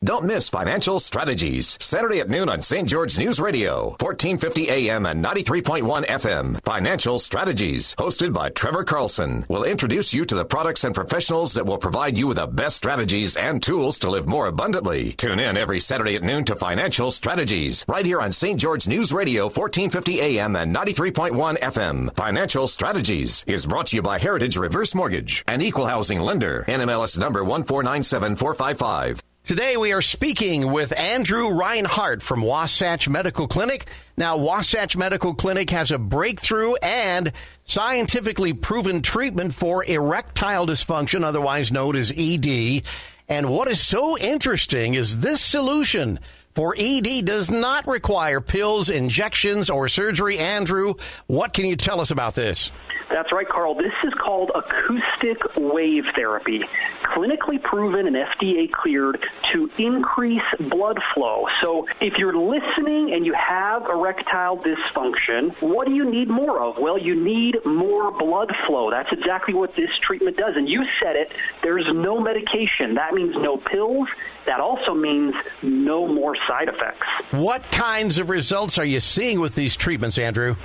Don't 0.03 0.25
miss 0.25 0.49
Financial 0.49 0.99
Strategies, 0.99 1.77
Saturday 1.79 2.19
at 2.19 2.29
noon 2.29 2.49
on 2.49 2.59
St. 2.59 2.89
George 2.89 3.17
News 3.17 3.39
Radio, 3.39 3.95
1450 4.01 4.69
AM 4.69 5.05
and 5.05 5.23
93.1 5.23 6.05
FM. 6.05 6.61
Financial 6.65 7.17
Strategies, 7.17 7.95
hosted 7.95 8.33
by 8.33 8.49
Trevor 8.49 8.83
Carlson, 8.83 9.45
will 9.47 9.63
introduce 9.63 10.13
you 10.13 10.25
to 10.25 10.35
the 10.35 10.43
products 10.43 10.83
and 10.83 10.93
professionals 10.93 11.53
that 11.53 11.65
will 11.65 11.77
provide 11.77 12.17
you 12.17 12.27
with 12.27 12.35
the 12.35 12.47
best 12.47 12.75
strategies 12.75 13.37
and 13.37 13.63
tools 13.63 13.97
to 13.99 14.09
live 14.09 14.27
more 14.27 14.47
abundantly. 14.47 15.13
Tune 15.13 15.39
in 15.39 15.55
every 15.55 15.79
Saturday 15.79 16.15
at 16.15 16.23
noon 16.23 16.43
to 16.45 16.55
Financial 16.57 17.09
Strategies, 17.09 17.85
right 17.87 18.05
here 18.05 18.19
on 18.19 18.33
St. 18.33 18.59
George 18.59 18.89
News 18.89 19.13
Radio, 19.13 19.43
1450 19.43 20.19
AM 20.19 20.57
and 20.57 20.75
93.1 20.75 21.59
FM. 21.59 22.13
Financial 22.17 22.67
Strategies 22.67 23.45
is 23.47 23.65
brought 23.65 23.87
to 23.87 23.95
you 23.95 24.01
by 24.01 24.17
Heritage 24.17 24.57
Reverse 24.57 24.93
Mortgage, 24.93 25.45
an 25.47 25.61
equal 25.61 25.85
housing 25.85 26.19
lender, 26.19 26.65
NMLS 26.67 27.17
number 27.17 27.41
1497455. 27.45 29.21
Today 29.45 29.75
we 29.75 29.91
are 29.91 30.01
speaking 30.01 30.71
with 30.71 30.97
Andrew 30.97 31.49
Reinhardt 31.49 32.23
from 32.23 32.43
Wasatch 32.43 33.09
Medical 33.09 33.45
Clinic. 33.45 33.87
Now, 34.15 34.37
Wasatch 34.37 34.95
Medical 34.95 35.33
Clinic 35.33 35.69
has 35.71 35.91
a 35.91 35.97
breakthrough 35.97 36.75
and 36.75 37.29
scientifically 37.65 38.53
proven 38.53 39.01
treatment 39.01 39.53
for 39.53 39.83
erectile 39.83 40.65
dysfunction, 40.65 41.25
otherwise 41.25 41.73
known 41.73 41.97
as 41.97 42.13
ED. 42.15 42.83
And 43.27 43.49
what 43.49 43.67
is 43.67 43.85
so 43.85 44.17
interesting 44.17 44.93
is 44.93 45.19
this 45.19 45.41
solution 45.41 46.21
for 46.53 46.75
ED 46.77 47.25
does 47.25 47.49
not 47.49 47.87
require 47.87 48.41
pills, 48.41 48.89
injections, 48.89 49.69
or 49.69 49.87
surgery. 49.87 50.37
Andrew, 50.37 50.93
what 51.27 51.53
can 51.53 51.65
you 51.65 51.75
tell 51.75 51.99
us 51.99 52.11
about 52.11 52.35
this? 52.35 52.71
That's 53.09 53.31
right, 53.31 53.47
Carl. 53.47 53.75
This 53.75 53.93
is 54.03 54.13
called 54.15 54.51
acoustic 54.55 55.55
wave 55.55 56.03
therapy, 56.15 56.63
clinically 57.03 57.61
proven 57.61 58.07
and 58.07 58.15
FDA 58.15 58.71
cleared 58.71 59.23
to 59.53 59.69
increase 59.77 60.41
blood 60.59 60.99
flow. 61.13 61.45
So 61.61 61.87
if 62.01 62.17
you're 62.17 62.35
listening 62.35 63.13
and 63.13 63.25
you 63.25 63.33
have 63.33 63.85
erectile 63.87 64.57
dysfunction, 64.57 65.53
what 65.61 65.87
do 65.87 65.93
you 65.93 66.09
need 66.09 66.27
more 66.27 66.59
of? 66.59 66.79
Well, 66.79 66.97
you 66.97 67.15
need 67.15 67.63
more 67.65 68.11
blood 68.11 68.51
flow. 68.65 68.89
That's 68.89 69.11
exactly 69.11 69.53
what 69.53 69.75
this 69.75 69.89
treatment 70.01 70.37
does. 70.37 70.55
And 70.55 70.67
you 70.67 70.83
said 71.01 71.15
it, 71.15 71.31
there's 71.61 71.85
no 71.93 72.19
medication. 72.19 72.95
That 72.95 73.13
means 73.13 73.35
no 73.35 73.57
pills. 73.57 74.07
That 74.45 74.59
also 74.59 74.93
means 74.93 75.35
no 75.61 76.07
more 76.07 76.35
side 76.47 76.69
effects. 76.69 77.07
What 77.31 77.63
kinds 77.71 78.17
of 78.17 78.29
results 78.29 78.77
are 78.77 78.85
you 78.85 78.99
seeing 78.99 79.39
with 79.39 79.55
these 79.55 79.75
treatments, 79.75 80.17
Andrew? 80.17 80.55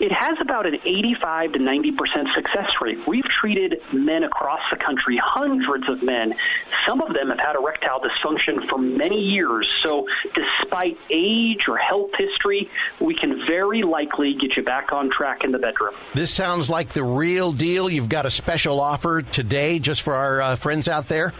it 0.00 0.12
has 0.12 0.38
about 0.40 0.66
an 0.66 0.76
85 0.84 1.52
to 1.52 1.58
90 1.58 1.92
percent 1.92 2.28
success 2.34 2.68
rate. 2.80 3.06
We've 3.06 3.24
treated 3.40 3.80
men 3.92 4.24
across 4.24 4.60
the 4.70 4.76
country, 4.76 5.20
hundreds 5.22 5.88
of 5.88 6.02
men. 6.02 6.34
Some 6.86 7.00
of 7.00 7.14
them 7.14 7.28
have 7.28 7.38
had 7.38 7.56
erectile 7.56 8.00
dysfunction 8.00 8.68
for 8.68 8.78
many 8.78 9.16
years. 9.16 9.68
So, 9.84 10.06
despite 10.34 10.98
age 11.10 11.62
or 11.68 11.76
health 11.76 12.10
history, 12.16 12.70
we 13.00 13.14
can 13.14 13.44
very 13.46 13.82
likely 13.82 14.34
get 14.34 14.56
you 14.56 14.62
back 14.62 14.92
on 14.92 15.10
track 15.10 15.44
in 15.44 15.52
the 15.52 15.58
bedroom. 15.58 15.94
This 16.14 16.32
sounds 16.32 16.70
like 16.70 16.90
the 16.90 17.04
real 17.04 17.52
deal. 17.52 17.90
You've 17.90 18.08
got 18.08 18.26
a 18.26 18.30
special 18.30 18.80
offer 18.80 19.22
today 19.22 19.78
just 19.78 20.02
for 20.02 20.14
our 20.14 20.40
uh, 20.40 20.56
friends 20.56 20.88
out 20.88 21.08
there. 21.08 21.32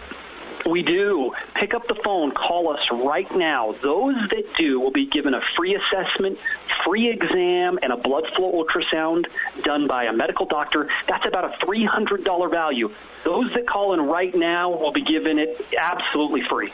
We 0.65 0.83
do. 0.83 1.33
Pick 1.55 1.73
up 1.73 1.87
the 1.87 1.95
phone, 2.03 2.31
call 2.31 2.69
us 2.69 2.79
right 2.91 3.29
now. 3.35 3.75
Those 3.81 4.15
that 4.29 4.53
do 4.57 4.79
will 4.79 4.91
be 4.91 5.05
given 5.05 5.33
a 5.33 5.41
free 5.57 5.75
assessment, 5.75 6.37
free 6.85 7.09
exam, 7.09 7.79
and 7.81 7.91
a 7.91 7.97
blood 7.97 8.25
flow 8.35 8.63
ultrasound 8.63 9.25
done 9.63 9.87
by 9.87 10.05
a 10.05 10.13
medical 10.13 10.45
doctor. 10.45 10.89
That's 11.07 11.27
about 11.27 11.45
a 11.45 11.65
$300 11.65 12.51
value. 12.51 12.91
Those 13.23 13.51
that 13.53 13.67
call 13.67 13.93
in 13.93 14.01
right 14.01 14.33
now 14.35 14.69
will 14.69 14.93
be 14.93 15.03
given 15.03 15.39
it 15.39 15.65
absolutely 15.77 16.41
free. 16.49 16.71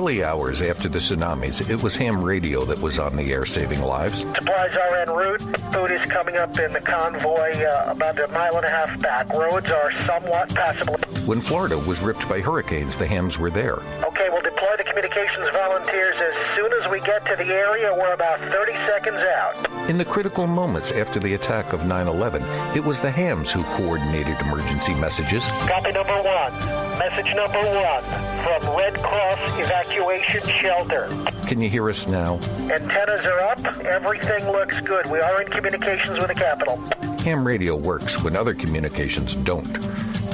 Early 0.07 0.23
hours 0.23 0.63
after 0.63 0.89
the 0.89 1.01
tsunamis, 1.01 1.69
it 1.69 1.83
was 1.83 1.97
ham 1.97 2.23
radio 2.23 2.65
that 2.65 2.81
was 2.81 2.97
on 2.97 3.17
the 3.17 3.33
air 3.33 3.45
saving 3.45 3.83
lives. 3.83 4.21
Supplies 4.21 4.77
are 4.77 4.99
en 4.99 5.11
route. 5.11 5.43
Food 5.73 5.91
is 5.91 6.09
coming 6.09 6.37
up 6.37 6.57
in 6.61 6.73
the 6.73 6.81
convoy 6.81 7.51
uh, 7.65 7.87
about 7.89 8.17
a 8.21 8.29
mile 8.29 8.57
and 8.57 8.65
a 8.65 8.71
half 8.71 9.01
back. 9.01 9.29
Roads 9.31 9.69
are 9.73 9.91
somewhat 10.03 10.55
passable. 10.55 10.95
When 11.27 11.41
Florida 11.41 11.77
was 11.77 11.99
ripped 11.99 12.29
by 12.29 12.41
hurricanes, 12.41 12.97
the 12.97 13.05
hams 13.05 13.37
were 13.37 13.51
there. 13.51 13.81
Okay, 14.05 14.29
we'll 14.31 14.43
deploy 14.43 14.77
the 14.79 14.85
communications 14.85 15.51
volunteers 15.51 16.15
as 16.19 16.55
soon 16.55 16.73
as 16.75 16.89
we 16.89 17.01
get 17.01 17.27
to 17.27 17.35
the 17.35 17.53
area. 17.53 17.93
We're 17.93 18.15
about 18.15 18.39
30 18.39 18.75
seconds 18.87 19.17
out. 19.17 19.91
In 19.91 19.99
the 19.99 20.05
critical 20.05 20.47
moments 20.47 20.93
after 20.93 21.19
the 21.19 21.35
attack 21.35 21.73
of 21.73 21.85
9 21.85 22.07
11, 22.07 22.45
it 22.77 22.85
was 22.85 23.01
the 23.01 23.11
hams 23.11 23.51
who 23.51 23.65
coordinated 23.75 24.39
emergency 24.39 24.95
messages. 24.95 25.43
Copy 25.67 25.91
number 25.91 26.15
one. 26.15 26.53
Message 26.97 27.35
number 27.35 27.59
one 27.59 28.05
from 28.47 28.77
Red 28.77 28.95
Cross 29.03 29.59
Evacuation 29.59 29.96
Shelter. 29.97 31.09
Can 31.47 31.61
you 31.61 31.71
hear 31.71 31.89
us 31.89 32.07
now? 32.07 32.35
Antennas 32.71 33.27
are 33.27 33.41
up. 33.41 33.65
Everything 33.79 34.45
looks 34.47 34.79
good. 34.81 35.07
We 35.11 35.21
are 35.21 35.41
in 35.41 35.49
communications 35.49 36.19
with 36.19 36.29
the 36.29 36.35
capital. 36.35 36.77
Ham 37.21 37.47
radio 37.47 37.75
works 37.75 38.23
when 38.23 38.37
other 38.37 38.53
communications 38.53 39.35
don't. 39.37 39.73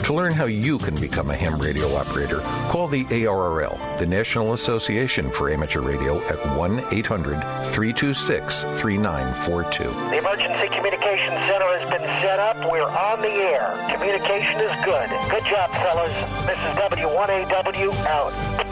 To 0.05 0.15
learn 0.15 0.33
how 0.33 0.47
you 0.47 0.79
can 0.79 0.97
become 1.01 1.31
a 1.31 1.37
ham 1.37 1.61
radio 1.61 1.95
operator, 1.95 2.41
call 2.71 2.89
the 2.89 3.05
ARRL, 3.05 3.99
the 4.01 4.07
National 4.07 4.53
Association 4.53 5.31
for 5.31 5.49
Amateur 5.49 5.81
Radio, 5.81 6.21
at 6.23 6.39
1 6.59 6.85
800 6.91 7.41
326 7.71 8.65
3942. 8.81 9.85
The 9.85 10.19
Emergency 10.19 10.75
Communications 10.75 11.39
Center 11.47 11.79
has 11.79 11.89
been 11.89 12.03
set 12.21 12.41
up. 12.41 12.57
We're 12.69 12.83
on 12.83 13.21
the 13.21 13.29
air. 13.29 13.79
Communication 13.95 14.61
is 14.61 14.85
good. 14.85 15.09
Good 15.31 15.45
job, 15.45 15.71
fellas. 15.71 16.47
This 16.47 16.59
is 16.59 16.77
W1AW 16.79 18.07
out. 18.07 18.72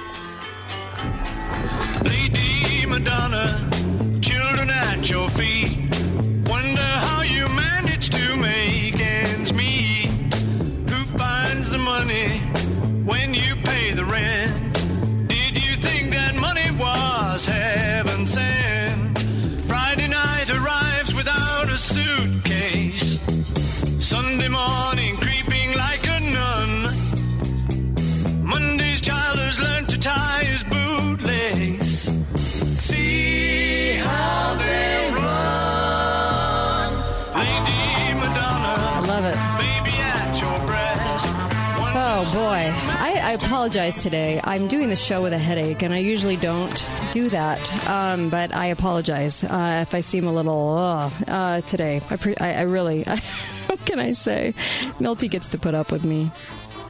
Apologize 43.61 44.01
today. 44.01 44.41
I'm 44.43 44.67
doing 44.67 44.89
the 44.89 44.95
show 44.95 45.21
with 45.21 45.33
a 45.33 45.37
headache, 45.37 45.83
and 45.83 45.93
I 45.93 45.99
usually 45.99 46.35
don't 46.35 46.89
do 47.11 47.29
that. 47.29 47.87
Um, 47.87 48.29
but 48.31 48.55
I 48.55 48.65
apologize 48.65 49.43
uh, 49.43 49.85
if 49.87 49.93
I 49.93 50.01
seem 50.01 50.25
a 50.25 50.33
little 50.33 50.69
uh, 50.69 51.11
uh, 51.27 51.61
today. 51.61 52.01
I, 52.09 52.15
pre- 52.15 52.35
I, 52.41 52.53
I 52.53 52.61
really, 52.61 53.03
what 53.67 53.85
can 53.85 53.99
I 53.99 54.13
say? 54.13 54.55
Milty 54.99 55.27
gets 55.27 55.49
to 55.49 55.59
put 55.59 55.75
up 55.75 55.91
with 55.91 56.03
me. 56.03 56.31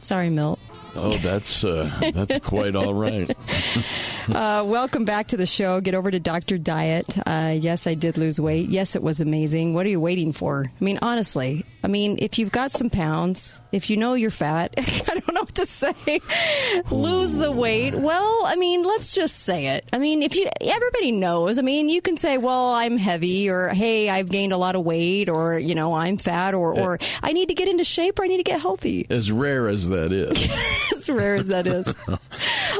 Sorry, 0.00 0.30
Milt. 0.30 0.58
Oh, 0.96 1.10
that's 1.18 1.62
uh, 1.62 1.90
that's 2.14 2.38
quite 2.48 2.74
all 2.74 2.94
right. 2.94 3.30
Uh, 4.32 4.62
welcome 4.64 5.04
back 5.04 5.26
to 5.26 5.36
the 5.36 5.46
show. 5.46 5.80
Get 5.80 5.96
over 5.96 6.08
to 6.08 6.20
Dr. 6.20 6.56
Diet. 6.56 7.18
Uh, 7.26 7.56
yes, 7.58 7.88
I 7.88 7.94
did 7.94 8.16
lose 8.16 8.40
weight. 8.40 8.68
Yes, 8.68 8.94
it 8.94 9.02
was 9.02 9.20
amazing. 9.20 9.74
What 9.74 9.84
are 9.84 9.88
you 9.88 9.98
waiting 9.98 10.32
for? 10.32 10.64
I 10.64 10.84
mean, 10.84 11.00
honestly, 11.02 11.66
I 11.82 11.88
mean, 11.88 12.18
if 12.20 12.38
you've 12.38 12.52
got 12.52 12.70
some 12.70 12.88
pounds, 12.88 13.60
if 13.72 13.90
you 13.90 13.96
know 13.96 14.14
you're 14.14 14.30
fat, 14.30 14.72
I 14.78 15.14
don't 15.18 15.31
what 15.52 15.54
to 15.66 15.66
say. 15.66 16.20
lose 16.90 17.36
the 17.36 17.52
weight. 17.52 17.94
Well, 17.94 18.42
I 18.46 18.56
mean, 18.56 18.82
let's 18.82 19.14
just 19.14 19.40
say 19.40 19.68
it. 19.68 19.88
I 19.92 19.98
mean, 19.98 20.22
if 20.22 20.36
you, 20.36 20.48
everybody 20.60 21.12
knows. 21.12 21.58
I 21.58 21.62
mean, 21.62 21.88
you 21.88 22.00
can 22.00 22.16
say, 22.16 22.38
well, 22.38 22.72
I'm 22.72 22.96
heavy, 22.96 23.50
or 23.50 23.68
hey, 23.68 24.08
I've 24.08 24.28
gained 24.28 24.52
a 24.52 24.56
lot 24.56 24.76
of 24.76 24.84
weight, 24.84 25.28
or 25.28 25.58
you 25.58 25.74
know, 25.74 25.94
I'm 25.94 26.16
fat, 26.16 26.54
or 26.54 26.78
or 26.78 26.98
I 27.22 27.32
need 27.32 27.48
to 27.48 27.54
get 27.54 27.68
into 27.68 27.84
shape, 27.84 28.18
or 28.18 28.24
I 28.24 28.28
need 28.28 28.38
to 28.38 28.42
get 28.42 28.60
healthy. 28.60 29.06
As 29.10 29.30
rare 29.30 29.68
as 29.68 29.88
that 29.88 30.12
is. 30.12 30.92
as 30.92 31.10
rare 31.10 31.34
as 31.34 31.48
that 31.48 31.66
is. 31.66 31.94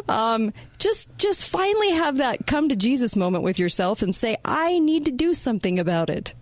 Um, 0.09 0.53
just 0.79 1.17
just 1.17 1.49
finally 1.49 1.91
have 1.93 2.17
that 2.17 2.47
come 2.47 2.69
to 2.71 2.77
Jesus 2.77 3.15
moment 3.15 3.45
with 3.45 3.59
yourself 3.59 4.03
and 4.03 4.15
say, 4.15 4.37
I 4.45 4.79
need 4.81 5.05
to 5.05 5.13
do 5.13 5.33
something 5.33 5.79
about 5.79 6.11
it. 6.11 6.35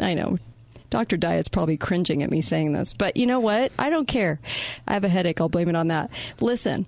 I 0.00 0.14
know. 0.14 0.38
Dr. 0.94 1.16
Diet's 1.16 1.48
probably 1.48 1.76
cringing 1.76 2.22
at 2.22 2.30
me 2.30 2.40
saying 2.40 2.72
this, 2.72 2.92
but 2.92 3.16
you 3.16 3.26
know 3.26 3.40
what? 3.40 3.72
I 3.76 3.90
don't 3.90 4.06
care. 4.06 4.38
I 4.86 4.92
have 4.92 5.02
a 5.02 5.08
headache. 5.08 5.40
I'll 5.40 5.48
blame 5.48 5.68
it 5.68 5.74
on 5.74 5.88
that. 5.88 6.08
Listen, 6.40 6.86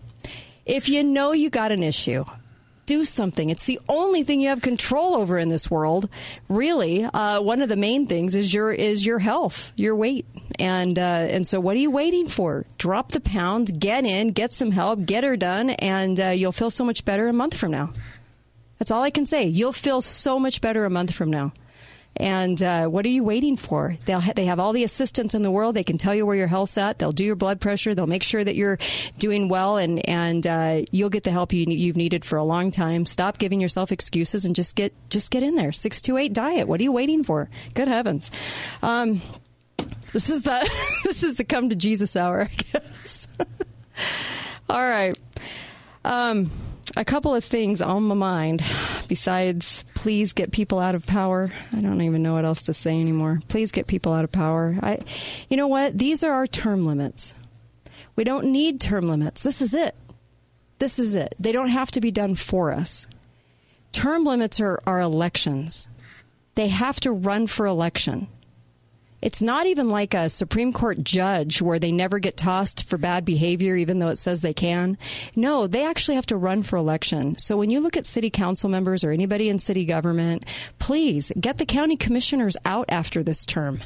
if 0.65 0.89
you 0.89 1.03
know 1.03 1.33
you 1.33 1.51
got 1.51 1.73
an 1.73 1.83
issue, 1.83 2.25
do 2.87 3.03
something. 3.03 3.51
It's 3.51 3.67
the 3.67 3.81
only 3.89 4.23
thing 4.23 4.41
you 4.41 4.51
have 4.51 4.63
control 4.63 5.17
over 5.17 5.39
in 5.39 5.49
this 5.49 5.69
world. 5.69 6.09
Really, 6.49 7.03
uh, 7.03 7.43
one 7.43 7.61
of 7.63 7.69
the 7.69 7.75
main 7.75 8.07
things 8.07 8.37
is 8.37 8.55
your 8.55 8.71
is 8.71 9.05
your 9.05 9.19
health, 9.19 9.73
your 9.75 9.97
weight, 9.97 10.25
And 10.61 10.97
uh, 11.01 11.27
and 11.29 11.45
so, 11.45 11.59
what 11.59 11.75
are 11.75 11.81
you 11.81 11.91
waiting 11.91 12.29
for? 12.29 12.65
Drop 12.79 13.11
the 13.11 13.21
pounds, 13.21 13.73
get 13.73 14.05
in, 14.05 14.29
get 14.29 14.53
some 14.53 14.71
help, 14.71 15.05
get 15.05 15.25
her 15.25 15.37
done, 15.37 15.71
and 15.71 16.21
uh, 16.21 16.29
you'll 16.29 16.53
feel 16.53 16.71
so 16.71 16.85
much 16.85 17.05
better 17.05 17.27
a 17.27 17.33
month 17.33 17.57
from 17.57 17.73
now. 17.73 17.91
That's 18.79 18.93
all 18.93 19.03
I 19.03 19.11
can 19.11 19.27
say. 19.27 19.43
You'll 19.47 19.73
feel 19.73 20.01
so 20.01 20.39
much 20.39 20.61
better 20.61 20.85
a 20.85 20.91
month 20.91 21.13
from 21.13 21.29
now. 21.29 21.53
And 22.19 22.63
uh, 22.63 22.87
what 22.87 23.05
are 23.05 23.11
you 23.11 23.23
waiting 23.25 23.57
for? 23.57 23.97
They'll 24.07 24.21
ha- 24.21 24.33
they 24.35 24.47
have 24.47 24.59
all 24.59 24.73
the 24.73 24.85
assistance 24.85 25.35
in 25.35 25.43
the 25.43 25.51
world. 25.51 25.75
They 25.75 25.85
can 25.85 25.99
tell 25.99 26.15
you 26.15 26.25
where 26.25 26.37
your 26.37 26.47
health's 26.47 26.79
at. 26.79 26.99
They'll 26.99 27.13
do 27.13 27.25
your 27.25 27.37
blood 27.37 27.61
pressure. 27.61 27.95
They'll 27.95 28.07
make 28.07 28.23
sure 28.23 28.43
that 28.43 28.57
you're 28.57 28.79
doing 29.19 29.49
well, 29.49 29.77
and 29.77 30.07
and 30.09 30.47
uh, 30.47 30.83
you'll 30.91 31.11
get 31.11 31.25
the 31.25 31.31
help 31.31 31.53
you, 31.53 31.65
you've 31.67 31.97
needed 31.97 32.25
for 32.25 32.37
a 32.37 32.45
long 32.45 32.71
time. 32.71 33.05
Stop 33.05 33.39
giving 33.39 33.61
yourself 33.61 33.93
excuses 33.93 34.45
and 34.45 34.55
just 34.55 34.77
get 34.77 34.95
just 35.11 35.31
get 35.31 35.43
in 35.43 35.55
there. 35.55 35.73
Six 35.73 36.01
two 36.01 36.17
eight 36.17 36.33
diet. 36.33 36.69
What 36.69 36.81
are 36.81 36.85
you 36.85 36.93
waiting 36.93 37.23
for? 37.23 37.51
Good 37.75 37.89
heavens. 37.89 38.31
Um, 38.83 39.21
this 40.13 40.31
is 40.31 40.43
the 40.43 40.71
this 41.05 41.23
is 41.23 41.37
the 41.37 41.45
come 41.45 41.69
to 41.69 41.77
Jesus 41.77 42.17
hour, 42.17 42.43
I 42.43 42.55
guess. 42.73 43.29
all 44.69 44.83
right. 44.83 45.19
Um, 46.05 46.51
a 46.97 47.05
couple 47.05 47.35
of 47.35 47.45
things 47.45 47.83
on 47.83 48.05
my 48.05 48.15
mind 48.15 48.63
besides 49.09 49.85
please 49.95 50.33
get 50.33 50.53
people 50.53 50.79
out 50.79 50.95
of 50.95 51.07
power. 51.07 51.51
I 51.73 51.81
don't 51.81 52.01
even 52.03 52.23
know 52.23 52.35
what 52.35 52.45
else 52.45 52.63
to 52.65 52.75
say 52.75 53.01
anymore. 53.01 53.41
Please 53.49 53.73
get 53.73 53.87
people 53.87 54.13
out 54.13 54.25
of 54.25 54.33
power. 54.33 54.77
I 54.83 54.99
you 55.49 55.57
know 55.57 55.69
what? 55.69 55.99
These 55.99 56.23
are 56.23 56.33
our 56.33 56.47
term 56.47 56.85
limits. 56.85 57.35
We 58.15 58.25
don't 58.25 58.47
need 58.47 58.81
term 58.81 59.09
limits. 59.09 59.43
This 59.43 59.61
is 59.61 59.75
it. 59.75 59.95
This 60.79 60.99
is 60.99 61.15
it. 61.15 61.35
They 61.39 61.53
don't 61.53 61.69
have 61.69 61.91
to 61.93 62.01
be 62.01 62.11
done 62.11 62.35
for 62.35 62.73
us. 62.73 63.07
Term 63.93 64.25
limits 64.25 64.61
are, 64.61 64.79
our 64.87 65.01
elections. 65.01 65.89
They 66.55 66.69
have 66.69 67.01
to 67.01 67.13
run 67.13 67.47
for 67.47 67.67
election. 67.67 68.29
It's 69.23 69.43
not 69.43 69.67
even 69.67 69.89
like 69.89 70.15
a 70.15 70.29
Supreme 70.29 70.73
Court 70.73 71.03
judge 71.03 71.63
where 71.63 71.79
they 71.79 71.91
never 71.91 72.19
get 72.19 72.37
tossed 72.37 72.89
for 72.89 72.99
bad 72.99 73.25
behavior, 73.25 73.75
even 73.75 73.99
though 73.99 74.09
it 74.09 74.17
says 74.17 74.43
they 74.43 74.53
can. 74.53 74.99
No, 75.35 75.67
they 75.67 75.85
actually 75.85 76.17
have 76.17 76.27
to 76.27 76.37
run 76.37 76.63
for 76.63 76.77
election. 76.77 77.39
So 77.39 77.57
when 77.57 77.71
you 77.71 77.81
look 77.81 77.97
at 77.97 78.07
city 78.07 78.31
council 78.31 78.69
members 78.69 79.05
or 79.05 79.11
anybody 79.11 79.49
in 79.49 79.59
city 79.59 79.85
government, 79.85 80.45
please 80.79 81.33
get 81.41 81.59
the 81.59 81.67
county 81.67 81.97
commissioners 81.97 82.57
out 82.65 82.87
after 82.89 83.23
this 83.23 83.47
term. 83.47 83.81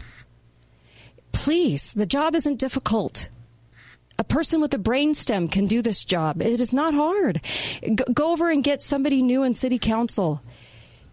Please, 1.32 1.92
the 1.92 2.06
job 2.06 2.34
isn't 2.34 2.58
difficult. 2.58 3.28
A 4.18 4.24
person 4.24 4.60
with 4.60 4.74
a 4.74 4.78
brainstem 4.78 5.50
can 5.50 5.66
do 5.66 5.80
this 5.80 6.04
job. 6.04 6.42
It 6.42 6.60
is 6.60 6.74
not 6.74 6.92
hard. 6.92 7.40
Go 8.12 8.32
over 8.32 8.50
and 8.50 8.62
get 8.62 8.82
somebody 8.82 9.22
new 9.22 9.44
in 9.44 9.54
city 9.54 9.78
council 9.78 10.42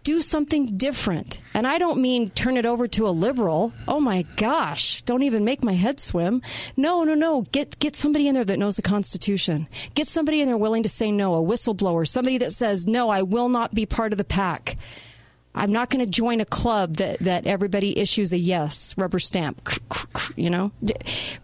do 0.08 0.22
something 0.22 0.78
different. 0.78 1.38
And 1.52 1.66
I 1.66 1.76
don't 1.76 2.00
mean 2.00 2.28
turn 2.28 2.56
it 2.56 2.64
over 2.64 2.88
to 2.88 3.06
a 3.06 3.10
liberal. 3.10 3.74
Oh 3.86 4.00
my 4.00 4.24
gosh, 4.36 5.02
don't 5.02 5.22
even 5.22 5.44
make 5.44 5.62
my 5.62 5.74
head 5.74 6.00
swim. 6.00 6.40
No, 6.78 7.04
no, 7.04 7.14
no. 7.14 7.42
Get 7.52 7.78
get 7.78 7.94
somebody 7.94 8.26
in 8.26 8.32
there 8.32 8.46
that 8.46 8.58
knows 8.58 8.76
the 8.76 8.82
Constitution. 8.82 9.68
Get 9.94 10.06
somebody 10.06 10.40
in 10.40 10.48
there 10.48 10.56
willing 10.56 10.82
to 10.82 10.88
say 10.88 11.12
no, 11.12 11.34
a 11.34 11.42
whistleblower, 11.42 12.08
somebody 12.08 12.38
that 12.38 12.52
says, 12.52 12.86
"No, 12.86 13.10
I 13.10 13.20
will 13.20 13.50
not 13.50 13.74
be 13.74 13.84
part 13.84 14.14
of 14.14 14.16
the 14.16 14.24
pack." 14.24 14.78
I'm 15.54 15.72
not 15.72 15.90
going 15.90 16.02
to 16.02 16.10
join 16.10 16.40
a 16.40 16.46
club 16.46 16.96
that, 16.96 17.18
that 17.18 17.46
everybody 17.46 17.98
issues 17.98 18.32
a 18.32 18.38
yes 18.38 18.96
rubber 18.96 19.18
stamp. 19.18 19.68
You 20.36 20.48
know, 20.48 20.72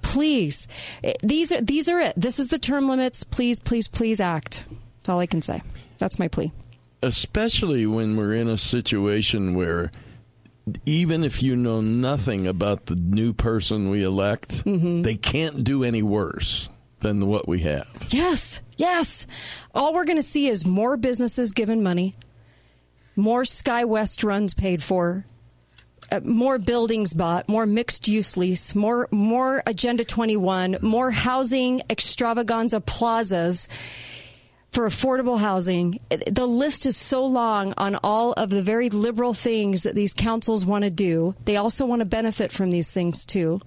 please, 0.01 0.69
eh, 1.03 1.13
these 1.23 1.53
are 1.53 1.61
these 1.61 1.91
are 1.91 2.01
it. 2.01 2.15
This 2.17 2.39
is 2.39 2.49
the 2.49 2.59
term 2.59 2.89
limits. 2.89 3.25
Please, 3.25 3.61
please, 3.61 3.89
please 3.89 4.21
act. 4.21 4.65
That's 4.97 5.11
all 5.11 5.19
I 5.19 5.27
can 5.27 5.43
say. 5.43 5.63
That's 5.99 6.19
my 6.19 6.29
plea 6.29 6.51
especially 7.05 7.85
when 7.87 8.17
we're 8.17 8.35
in 8.35 8.49
a 8.49 8.57
situation 8.57 9.55
where 9.55 9.93
even 10.87 11.23
if 11.23 11.43
you 11.43 11.55
know 11.55 11.83
nothing 11.83 12.47
about 12.47 12.87
the 12.87 12.97
new 12.97 13.35
person 13.35 13.91
we 13.91 14.03
elect, 14.03 14.65
mm-hmm. 14.65 15.03
they 15.03 15.15
can't 15.15 15.63
do 15.63 15.85
any 15.85 16.03
worse 16.03 16.71
than 17.01 17.27
what 17.27 17.47
we 17.47 17.61
have. 17.61 17.87
Yes, 18.09 18.63
yes. 18.79 19.27
All 19.75 19.93
we're 19.93 20.07
going 20.07 20.17
to 20.17 20.23
see 20.23 20.49
is 20.49 20.65
more 20.65 20.97
businesses 20.97 21.53
given 21.53 21.83
money, 21.83 22.17
more 23.15 23.43
SkyWest 23.43 24.25
runs 24.25 24.55
paid 24.55 24.83
for, 24.83 25.27
uh, 26.11 26.21
more 26.25 26.59
buildings 26.59 27.13
bought, 27.13 27.49
more 27.51 27.67
mixed 27.67 28.09
use 28.09 28.39
lease, 28.39 28.75
more 28.75 29.09
more 29.11 29.63
Agenda 29.67 30.05
21, 30.05 30.79
more 30.81 31.11
housing 31.11 31.83
extravaganza 31.91 32.81
plazas 32.81 33.69
for 34.75 34.89
affordable 34.89 35.39
housing. 35.39 36.01
The 36.11 36.47
list 36.47 36.85
is 36.85 36.97
so 36.97 37.25
long 37.25 37.75
on 37.79 37.97
all 38.03 38.33
of 38.33 38.51
the 38.51 38.61
very 38.63 38.91
liberal 38.91 39.33
things 39.33 39.85
that 39.85 39.95
these 39.95 40.13
councils 40.13 40.67
want 40.67 40.83
to 40.83 40.91
do. 40.91 41.37
They 41.45 41.57
also 41.57 41.87
want 41.87 42.01
to 42.01 42.07
benefit 42.07 42.51
from 42.51 42.73
these 42.73 42.93
things 42.93 43.25
too. 43.25 43.61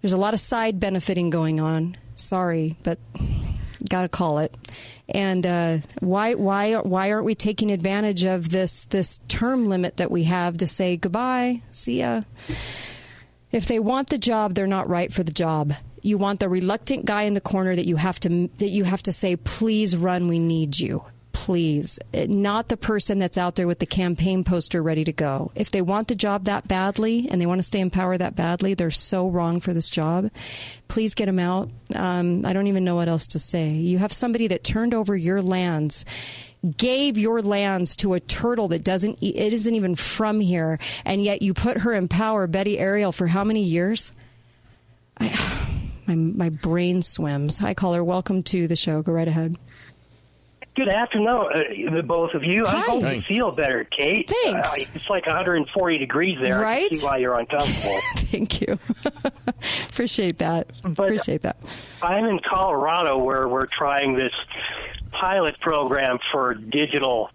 There's 0.00 0.14
a 0.14 0.18
lot 0.18 0.32
of 0.32 0.40
side 0.40 0.80
benefiting 0.80 1.28
going 1.28 1.60
on. 1.60 1.96
Sorry, 2.14 2.76
but 2.82 2.98
got 3.88 4.02
to 4.02 4.08
call 4.08 4.38
it. 4.38 4.56
And 5.08 5.44
uh, 5.44 5.78
why 6.00 6.34
why 6.34 6.76
why 6.76 7.12
aren't 7.12 7.26
we 7.26 7.34
taking 7.34 7.70
advantage 7.70 8.24
of 8.24 8.48
this 8.48 8.86
this 8.86 9.18
term 9.28 9.68
limit 9.68 9.98
that 9.98 10.10
we 10.10 10.24
have 10.24 10.56
to 10.58 10.66
say 10.66 10.96
goodbye, 10.96 11.60
see 11.70 12.00
ya? 12.00 12.22
If 13.50 13.66
they 13.66 13.78
want 13.78 14.08
the 14.08 14.16
job, 14.16 14.54
they're 14.54 14.66
not 14.66 14.88
right 14.88 15.12
for 15.12 15.22
the 15.22 15.32
job 15.32 15.74
you 16.02 16.18
want 16.18 16.40
the 16.40 16.48
reluctant 16.48 17.06
guy 17.06 17.22
in 17.22 17.34
the 17.34 17.40
corner 17.40 17.74
that 17.74 17.86
you 17.86 17.96
have 17.96 18.20
to 18.20 18.48
that 18.58 18.68
you 18.68 18.84
have 18.84 19.02
to 19.04 19.12
say 19.12 19.36
please 19.36 19.96
run 19.96 20.28
we 20.28 20.38
need 20.38 20.78
you. 20.78 21.04
Please. 21.32 21.98
Not 22.14 22.68
the 22.68 22.76
person 22.76 23.18
that's 23.18 23.38
out 23.38 23.56
there 23.56 23.66
with 23.66 23.78
the 23.78 23.86
campaign 23.86 24.44
poster 24.44 24.82
ready 24.82 25.02
to 25.04 25.12
go. 25.12 25.50
If 25.54 25.70
they 25.70 25.80
want 25.80 26.08
the 26.08 26.14
job 26.14 26.44
that 26.44 26.68
badly 26.68 27.26
and 27.30 27.40
they 27.40 27.46
want 27.46 27.58
to 27.58 27.66
stay 27.66 27.80
in 27.80 27.90
power 27.90 28.18
that 28.18 28.36
badly 28.36 28.74
they're 28.74 28.90
so 28.90 29.28
wrong 29.28 29.58
for 29.58 29.72
this 29.72 29.88
job. 29.88 30.30
Please 30.88 31.14
get 31.14 31.26
them 31.26 31.38
out. 31.38 31.70
Um, 31.94 32.44
i 32.44 32.52
don't 32.52 32.66
even 32.66 32.84
know 32.84 32.96
what 32.96 33.08
else 33.08 33.28
to 33.28 33.38
say. 33.38 33.70
You 33.70 33.98
have 33.98 34.12
somebody 34.12 34.48
that 34.48 34.62
turned 34.62 34.94
over 34.94 35.16
your 35.16 35.40
lands 35.40 36.04
gave 36.76 37.18
your 37.18 37.42
lands 37.42 37.96
to 37.96 38.14
a 38.14 38.20
turtle 38.20 38.68
that 38.68 38.84
doesn't 38.84 39.18
it 39.20 39.52
isn't 39.52 39.74
even 39.74 39.96
from 39.96 40.38
here 40.38 40.78
and 41.04 41.20
yet 41.20 41.42
you 41.42 41.52
put 41.52 41.78
her 41.78 41.92
in 41.92 42.06
power 42.06 42.46
betty 42.46 42.78
Arial 42.78 43.10
for 43.10 43.26
how 43.26 43.42
many 43.42 43.64
years? 43.64 44.12
I, 45.18 45.61
my 46.06 46.14
my 46.14 46.48
brain 46.48 47.02
swims. 47.02 47.58
Hi, 47.58 47.74
caller. 47.74 48.02
Welcome 48.02 48.42
to 48.44 48.66
the 48.66 48.76
show. 48.76 49.02
Go 49.02 49.12
right 49.12 49.28
ahead. 49.28 49.56
Good 50.74 50.88
afternoon, 50.88 51.28
uh, 51.98 52.00
both 52.02 52.32
of 52.32 52.44
you. 52.44 52.64
Hi. 52.64 52.78
I 52.78 52.80
hope 52.80 53.14
you 53.14 53.20
feel 53.22 53.52
better, 53.52 53.84
Kate. 53.84 54.32
Thanks. 54.42 54.86
Uh, 54.86 54.90
it's 54.94 55.10
like 55.10 55.26
140 55.26 55.98
degrees 55.98 56.38
there. 56.42 56.58
Right? 56.58 56.84
I 56.84 56.88
can 56.88 56.96
see 56.96 57.06
why 57.06 57.18
you're 57.18 57.38
uncomfortable. 57.38 57.98
Thank 58.16 58.62
you. 58.62 58.78
Appreciate 59.90 60.38
that. 60.38 60.70
But 60.82 61.04
Appreciate 61.04 61.42
that. 61.42 61.58
I'm 62.00 62.24
in 62.24 62.40
Colorado 62.40 63.18
where 63.18 63.48
we're 63.48 63.66
trying 63.66 64.14
this 64.14 64.32
pilot 65.12 65.58
program 65.60 66.18
for 66.32 66.54
digital 66.54 67.30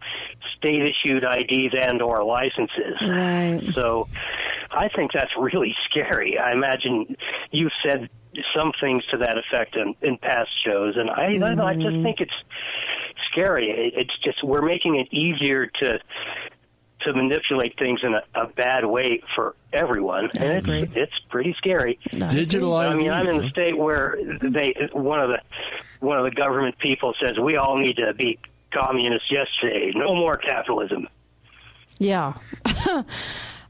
state 0.57 0.81
issued 0.81 1.23
IDs 1.23 1.73
and 1.79 2.01
or 2.01 2.23
licenses. 2.23 2.97
Right. 3.01 3.61
So 3.73 4.07
I 4.71 4.89
think 4.89 5.11
that's 5.13 5.31
really 5.39 5.75
scary. 5.89 6.37
I 6.37 6.51
imagine 6.51 7.15
you 7.51 7.69
said 7.83 8.09
some 8.55 8.71
things 8.81 9.03
to 9.11 9.17
that 9.17 9.37
effect 9.37 9.75
in, 9.75 9.95
in 10.01 10.17
past 10.17 10.49
shows, 10.65 10.95
and 10.97 11.09
I, 11.09 11.33
mm-hmm. 11.33 11.61
I 11.61 11.73
just 11.73 12.03
think 12.03 12.19
it's 12.19 12.33
scary. 13.31 13.69
It, 13.69 13.93
it's 13.95 14.17
just 14.23 14.43
we're 14.43 14.65
making 14.65 14.95
it 14.95 15.07
easier 15.11 15.67
to 15.81 15.99
to 17.01 17.13
manipulate 17.13 17.77
things 17.77 17.99
in 18.03 18.13
a, 18.13 18.23
a 18.35 18.47
bad 18.47 18.85
way 18.85 19.21
for 19.35 19.55
everyone, 19.71 20.29
and 20.39 20.67
it's 20.67 20.91
it's 20.95 21.19
pretty 21.29 21.53
scary. 21.57 21.99
Digital 22.27 22.75
I 22.75 22.93
mean, 22.93 23.11
I'm 23.11 23.27
in 23.27 23.43
a 23.43 23.49
state 23.49 23.77
where 23.77 24.17
they 24.41 24.73
one 24.93 25.19
of 25.19 25.29
the 25.29 25.41
one 25.99 26.17
of 26.17 26.25
the 26.25 26.31
government 26.31 26.77
people 26.79 27.13
says 27.21 27.37
we 27.37 27.55
all 27.57 27.77
need 27.77 27.97
to 27.97 28.13
be 28.13 28.39
communists 28.73 29.31
yesterday. 29.31 29.91
No 29.95 30.15
more 30.15 30.37
capitalism. 30.37 31.07
Yeah. 31.99 32.33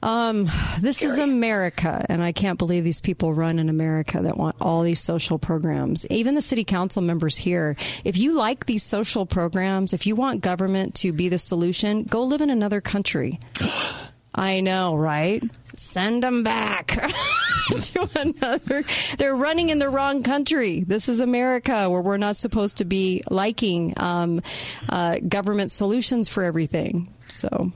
Um, 0.04 0.50
this 0.80 1.04
is 1.04 1.18
America, 1.18 2.06
and 2.08 2.24
I 2.24 2.32
can't 2.32 2.60
believe 2.60 2.84
these 2.84 3.02
people 3.02 3.34
run 3.34 3.60
in 3.60 3.70
America 3.70 4.22
that 4.22 4.38
want 4.38 4.56
all 4.62 4.84
these 4.84 5.00
social 5.00 5.40
programs. 5.40 6.06
Even 6.08 6.36
the 6.36 6.42
city 6.42 6.64
council 6.64 7.02
members 7.02 7.38
here, 7.38 7.76
if 8.04 8.18
you 8.18 8.34
like 8.34 8.66
these 8.66 8.84
social 8.84 9.26
programs, 9.26 9.94
if 9.94 10.06
you 10.06 10.16
want 10.16 10.42
government 10.42 10.96
to 10.96 11.12
be 11.12 11.30
the 11.30 11.38
solution, 11.38 12.04
go 12.04 12.24
live 12.24 12.42
in 12.42 12.50
another 12.50 12.82
country. 12.82 13.40
I 14.36 14.60
know, 14.60 14.96
right? 14.96 15.44
Send 15.74 16.22
them 16.22 16.44
back 16.44 16.88
to 17.80 18.10
another. 18.16 18.84
They're 19.18 19.36
running 19.36 19.70
in 19.70 19.80
the 19.80 19.90
wrong 19.90 20.22
country. 20.22 20.82
This 20.82 21.10
is 21.10 21.22
America, 21.22 21.90
where 21.90 22.02
we're 22.04 22.18
not 22.18 22.38
supposed 22.38 22.78
to 22.78 22.86
be 22.86 23.24
liking 23.32 23.96
um, 23.98 24.44
uh, 24.90 25.18
government 25.28 25.72
solutions 25.72 26.30
for 26.30 26.44
everything. 26.44 27.12
So, 27.28 27.72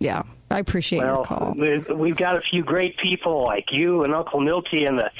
yeah, 0.00 0.22
I 0.50 0.58
appreciate 0.60 1.00
well, 1.00 1.16
your 1.16 1.24
call. 1.24 1.54
we- 1.56 1.78
We've 1.94 2.16
got 2.16 2.36
a 2.36 2.40
few 2.40 2.62
great 2.62 2.96
people 2.98 3.44
like 3.44 3.66
you 3.72 4.04
and 4.04 4.14
Uncle 4.14 4.40
Milty 4.40 4.84
and 4.84 4.98
the 4.98 5.10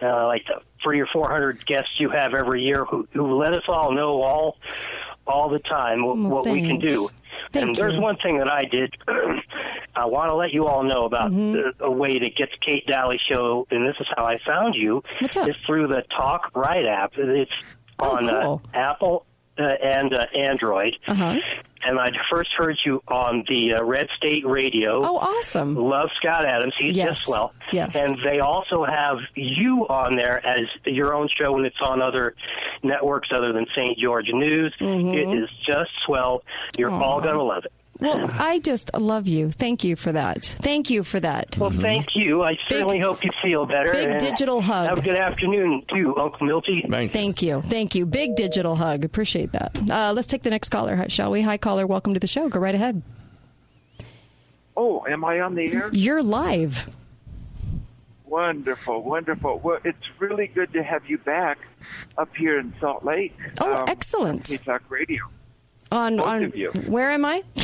uh, 0.00 0.26
like 0.26 0.44
the 0.46 0.60
three 0.82 1.00
or 1.00 1.06
four 1.06 1.28
hundred 1.28 1.64
guests 1.66 1.90
you 1.98 2.08
have 2.10 2.32
every 2.34 2.62
year 2.62 2.84
who, 2.84 3.06
who 3.12 3.36
let 3.36 3.52
us 3.52 3.64
all 3.68 3.92
know 3.92 4.22
all 4.22 4.56
all 5.26 5.48
the 5.48 5.58
time 5.58 6.04
what, 6.06 6.18
Well, 6.18 6.28
what 6.28 6.46
we 6.46 6.60
can 6.62 6.78
do. 6.78 7.08
Thank 7.52 7.66
and 7.66 7.76
there's 7.76 7.94
you. 7.94 8.00
one 8.00 8.16
thing 8.16 8.38
that 8.38 8.50
I 8.50 8.64
did. 8.64 8.94
I 9.96 10.04
want 10.04 10.30
to 10.30 10.34
let 10.34 10.52
you 10.52 10.66
all 10.66 10.84
know 10.84 11.04
about 11.06 11.32
Mm-hmm. 11.32 11.52
the, 11.78 11.84
a 11.84 11.90
way 11.90 12.18
to 12.18 12.30
get 12.30 12.50
the 12.52 12.58
Kate 12.64 12.86
Dalley 12.86 13.18
show, 13.30 13.66
and 13.70 13.86
this 13.86 13.96
is 13.98 14.06
how 14.16 14.24
I 14.24 14.38
found 14.38 14.74
you. 14.76 15.02
Is 15.20 15.56
through 15.66 15.88
the 15.88 16.04
Talk 16.16 16.50
Right 16.54 16.86
app. 16.86 17.12
It's 17.16 17.50
on 17.98 18.30
Oh, 18.30 18.42
cool. 18.42 18.62
uh, 18.72 18.78
Apple 18.78 19.26
uh, 19.58 19.62
and 19.62 20.14
uh, 20.14 20.26
Android. 20.36 20.96
Uh-huh. 21.08 21.40
And 21.84 21.98
I 21.98 22.08
first 22.30 22.50
heard 22.56 22.76
you 22.84 23.02
on 23.08 23.44
the 23.48 23.74
uh, 23.74 23.84
Red 23.84 24.08
State 24.16 24.46
Radio. 24.46 24.98
Oh, 25.02 25.16
awesome. 25.18 25.76
Love 25.76 26.08
Scott 26.20 26.44
Adams. 26.46 26.74
He's 26.76 26.96
Yes. 26.96 27.08
just 27.08 27.24
swell. 27.26 27.52
Yes. 27.72 27.94
And 27.96 28.18
they 28.24 28.40
also 28.40 28.84
have 28.84 29.18
you 29.34 29.86
on 29.88 30.16
there 30.16 30.44
as 30.44 30.62
your 30.84 31.14
own 31.14 31.28
show 31.38 31.52
when 31.52 31.64
it's 31.64 31.76
on 31.82 32.02
other 32.02 32.34
networks 32.82 33.28
other 33.34 33.52
than 33.52 33.66
St. 33.74 33.98
George 33.98 34.28
News. 34.32 34.74
It 34.80 35.38
is 35.38 35.48
just 35.66 35.90
swell. 36.04 36.42
You're 36.76 36.90
all 36.90 37.20
going 37.20 37.34
to 37.36 37.42
love 37.42 37.64
it. 37.64 37.72
Well, 38.00 38.28
I 38.32 38.60
just 38.60 38.94
love 38.96 39.26
you. 39.26 39.50
Thank 39.50 39.84
you 39.84 39.96
for 39.96 40.12
that. 40.12 40.44
Thank 40.44 40.90
you 40.90 41.02
for 41.02 41.20
that. 41.20 41.56
Well, 41.58 41.70
thank 41.70 42.14
you. 42.14 42.42
I 42.42 42.56
certainly 42.68 42.98
hope 43.00 43.24
you 43.24 43.30
feel 43.42 43.66
better. 43.66 43.92
big 43.92 44.08
And 44.08 44.20
digital 44.20 44.60
hug. 44.60 44.88
Have 44.88 44.98
a 44.98 45.02
good 45.02 45.16
afternoon, 45.16 45.84
too, 45.94 46.16
Uncle 46.16 46.46
Milty. 46.46 46.84
Thank 46.88 47.42
you. 47.42 47.62
Thank 47.62 47.94
you. 47.94 48.06
Big 48.06 48.36
digital 48.36 48.76
hug. 48.76 49.04
Appreciate 49.04 49.52
that. 49.52 49.76
Uh, 49.90 50.12
let's 50.12 50.28
take 50.28 50.42
the 50.42 50.50
next 50.50 50.68
caller, 50.68 51.08
shall 51.08 51.30
we? 51.30 51.42
Hi, 51.42 51.56
caller. 51.58 51.86
Welcome 51.86 52.14
to 52.14 52.20
the 52.20 52.26
show. 52.26 52.48
Go 52.48 52.60
right 52.60 52.74
ahead. 52.74 53.02
Oh, 54.76 55.04
am 55.08 55.24
I 55.24 55.40
on 55.40 55.56
the 55.56 55.72
air? 55.72 55.90
You're 55.92 56.22
live. 56.22 56.88
Wonderful, 58.26 59.02
wonderful. 59.02 59.58
Well, 59.58 59.78
it's 59.84 59.96
really 60.18 60.48
good 60.48 60.72
to 60.74 60.82
have 60.82 61.06
you 61.06 61.16
back 61.18 61.58
up 62.18 62.28
here 62.36 62.58
in 62.58 62.74
Salt 62.78 63.04
Lake. 63.04 63.34
Oh, 63.60 63.84
excellent. 63.88 64.44
K 64.44 64.58
Talk 64.58 64.82
Radio. 64.90 65.22
On 65.90 66.16
Both 66.18 66.26
on 66.26 66.44
of 66.44 66.56
you. 66.56 66.70
where 66.86 67.10
am 67.10 67.24
I? 67.24 67.42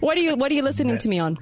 what 0.00 0.16
are 0.16 0.20
you 0.20 0.36
What 0.36 0.50
are 0.50 0.54
you 0.54 0.62
listening 0.62 0.98
to 0.98 1.08
me 1.08 1.18
on? 1.18 1.38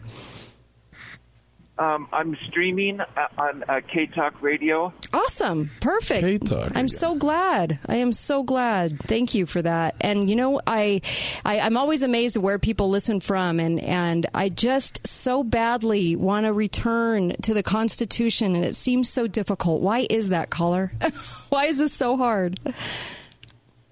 Um, 1.76 2.08
I'm 2.12 2.36
streaming 2.46 3.00
uh, 3.00 3.06
on 3.36 3.64
uh, 3.68 3.80
K 3.92 4.06
Talk 4.06 4.40
Radio. 4.40 4.92
Awesome. 5.12 5.70
Perfect. 5.80 6.20
K-Talk, 6.20 6.70
I'm 6.76 6.86
so 6.86 7.16
glad. 7.16 7.80
I 7.88 7.96
am 7.96 8.12
so 8.12 8.44
glad. 8.44 9.00
Thank 9.00 9.34
you 9.34 9.44
for 9.44 9.60
that. 9.60 9.96
And 10.00 10.30
you 10.30 10.36
know, 10.36 10.60
I, 10.68 11.00
I 11.44 11.58
I'm 11.58 11.76
always 11.76 12.04
amazed 12.04 12.36
at 12.36 12.44
where 12.44 12.60
people 12.60 12.90
listen 12.90 13.18
from 13.18 13.58
and 13.58 13.80
and 13.80 14.24
I 14.32 14.50
just 14.50 15.04
so 15.04 15.42
badly 15.42 16.14
want 16.14 16.46
to 16.46 16.52
return 16.52 17.34
to 17.42 17.52
the 17.52 17.64
Constitution 17.64 18.54
and 18.54 18.64
it 18.64 18.76
seems 18.76 19.08
so 19.08 19.26
difficult. 19.26 19.82
Why 19.82 20.06
is 20.08 20.28
that, 20.28 20.50
caller? 20.50 20.92
Why 21.48 21.64
is 21.66 21.78
this 21.78 21.92
so 21.92 22.16
hard? 22.16 22.60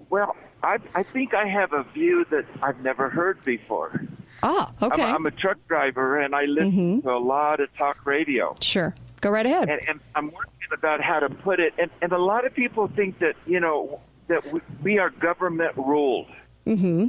Well, 0.09 0.37
I, 0.63 0.79
I 0.95 1.03
think 1.03 1.35
I 1.35 1.47
have 1.47 1.73
a 1.73 1.83
view 1.83 2.25
that 2.31 2.45
I've 2.63 2.81
never 2.81 3.09
heard 3.09 3.45
before. 3.45 4.03
Ah, 4.43 4.73
okay. 4.83 5.03
Mm-hmm. 5.03 5.03
I'm, 5.03 5.15
I'm 5.17 5.27
a 5.27 5.31
truck 5.31 5.59
driver 5.69 6.19
and 6.21 6.35
I 6.35 6.45
listen 6.45 7.03
to 7.03 7.11
a 7.11 7.19
lot 7.19 7.61
of 7.61 7.75
talk 7.77 8.07
radio. 8.07 8.55
Sure. 8.61 8.95
Go 9.21 9.31
right 9.31 9.47
ahead. 9.47 9.69
and, 9.69 9.81
and 9.89 10.01
I'm 10.15 10.27
working 10.27 10.69
about 10.73 11.01
how 11.01 11.21
to 11.21 11.29
put 11.29 11.61
it. 11.61 11.75
And, 11.79 11.91
and 12.01 12.13
a 12.13 12.19
lot 12.19 12.45
of 12.47 12.55
people 12.55 12.89
think 12.89 13.19
that 13.21 13.35
you 13.47 13.61
know 13.61 14.01
that 14.29 14.45
we, 14.53 14.61
we 14.83 14.99
are 14.99 15.11
government 15.11 15.77
ruled. 15.77 16.29
Mm-hmm. 16.67 17.09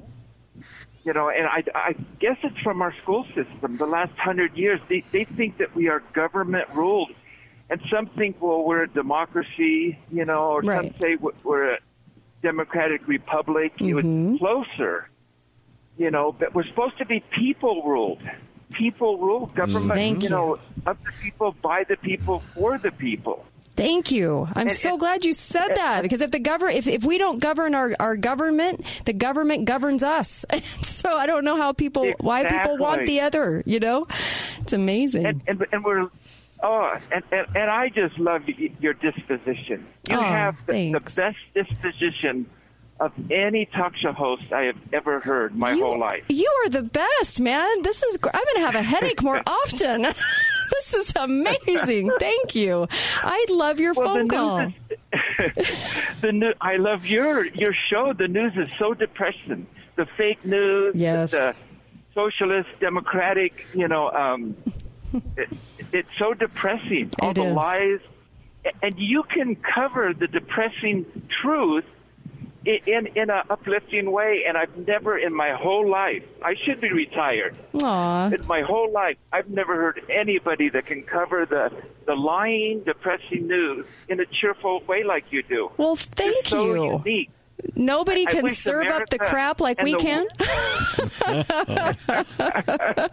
You 1.05 1.11
know, 1.13 1.29
and 1.29 1.45
I, 1.47 1.63
I 1.75 1.95
guess 2.19 2.37
it's 2.43 2.57
from 2.59 2.81
our 2.81 2.93
school 3.01 3.25
system. 3.35 3.77
The 3.77 3.85
last 3.85 4.13
hundred 4.17 4.55
years, 4.55 4.79
they, 4.87 5.03
they 5.11 5.25
think 5.25 5.57
that 5.57 5.75
we 5.75 5.89
are 5.89 6.01
government 6.13 6.69
ruled, 6.73 7.11
and 7.69 7.81
some 7.91 8.05
think, 8.07 8.41
well, 8.41 8.63
we're 8.63 8.83
a 8.83 8.87
democracy. 8.89 9.97
You 10.11 10.25
know, 10.25 10.51
or 10.51 10.61
Right. 10.61 10.85
some 10.91 11.01
say 11.01 11.17
we're 11.43 11.73
a 11.73 11.77
democratic 12.43 13.07
republic. 13.07 13.73
It 13.79 13.83
Mm-hmm. 13.85 14.31
was 14.33 14.39
closer. 14.39 15.09
You 15.97 16.11
know, 16.11 16.31
but 16.31 16.53
we're 16.55 16.65
supposed 16.65 16.97
to 16.99 17.05
be 17.05 17.23
people 17.35 17.83
ruled. 17.83 18.21
People 18.73 19.17
ruled 19.19 19.53
government. 19.55 19.93
Thank 19.93 20.23
you 20.23 20.29
know, 20.29 20.57
of 20.87 20.97
the 21.05 21.11
people, 21.21 21.55
by 21.61 21.83
the 21.87 21.95
people, 21.97 22.39
for 22.55 22.77
the 22.79 22.91
people. 22.91 23.45
Thank 23.75 24.11
you. 24.11 24.47
I'm 24.55 24.63
And- 24.67 24.71
so 24.71 24.97
glad 24.97 25.23
you 25.25 25.33
said 25.33 25.69
that 25.75 26.01
because 26.03 26.21
if 26.21 26.29
the 26.31 26.39
govern 26.39 26.71
if, 26.73 26.87
if 26.87 27.03
we 27.03 27.17
don't 27.17 27.39
govern 27.39 27.73
our, 27.75 27.91
our 27.99 28.15
government, 28.17 28.83
the 29.05 29.13
government 29.13 29.65
governs 29.65 30.03
us. 30.03 30.45
so 30.61 31.15
I 31.17 31.25
don't 31.27 31.43
know 31.45 31.57
how 31.57 31.73
people 31.73 32.11
why 32.19 32.45
people 32.45 32.77
want 32.77 33.05
the 33.07 33.21
other. 33.21 33.63
You 33.65 33.79
know, 33.79 34.05
it's 34.61 34.73
amazing. 34.73 35.25
and, 35.25 35.41
and, 35.47 35.65
and 35.71 35.83
we're 35.83 36.07
oh 36.63 36.97
and, 37.11 37.23
and, 37.31 37.47
and 37.55 37.69
I 37.69 37.89
just 37.89 38.17
love 38.17 38.41
your 38.79 38.93
disposition. 38.93 39.85
You 40.09 40.17
Oh, 40.17 40.21
have 40.21 40.65
the, 40.65 40.91
the 40.93 40.99
best 40.99 41.37
disposition 41.53 42.49
of 42.99 43.11
any 43.31 43.65
talk 43.65 43.95
show 43.97 44.13
host 44.13 44.43
I 44.53 44.63
have 44.63 44.77
ever 44.93 45.19
heard 45.19 45.57
my 45.57 45.73
you, 45.73 45.83
whole 45.83 45.99
life. 45.99 46.23
You 46.29 46.49
are 46.65 46.69
the 46.69 46.83
best, 46.83 47.41
man. 47.41 47.81
This 47.81 48.01
is. 48.03 48.17
I'm 48.23 48.31
going 48.43 48.55
to 48.55 48.61
have 48.61 48.75
a 48.75 48.81
headache 48.83 49.21
more 49.23 49.41
often. 49.47 50.01
this 50.71 50.93
is 50.93 51.13
amazing. 51.19 52.11
Thank 52.19 52.55
you. 52.55 52.87
I 53.21 53.45
love 53.49 53.79
your 53.79 53.93
Well, 53.93 54.13
the 54.13 54.19
phone 54.19 54.27
call. 54.27 54.73
The 56.21 56.31
new, 56.31 56.53
I 56.61 56.77
love 56.77 57.05
your 57.05 57.45
your 57.47 57.73
show. 57.89 58.13
The 58.13 58.27
news 58.27 58.53
is 58.55 58.71
so 58.79 58.93
depressing. 58.93 59.67
The 59.95 60.05
fake 60.17 60.43
news, 60.45 60.95
Yes. 60.95 61.31
the 61.31 61.53
socialist, 62.13 62.69
democratic. 62.79 63.65
You 63.73 63.87
know, 63.87 64.09
um, 64.11 64.55
it, 65.37 65.49
it's 65.91 66.09
so 66.17 66.33
depressing. 66.33 67.11
All 67.21 67.31
It 67.31 67.35
the 67.35 67.43
is. 67.43 67.53
lies, 67.53 67.99
and 68.81 68.93
you 68.97 69.23
can 69.23 69.55
cover 69.55 70.13
the 70.13 70.27
depressing 70.27 71.05
truth 71.41 71.85
i- 72.65 72.81
in 72.85 73.07
in 73.07 73.29
an 73.29 73.41
uplifting 73.49 74.11
way. 74.11 74.43
And 74.47 74.57
I've 74.57 74.75
never 74.87 75.17
in 75.17 75.33
my 75.33 75.51
whole 75.53 75.89
life. 75.89 76.23
I 76.43 76.55
should 76.63 76.79
be 76.81 76.91
retired. 76.91 77.55
Aw. 77.81 78.29
In 78.31 78.45
my 78.47 78.61
whole 78.61 78.91
life, 78.91 79.17
I've 79.31 79.49
never 79.49 79.75
heard 79.75 80.01
anybody 80.09 80.69
that 80.69 80.85
can 80.85 81.03
cover 81.03 81.45
the 81.45 81.71
the 82.05 82.15
lying, 82.15 82.81
depressing 82.85 83.47
news 83.47 83.85
in 84.09 84.19
a 84.19 84.25
cheerful 84.25 84.81
way 84.87 85.03
like 85.03 85.25
you 85.31 85.41
do. 85.43 85.71
Well, 85.77 85.95
thank 85.95 86.51
You're 86.51 86.59
so 86.59 86.65
you. 86.75 87.01
Unique. 87.05 87.29
Nobody 87.75 88.27
I 88.27 88.31
can 88.31 88.43
wish 88.43 88.57
serve 88.57 88.87
up 88.87 89.07
the 89.09 89.19
crap 89.19 89.61
like 89.61 89.81
we 89.81 89.93
the- 89.93 89.99
can. 89.99 90.27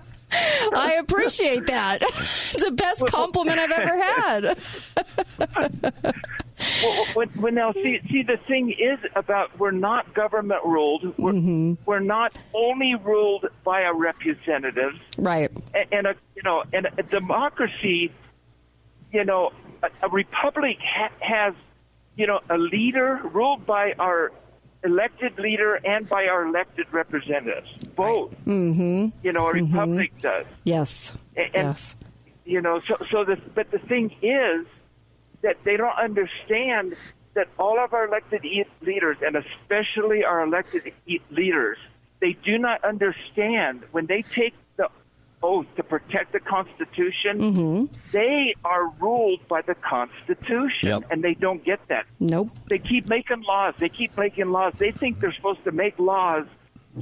I 0.33 0.97
appreciate 1.01 1.67
that. 1.67 1.99
It's 2.53 2.65
the 2.65 2.73
best 2.73 3.07
compliment 3.07 3.59
I've 3.61 3.71
ever 3.71 4.03
had. 4.03 4.59
Well, 6.83 7.07
when, 7.15 7.29
when 7.31 7.55
now 7.55 7.73
see 7.73 8.01
see 8.11 8.23
the 8.23 8.37
thing 8.47 8.71
is 8.71 8.99
about 9.17 9.59
we're 9.59 9.71
not 9.71 10.13
government 10.13 10.63
ruled. 10.65 11.15
We're, 11.19 11.33
Mm-hmm. 11.33 11.75
we're 11.87 12.01
not 12.01 12.37
only 12.53 12.95
ruled 12.97 13.47
by 13.65 13.85
our 13.85 13.97
representatives. 13.97 14.99
Right. 15.17 15.51
And, 15.75 15.87
and 15.91 16.07
a 16.09 16.15
you 16.37 16.43
know 16.43 16.65
and 16.73 16.87
a 16.99 17.03
democracy. 17.03 18.13
You 19.11 19.25
know, 19.25 19.53
a, 19.83 19.89
a 20.07 20.09
republic 20.11 20.77
ha- 20.83 21.09
has 21.21 21.55
you 22.17 22.27
know 22.27 22.41
a 22.51 22.59
leader 22.59 23.21
ruled 23.25 23.65
by 23.65 23.95
our 23.99 24.31
elected 24.85 25.39
leader 25.39 25.75
and 25.85 26.09
by 26.09 26.27
our 26.27 26.47
elected 26.47 26.87
representatives. 26.93 27.69
Both. 27.95 28.33
Mm-hmm. 28.47 29.09
You 29.23 29.33
know, 29.33 29.49
a 29.49 29.53
republic 29.53 30.13
does. 30.19 30.47
Yes. 30.65 31.13
And, 31.37 31.51
yes. 31.53 31.97
You 32.45 32.61
know, 32.61 32.81
so 32.87 32.97
so 33.11 33.25
the 33.25 33.37
but 33.55 33.71
the 33.71 33.79
thing 33.79 34.15
is 34.23 34.67
that 35.43 35.57
they 35.65 35.77
don't 35.77 35.97
understand 35.99 36.97
that 37.35 37.49
all 37.59 37.79
of 37.79 37.95
our 37.95 38.07
elected 38.07 38.45
e- 38.45 38.65
leaders, 38.81 39.17
and 39.25 39.37
especially 39.37 40.25
our 40.25 40.43
elected 40.43 40.93
e- 41.07 41.21
leaders, 41.31 41.79
they 42.21 42.33
do 42.45 42.59
not 42.59 42.83
understand 42.85 43.85
when 43.93 44.07
they 44.07 44.23
take 44.23 44.55
oath 45.43 45.67
to 45.77 45.83
protect 45.83 46.33
the 46.33 46.41
Constitution. 46.41 47.39
Mm-hmm. 47.39 47.85
They 48.13 48.55
are 48.65 48.89
ruled 49.01 49.47
by 49.49 49.63
the 49.63 49.75
Constitution, 49.75 50.89
Yep. 50.89 51.05
and 51.11 51.23
they 51.25 51.35
don't 51.35 51.65
get 51.65 51.81
that. 51.89 52.07
Nope. 52.19 52.51
They 52.69 52.79
keep 52.79 53.07
making 53.07 53.43
laws. 53.43 53.75
They 53.79 53.89
keep 53.89 54.17
making 54.17 54.51
laws. 54.51 54.75
They 54.79 54.91
think 54.91 55.21
they're 55.21 55.33
supposed 55.33 55.65
to 55.65 55.73
make 55.73 55.99
laws 55.99 56.47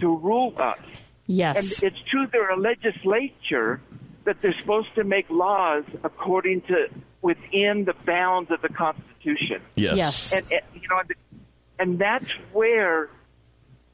to 0.00 0.16
rule 0.16 0.54
us. 0.58 0.78
Yes. 1.26 1.82
And 1.82 1.92
it's 1.92 2.02
true 2.10 2.26
they're 2.30 2.50
a 2.50 2.56
legislature 2.56 3.80
that 4.24 4.40
they're 4.40 4.54
supposed 4.54 4.94
to 4.94 5.04
make 5.04 5.28
laws 5.30 5.84
according 6.04 6.62
to 6.62 6.88
within 7.22 7.84
the 7.84 7.94
bounds 8.06 8.50
of 8.50 8.62
the 8.62 8.68
Constitution. 8.68 9.60
Yes. 9.74 9.96
Yes. 9.96 10.32
And, 10.34 10.52
and 10.52 10.62
you 10.74 10.88
know, 10.88 11.02
and 11.78 11.98
that's 11.98 12.30
where 12.52 13.10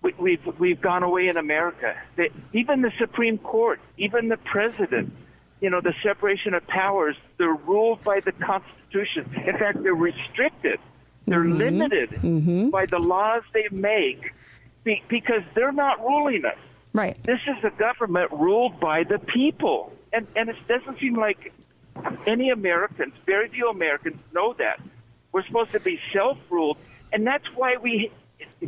we, 0.05 0.15
we've 0.19 0.47
we've 0.61 0.81
gone 0.81 1.03
away 1.03 1.27
in 1.29 1.37
America. 1.37 1.97
That 2.17 2.29
even 2.53 2.83
the 2.83 2.93
Supreme 2.99 3.39
Court, 3.39 3.81
even 3.99 4.29
the 4.29 4.37
president, 4.37 5.13
you 5.61 5.71
know, 5.71 5.81
the 5.81 5.95
separation 6.03 6.55
of 6.55 6.65
powers, 6.69 7.17
they're 7.39 7.55
ruled 7.55 8.05
by 8.05 8.21
the 8.21 8.33
Constitution. 8.33 9.25
In 9.47 9.59
fact, 9.59 9.83
they're 9.83 9.95
restricted. 9.95 10.79
They're 11.27 11.43
Mm-hmm. 11.43 11.81
limited 12.21 12.71
by 12.71 12.85
the 12.87 12.99
laws 12.99 13.43
they 13.55 13.67
make 13.73 14.35
be, 14.85 15.03
because 15.09 15.43
they're 15.55 15.73
not 15.73 15.99
ruling 16.01 16.45
us. 16.45 16.59
Right. 16.93 17.17
This 17.25 17.41
is 17.49 17.65
a 17.65 17.71
government 17.71 18.31
ruled 18.31 18.79
by 18.79 19.05
the 19.05 19.19
people. 19.19 19.91
And, 20.13 20.27
and 20.37 20.51
it 20.51 20.57
doesn't 20.69 21.01
seem 21.01 21.17
like 21.17 21.53
any 22.27 22.51
Americans, 22.51 23.15
very 23.25 23.49
few 23.49 23.71
Americans 23.71 24.19
know 24.35 24.53
that. 24.59 24.81
We're 25.33 25.47
supposed 25.47 25.73
to 25.73 25.81
be 25.81 25.99
self 26.13 26.37
ruled. 26.51 26.77
And 27.13 27.27
that's 27.27 27.47
why 27.55 27.77
we 27.83 28.13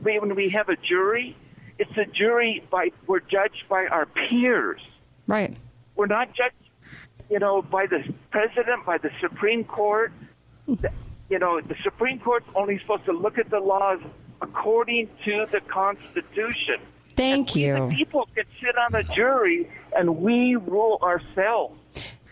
when 0.02 0.34
we 0.34 0.48
have 0.50 0.68
a 0.68 0.76
jury, 0.76 1.36
it's 1.78 1.96
a 1.96 2.04
jury 2.06 2.64
by 2.70 2.90
we're 3.06 3.20
judged 3.20 3.64
by 3.68 3.86
our 3.86 4.06
peers. 4.06 4.80
Right. 5.26 5.56
We're 5.94 6.06
not 6.06 6.28
judged, 6.34 6.54
you 7.30 7.38
know, 7.38 7.62
by 7.62 7.86
the 7.86 8.02
president, 8.30 8.84
by 8.86 8.98
the 8.98 9.10
Supreme 9.20 9.64
Court. 9.64 10.12
The- 10.68 10.92
You 11.28 11.40
know, 11.40 11.60
the 11.60 11.74
Supreme 11.82 12.20
Court's 12.20 12.46
only 12.54 12.78
supposed 12.78 13.04
to 13.06 13.12
look 13.12 13.36
at 13.36 13.50
the 13.50 13.58
laws 13.58 13.98
according 14.40 15.08
to 15.24 15.46
the 15.50 15.60
Constitution. 15.62 16.78
Thank 17.16 17.56
you. 17.56 17.88
People 17.90 18.28
can 18.32 18.44
sit 18.60 18.76
on 18.78 18.94
a 18.94 19.02
jury 19.02 19.68
and 19.96 20.18
we 20.18 20.54
rule 20.54 21.00
ourselves. 21.02 21.80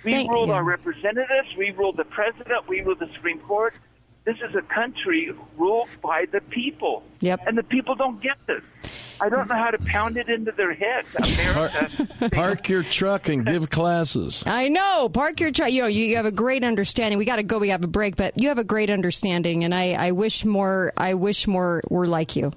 We 0.04 0.12
Thank 0.12 0.30
rule 0.30 0.46
you. 0.46 0.52
our 0.52 0.62
representatives, 0.62 1.48
we 1.58 1.72
rule 1.72 1.92
the 1.92 2.04
president, 2.04 2.68
we 2.68 2.82
rule 2.82 2.94
the 2.94 3.08
Supreme 3.14 3.40
Court. 3.40 3.74
This 4.24 4.36
is 4.36 4.54
a 4.54 4.62
country 4.62 5.32
ruled 5.58 5.88
by 6.02 6.26
the 6.30 6.40
people. 6.40 7.02
Yep. 7.20 7.40
And 7.46 7.58
the 7.58 7.62
people 7.62 7.94
don't 7.94 8.22
get 8.22 8.36
this. 8.46 8.62
I 9.20 9.28
don't 9.28 9.48
know 9.48 9.54
how 9.54 9.70
to 9.70 9.78
pound 9.78 10.16
it 10.16 10.28
into 10.28 10.50
their 10.52 10.74
heads. 10.74 11.08
America. 11.14 12.30
Park 12.32 12.68
your 12.68 12.82
truck 12.82 13.28
and 13.28 13.44
give 13.44 13.70
classes. 13.70 14.42
I 14.46 14.68
know. 14.68 15.08
Park 15.08 15.40
your 15.40 15.52
truck. 15.52 15.70
You 15.70 15.82
know, 15.82 15.88
you, 15.88 16.06
you 16.06 16.16
have 16.16 16.26
a 16.26 16.32
great 16.32 16.64
understanding. 16.64 17.18
We 17.18 17.24
got 17.24 17.36
to 17.36 17.42
go. 17.42 17.58
We 17.58 17.68
have 17.68 17.84
a 17.84 17.88
break, 17.88 18.16
but 18.16 18.40
you 18.40 18.48
have 18.48 18.58
a 18.58 18.64
great 18.64 18.90
understanding, 18.90 19.62
and 19.62 19.74
I, 19.74 19.92
I 19.92 20.10
wish 20.12 20.44
more. 20.44 20.92
I 20.96 21.14
wish 21.14 21.46
more 21.46 21.82
were 21.88 22.06
like 22.06 22.34
you. 22.34 22.52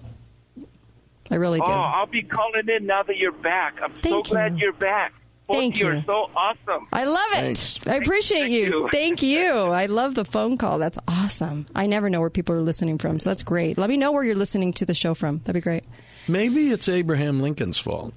I 1.29 1.35
really 1.35 1.59
do. 1.59 1.65
Oh, 1.67 1.71
I'll 1.71 2.05
be 2.07 2.23
calling 2.23 2.67
in 2.69 2.85
now 2.85 3.03
that 3.03 3.17
you're 3.17 3.31
back. 3.31 3.79
I'm 3.83 3.93
so 4.01 4.21
glad 4.23 4.57
you're 4.57 4.73
back. 4.73 5.13
Both 5.47 5.57
Thank 5.57 5.79
you. 5.79 5.87
you. 5.87 5.93
are 5.99 6.03
so 6.05 6.29
awesome. 6.35 6.87
I 6.91 7.05
love 7.05 7.29
it. 7.33 7.39
Thanks. 7.57 7.87
I 7.87 7.95
appreciate 7.95 8.39
Thank 8.41 8.51
you. 8.51 8.59
you. 8.65 8.89
Thank 8.91 9.21
you. 9.21 9.49
I 9.53 9.85
love 9.85 10.13
the 10.13 10.25
phone 10.25 10.57
call. 10.57 10.77
That's 10.77 10.99
awesome. 11.07 11.65
I 11.73 11.87
never 11.87 12.09
know 12.09 12.19
where 12.19 12.29
people 12.29 12.53
are 12.55 12.61
listening 12.61 12.97
from, 12.97 13.19
so 13.19 13.29
that's 13.29 13.43
great. 13.43 13.77
Let 13.77 13.89
me 13.89 13.95
know 13.95 14.11
where 14.11 14.23
you're 14.23 14.35
listening 14.35 14.73
to 14.73 14.85
the 14.85 14.93
show 14.93 15.13
from. 15.13 15.37
That'd 15.39 15.53
be 15.53 15.61
great. 15.61 15.85
Maybe 16.27 16.69
it's 16.71 16.89
Abraham 16.89 17.39
Lincoln's 17.41 17.79
fault. 17.79 18.13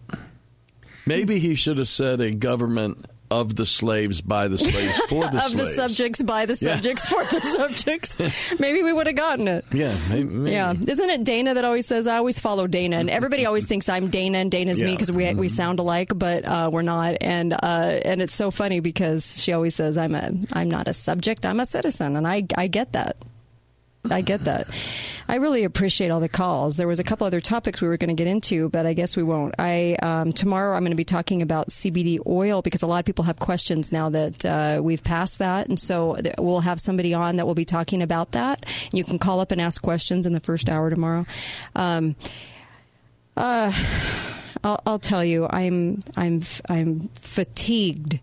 Maybe 1.07 1.39
he 1.39 1.55
should 1.55 1.79
have 1.79 1.89
said 1.89 2.21
a 2.21 2.33
government 2.33 3.07
of 3.31 3.55
the 3.57 3.67
slaves, 3.67 4.21
by 4.21 4.49
the 4.49 4.59
slaves, 4.59 4.97
for 5.09 5.23
the 5.25 5.41
slaves. 5.41 5.53
of 5.55 5.59
the 5.61 5.67
subjects, 5.67 6.23
by 6.23 6.47
the 6.47 6.53
Yeah. 6.61 6.75
subjects, 6.75 7.05
for 7.07 7.25
the 7.25 7.41
subjects. 7.57 8.17
Maybe 8.59 8.83
we 8.83 8.93
would 8.93 9.07
have 9.07 9.17
gotten 9.17 9.47
it. 9.49 9.65
Yeah, 9.73 9.97
maybe. 10.09 10.25
maybe. 10.29 10.51
Yeah, 10.53 10.75
isn't 10.75 11.11
it 11.11 11.25
Dana 11.25 11.55
that 11.55 11.65
always 11.65 11.87
says? 11.87 12.07
I 12.07 12.17
always 12.17 12.39
follow 12.41 12.67
Dana, 12.67 12.97
and 12.97 13.09
everybody 13.11 13.47
always 13.47 13.67
thinks 13.67 13.89
I'm 13.89 14.09
Dana, 14.09 14.39
and 14.39 14.51
Dana's 14.51 14.83
me 14.83 14.91
because 14.93 15.13
we 15.13 15.33
we 15.35 15.49
sound 15.49 15.79
alike, 15.79 16.13
but 16.15 16.45
uh, 16.45 16.71
we're 16.73 16.83
not. 16.83 17.17
And 17.21 17.53
uh, 17.53 18.01
and 18.05 18.21
it's 18.23 18.35
so 18.35 18.51
funny 18.51 18.81
because 18.81 19.41
she 19.41 19.53
always 19.53 19.75
says 19.75 19.97
I'm 19.99 20.15
a 20.15 20.33
I'm 20.53 20.71
not 20.71 20.89
a 20.89 20.93
subject, 20.93 21.47
I'm 21.47 21.61
a 21.61 21.67
citizen, 21.67 22.17
and 22.17 22.27
I 22.27 22.45
I 22.57 22.67
get 22.67 22.93
that. 22.93 23.17
I 24.09 24.23
get 24.23 24.45
that. 24.45 24.67
I 25.29 25.37
really 25.37 25.65
appreciate 25.65 26.11
all 26.11 26.21
the 26.21 26.29
calls. 26.29 26.77
There 26.77 26.89
was 26.89 27.01
a 27.01 27.05
couple 27.05 27.27
other 27.27 27.41
topics 27.41 27.81
we 27.83 27.89
were 27.89 27.99
going 27.99 28.09
to 28.09 28.15
get 28.15 28.27
into, 28.27 28.71
but 28.71 28.87
I 28.87 28.95
guess 28.95 29.17
we 29.17 29.23
won't. 29.23 29.55
I 29.59 29.97
um, 30.03 30.33
tomorrow 30.33 30.75
I'm 30.75 30.83
going 30.83 30.91
to 30.93 30.97
be 30.97 31.05
talking 31.05 31.43
about 31.43 31.69
CBD 31.69 32.19
oil 32.27 32.63
because 32.63 32.83
a 32.83 32.87
lot 32.87 33.01
of 33.01 33.05
people 33.05 33.25
have 33.25 33.39
questions 33.39 33.93
now 33.93 34.09
that 34.09 34.45
uh, 34.45 34.81
we've 34.83 35.05
passed 35.05 35.39
that, 35.39 35.69
and 35.69 35.79
so 35.79 36.17
we'll 36.39 36.61
have 36.61 36.81
somebody 36.81 37.13
on 37.13 37.37
that 37.37 37.47
will 37.47 37.55
be 37.55 37.67
talking 37.67 38.01
about 38.01 38.33
that. 38.33 38.65
You 38.93 39.05
can 39.05 39.19
call 39.19 39.41
up 39.41 39.53
and 39.53 39.61
ask 39.61 39.83
questions 39.83 40.25
in 40.25 40.33
the 40.33 40.41
first 40.41 40.71
hour 40.71 40.89
tomorrow. 40.89 41.27
Um, 41.77 42.17
uh, 43.37 43.73
I'll, 44.65 44.81
I'll 44.87 44.99
tell 44.99 45.25
you, 45.25 45.47
I'm 45.49 46.01
I'm 46.17 46.43
I'm 46.69 47.09
fatigued 47.21 48.19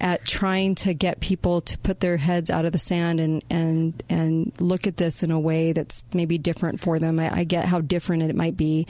at 0.00 0.24
trying 0.24 0.74
to 0.74 0.92
get 0.92 1.20
people 1.20 1.60
to 1.60 1.78
put 1.78 2.00
their 2.00 2.16
heads 2.16 2.50
out 2.50 2.64
of 2.64 2.72
the 2.72 2.78
sand 2.78 3.20
and 3.20 3.42
and 3.48 4.02
and 4.08 4.52
look 4.58 4.86
at 4.86 4.96
this 4.96 5.22
in 5.22 5.30
a 5.30 5.38
way 5.38 5.72
that's 5.72 6.04
maybe 6.12 6.36
different 6.36 6.80
for 6.80 6.98
them. 6.98 7.20
I, 7.20 7.38
I 7.38 7.44
get 7.44 7.66
how 7.66 7.80
different 7.80 8.22
it 8.24 8.34
might 8.34 8.56
be 8.56 8.86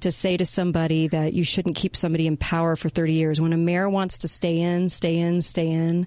to 0.00 0.12
say 0.12 0.36
to 0.36 0.44
somebody 0.44 1.08
that 1.08 1.32
you 1.32 1.44
shouldn't 1.44 1.76
keep 1.76 1.96
somebody 1.96 2.26
in 2.26 2.36
power 2.36 2.76
for 2.76 2.88
30 2.88 3.12
years. 3.12 3.40
When 3.40 3.52
a 3.52 3.56
mayor 3.56 3.88
wants 3.88 4.18
to 4.18 4.28
stay 4.28 4.60
in, 4.60 4.88
stay 4.88 5.18
in, 5.18 5.40
stay 5.40 5.70
in, 5.70 6.06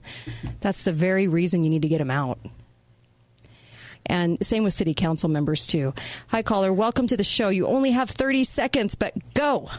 that's 0.61 0.83
the 0.83 0.93
very 0.93 1.27
reason 1.27 1.63
you 1.63 1.69
need 1.69 1.81
to 1.81 1.87
get 1.87 2.01
him 2.01 2.11
out. 2.11 2.39
And 4.05 4.43
same 4.45 4.63
with 4.63 4.73
city 4.73 4.93
council 4.93 5.27
members 5.27 5.67
too. 5.67 5.93
Hi 6.29 6.41
caller, 6.41 6.71
welcome 6.71 7.07
to 7.07 7.17
the 7.17 7.23
show. 7.23 7.49
You 7.49 7.67
only 7.67 7.91
have 7.91 8.09
30 8.09 8.45
seconds, 8.45 8.95
but 8.95 9.13
go. 9.33 9.69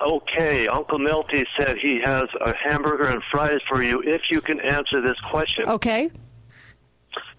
Okay, 0.00 0.66
Uncle 0.68 0.98
Milty 0.98 1.44
said 1.58 1.76
he 1.76 2.00
has 2.02 2.24
a 2.40 2.54
hamburger 2.56 3.08
and 3.08 3.22
fries 3.30 3.60
for 3.68 3.82
you 3.82 4.02
if 4.02 4.22
you 4.30 4.40
can 4.40 4.58
answer 4.60 5.02
this 5.02 5.18
question. 5.30 5.68
Okay. 5.68 6.10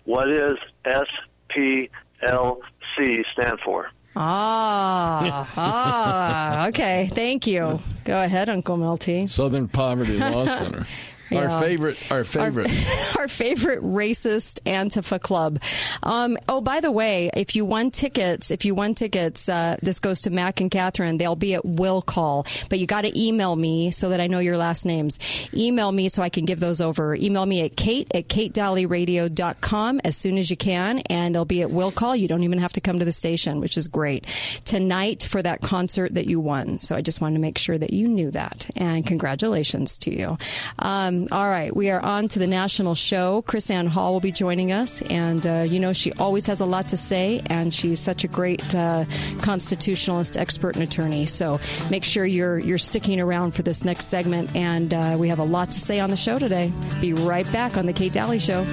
What 0.04 0.30
is 0.30 0.58
SPLC 0.86 1.90
stand 3.34 3.60
for? 3.66 3.90
Ah, 4.16 5.50
ah, 5.56 6.68
okay. 6.68 7.10
Thank 7.14 7.48
you. 7.48 7.80
Go 8.04 8.22
ahead, 8.22 8.50
Uncle 8.50 8.78
Milty. 8.78 9.28
Southern 9.28 9.68
Poverty 9.68 10.18
Law 10.18 10.46
Center. 10.46 10.86
Yeah. 11.32 11.54
Our 11.54 11.62
favorite. 11.62 12.12
Our 12.12 12.24
favorite. 12.26 12.70
Our 13.18 13.28
favorite 13.28 13.82
racist 13.82 14.62
Antifa 14.64 15.22
club. 15.22 15.60
Um, 16.04 16.38
oh, 16.50 16.62
by 16.62 16.80
the 16.80 16.92
way, 16.92 17.30
if 17.36 17.56
you 17.56 17.66
won 17.66 17.92
tickets, 17.92 18.52
if 18.52 18.66
you 18.66 18.76
won 18.76 18.96
tickets, 18.96 19.48
uh, 19.50 19.78
this 19.82 20.00
goes 20.00 20.22
to 20.22 20.30
Mac 20.30 20.62
and 20.62 20.70
Catherine. 20.72 21.18
They'll 21.18 21.36
be 21.36 21.54
at 21.54 21.66
Will 21.66 22.02
Call, 22.02 22.46
but 22.70 22.80
you 22.80 22.88
got 22.88 23.02
to 23.02 23.20
email 23.20 23.56
me 23.56 23.92
so 23.92 24.10
that 24.10 24.20
I 24.20 24.28
know 24.28 24.40
your 24.40 24.58
last 24.58 24.86
names. 24.86 25.20
Email 25.54 25.92
me 25.92 26.10
so 26.10 26.22
I 26.22 26.30
can 26.30 26.46
give 26.46 26.60
those 26.60 26.82
over. 26.82 27.16
Email 27.16 27.46
me 27.46 27.64
at 27.64 27.76
kate 27.76 28.14
at 28.14 28.28
katedalleyradio.com 28.28 30.02
as 30.04 30.18
soon 30.18 30.38
as 30.38 30.50
you 30.50 30.58
can, 30.58 31.00
and 31.10 31.34
they'll 31.34 31.46
be 31.46 31.62
at 31.62 31.72
Will 31.72 31.92
Call. 31.92 32.16
You 32.16 32.28
don't 32.28 32.44
even 32.44 32.60
have 32.60 32.74
to 32.74 32.82
come 32.82 33.00
to 33.00 33.06
the 33.06 33.12
station, 33.12 33.60
which 33.60 33.78
is 33.78 33.88
great. 33.88 34.26
Tonight 34.66 35.24
for 35.24 35.42
that 35.42 35.62
concert 35.62 36.16
that 36.16 36.28
you 36.28 36.40
won. 36.40 36.80
So 36.80 36.96
I 36.96 37.02
just 37.02 37.22
wanted 37.22 37.36
to 37.36 37.42
make 37.42 37.58
sure 37.58 37.78
that 37.78 37.94
you 37.94 38.08
knew 38.08 38.32
that, 38.32 38.70
and 38.76 39.06
congratulations 39.06 39.98
to 40.00 40.12
you. 40.18 40.38
Um, 40.80 41.21
all 41.32 41.50
right, 41.50 41.76
we 41.76 41.90
are 41.90 42.00
on 42.00 42.28
to 42.30 42.40
the 42.40 42.48
national 42.48 42.96
show. 42.96 43.42
KrisAnne 43.44 43.88
Hall 43.88 44.14
will 44.14 44.20
be 44.20 44.32
joining 44.32 44.72
us, 44.72 45.02
and 45.04 45.46
uh, 45.46 45.66
you 45.68 45.80
know 45.80 45.94
she 45.94 46.12
always 46.14 46.46
has 46.46 46.62
a 46.62 46.66
lot 46.66 46.90
to 46.90 46.98
say, 46.98 47.42
and 47.48 47.74
she's 47.74 48.00
such 48.00 48.24
a 48.24 48.28
great 48.28 48.74
uh, 48.74 49.06
constitutionalist, 49.42 50.38
expert, 50.38 50.76
and 50.76 50.84
attorney. 50.84 51.26
So 51.26 51.60
make 51.90 52.04
sure 52.04 52.26
you're 52.26 52.60
you're 52.60 52.78
sticking 52.78 53.20
around 53.20 53.52
for 53.52 53.64
this 53.64 53.84
next 53.84 54.06
segment, 54.06 54.56
and 54.56 54.94
uh, 54.94 55.16
we 55.20 55.30
have 55.30 55.40
a 55.40 55.44
lot 55.44 55.68
to 55.68 55.80
say 55.80 56.00
on 56.00 56.10
the 56.10 56.18
show 56.18 56.40
today. 56.40 56.72
Be 57.00 57.14
right 57.14 57.50
back 57.52 57.78
on 57.78 57.86
the 57.86 57.94
Kate 57.94 58.14
Dalley 58.14 58.40
Show. 58.40 58.66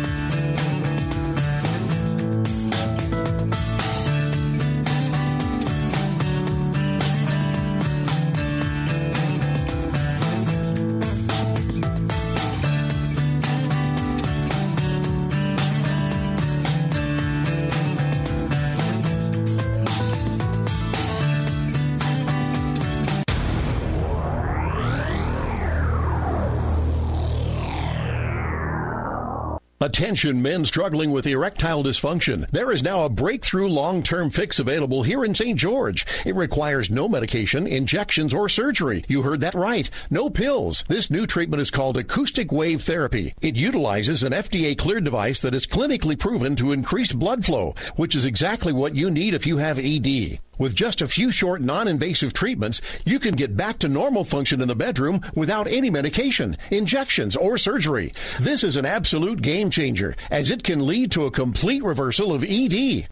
Attention 29.98 30.40
men 30.40 30.64
struggling 30.64 31.10
with 31.10 31.26
erectile 31.26 31.82
dysfunction. 31.82 32.48
There 32.50 32.70
is 32.70 32.84
now 32.84 33.04
a 33.04 33.08
breakthrough 33.08 33.66
long-term 33.66 34.30
fix 34.30 34.60
available 34.60 35.02
here 35.02 35.24
in 35.24 35.34
St. 35.34 35.58
George. 35.58 36.06
It 36.24 36.36
requires 36.36 36.88
no 36.88 37.08
medication, 37.08 37.66
injections, 37.66 38.32
or 38.32 38.48
surgery. 38.48 39.04
You 39.08 39.22
heard 39.22 39.40
that 39.40 39.56
right. 39.56 39.90
No 40.08 40.30
pills. 40.30 40.84
This 40.86 41.10
new 41.10 41.26
treatment 41.26 41.60
is 41.60 41.72
called 41.72 41.96
acoustic 41.96 42.52
wave 42.52 42.82
therapy. 42.82 43.34
It 43.42 43.56
utilizes 43.56 44.22
an 44.22 44.32
FDA 44.32 44.78
cleared 44.78 45.02
device 45.02 45.40
that 45.40 45.52
is 45.52 45.66
clinically 45.66 46.16
proven 46.16 46.54
to 46.54 46.70
increase 46.70 47.12
blood 47.12 47.44
flow, 47.44 47.74
which 47.96 48.14
is 48.14 48.24
exactly 48.24 48.72
what 48.72 48.94
you 48.94 49.10
need 49.10 49.34
if 49.34 49.48
you 49.48 49.56
have 49.56 49.80
ED. 49.80 50.38
With 50.58 50.74
just 50.74 51.00
a 51.00 51.08
few 51.08 51.30
short 51.30 51.62
non-invasive 51.62 52.32
treatments, 52.32 52.80
you 53.04 53.20
can 53.20 53.36
get 53.36 53.56
back 53.56 53.78
to 53.78 53.88
normal 53.88 54.24
function 54.24 54.60
in 54.60 54.68
the 54.68 54.74
bedroom 54.74 55.20
without 55.34 55.68
any 55.68 55.88
medication, 55.88 56.56
injections, 56.70 57.36
or 57.36 57.58
surgery. 57.58 58.12
This 58.40 58.64
is 58.64 58.76
an 58.76 58.84
absolute 58.84 59.40
game 59.40 59.70
changer 59.70 60.16
as 60.30 60.50
it 60.50 60.64
can 60.64 60.84
lead 60.84 61.12
to 61.12 61.26
a 61.26 61.30
complete 61.30 61.84
reversal 61.84 62.32
of 62.32 62.44
ED. 62.44 63.08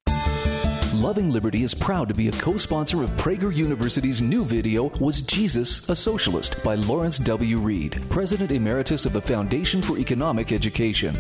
Loving 1.03 1.30
Liberty 1.30 1.62
is 1.62 1.74
proud 1.74 2.09
to 2.09 2.14
be 2.14 2.28
a 2.28 2.32
co 2.32 2.57
sponsor 2.57 3.03
of 3.03 3.11
Prager 3.12 3.55
University's 3.55 4.22
new 4.22 4.44
video, 4.44 4.88
Was 5.01 5.20
Jesus 5.20 5.88
a 5.90 5.97
Socialist? 5.97 6.62
by 6.64 6.74
Lawrence 6.74 7.18
W. 7.18 7.59
Reed, 7.59 8.03
President 8.09 8.51
Emeritus 8.51 9.05
of 9.05 9.12
the 9.12 9.20
Foundation 9.20 9.82
for 9.82 9.99
Economic 9.99 10.53
Education. 10.53 11.16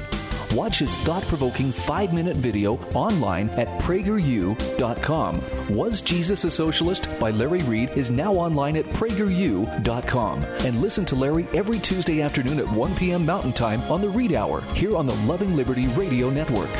Watch 0.52 0.78
his 0.78 0.96
thought 0.98 1.24
provoking 1.24 1.72
five 1.72 2.14
minute 2.14 2.36
video 2.36 2.76
online 2.94 3.50
at 3.50 3.66
prageru.com. 3.80 5.42
Was 5.68 6.00
Jesus 6.00 6.44
a 6.44 6.50
Socialist? 6.50 7.08
by 7.20 7.30
Larry 7.30 7.62
Reed 7.62 7.90
is 7.90 8.10
now 8.10 8.32
online 8.32 8.76
at 8.76 8.86
prageru.com. 8.86 10.42
And 10.64 10.80
listen 10.80 11.04
to 11.06 11.14
Larry 11.16 11.46
every 11.52 11.78
Tuesday 11.80 12.22
afternoon 12.22 12.58
at 12.60 12.68
1 12.70 12.94
p.m. 12.96 13.26
Mountain 13.26 13.52
Time 13.52 13.82
on 13.90 14.00
the 14.00 14.08
Reed 14.08 14.32
Hour 14.32 14.62
here 14.74 14.96
on 14.96 15.06
the 15.06 15.16
Loving 15.26 15.54
Liberty 15.54 15.86
Radio 15.88 16.30
Network. 16.30 16.70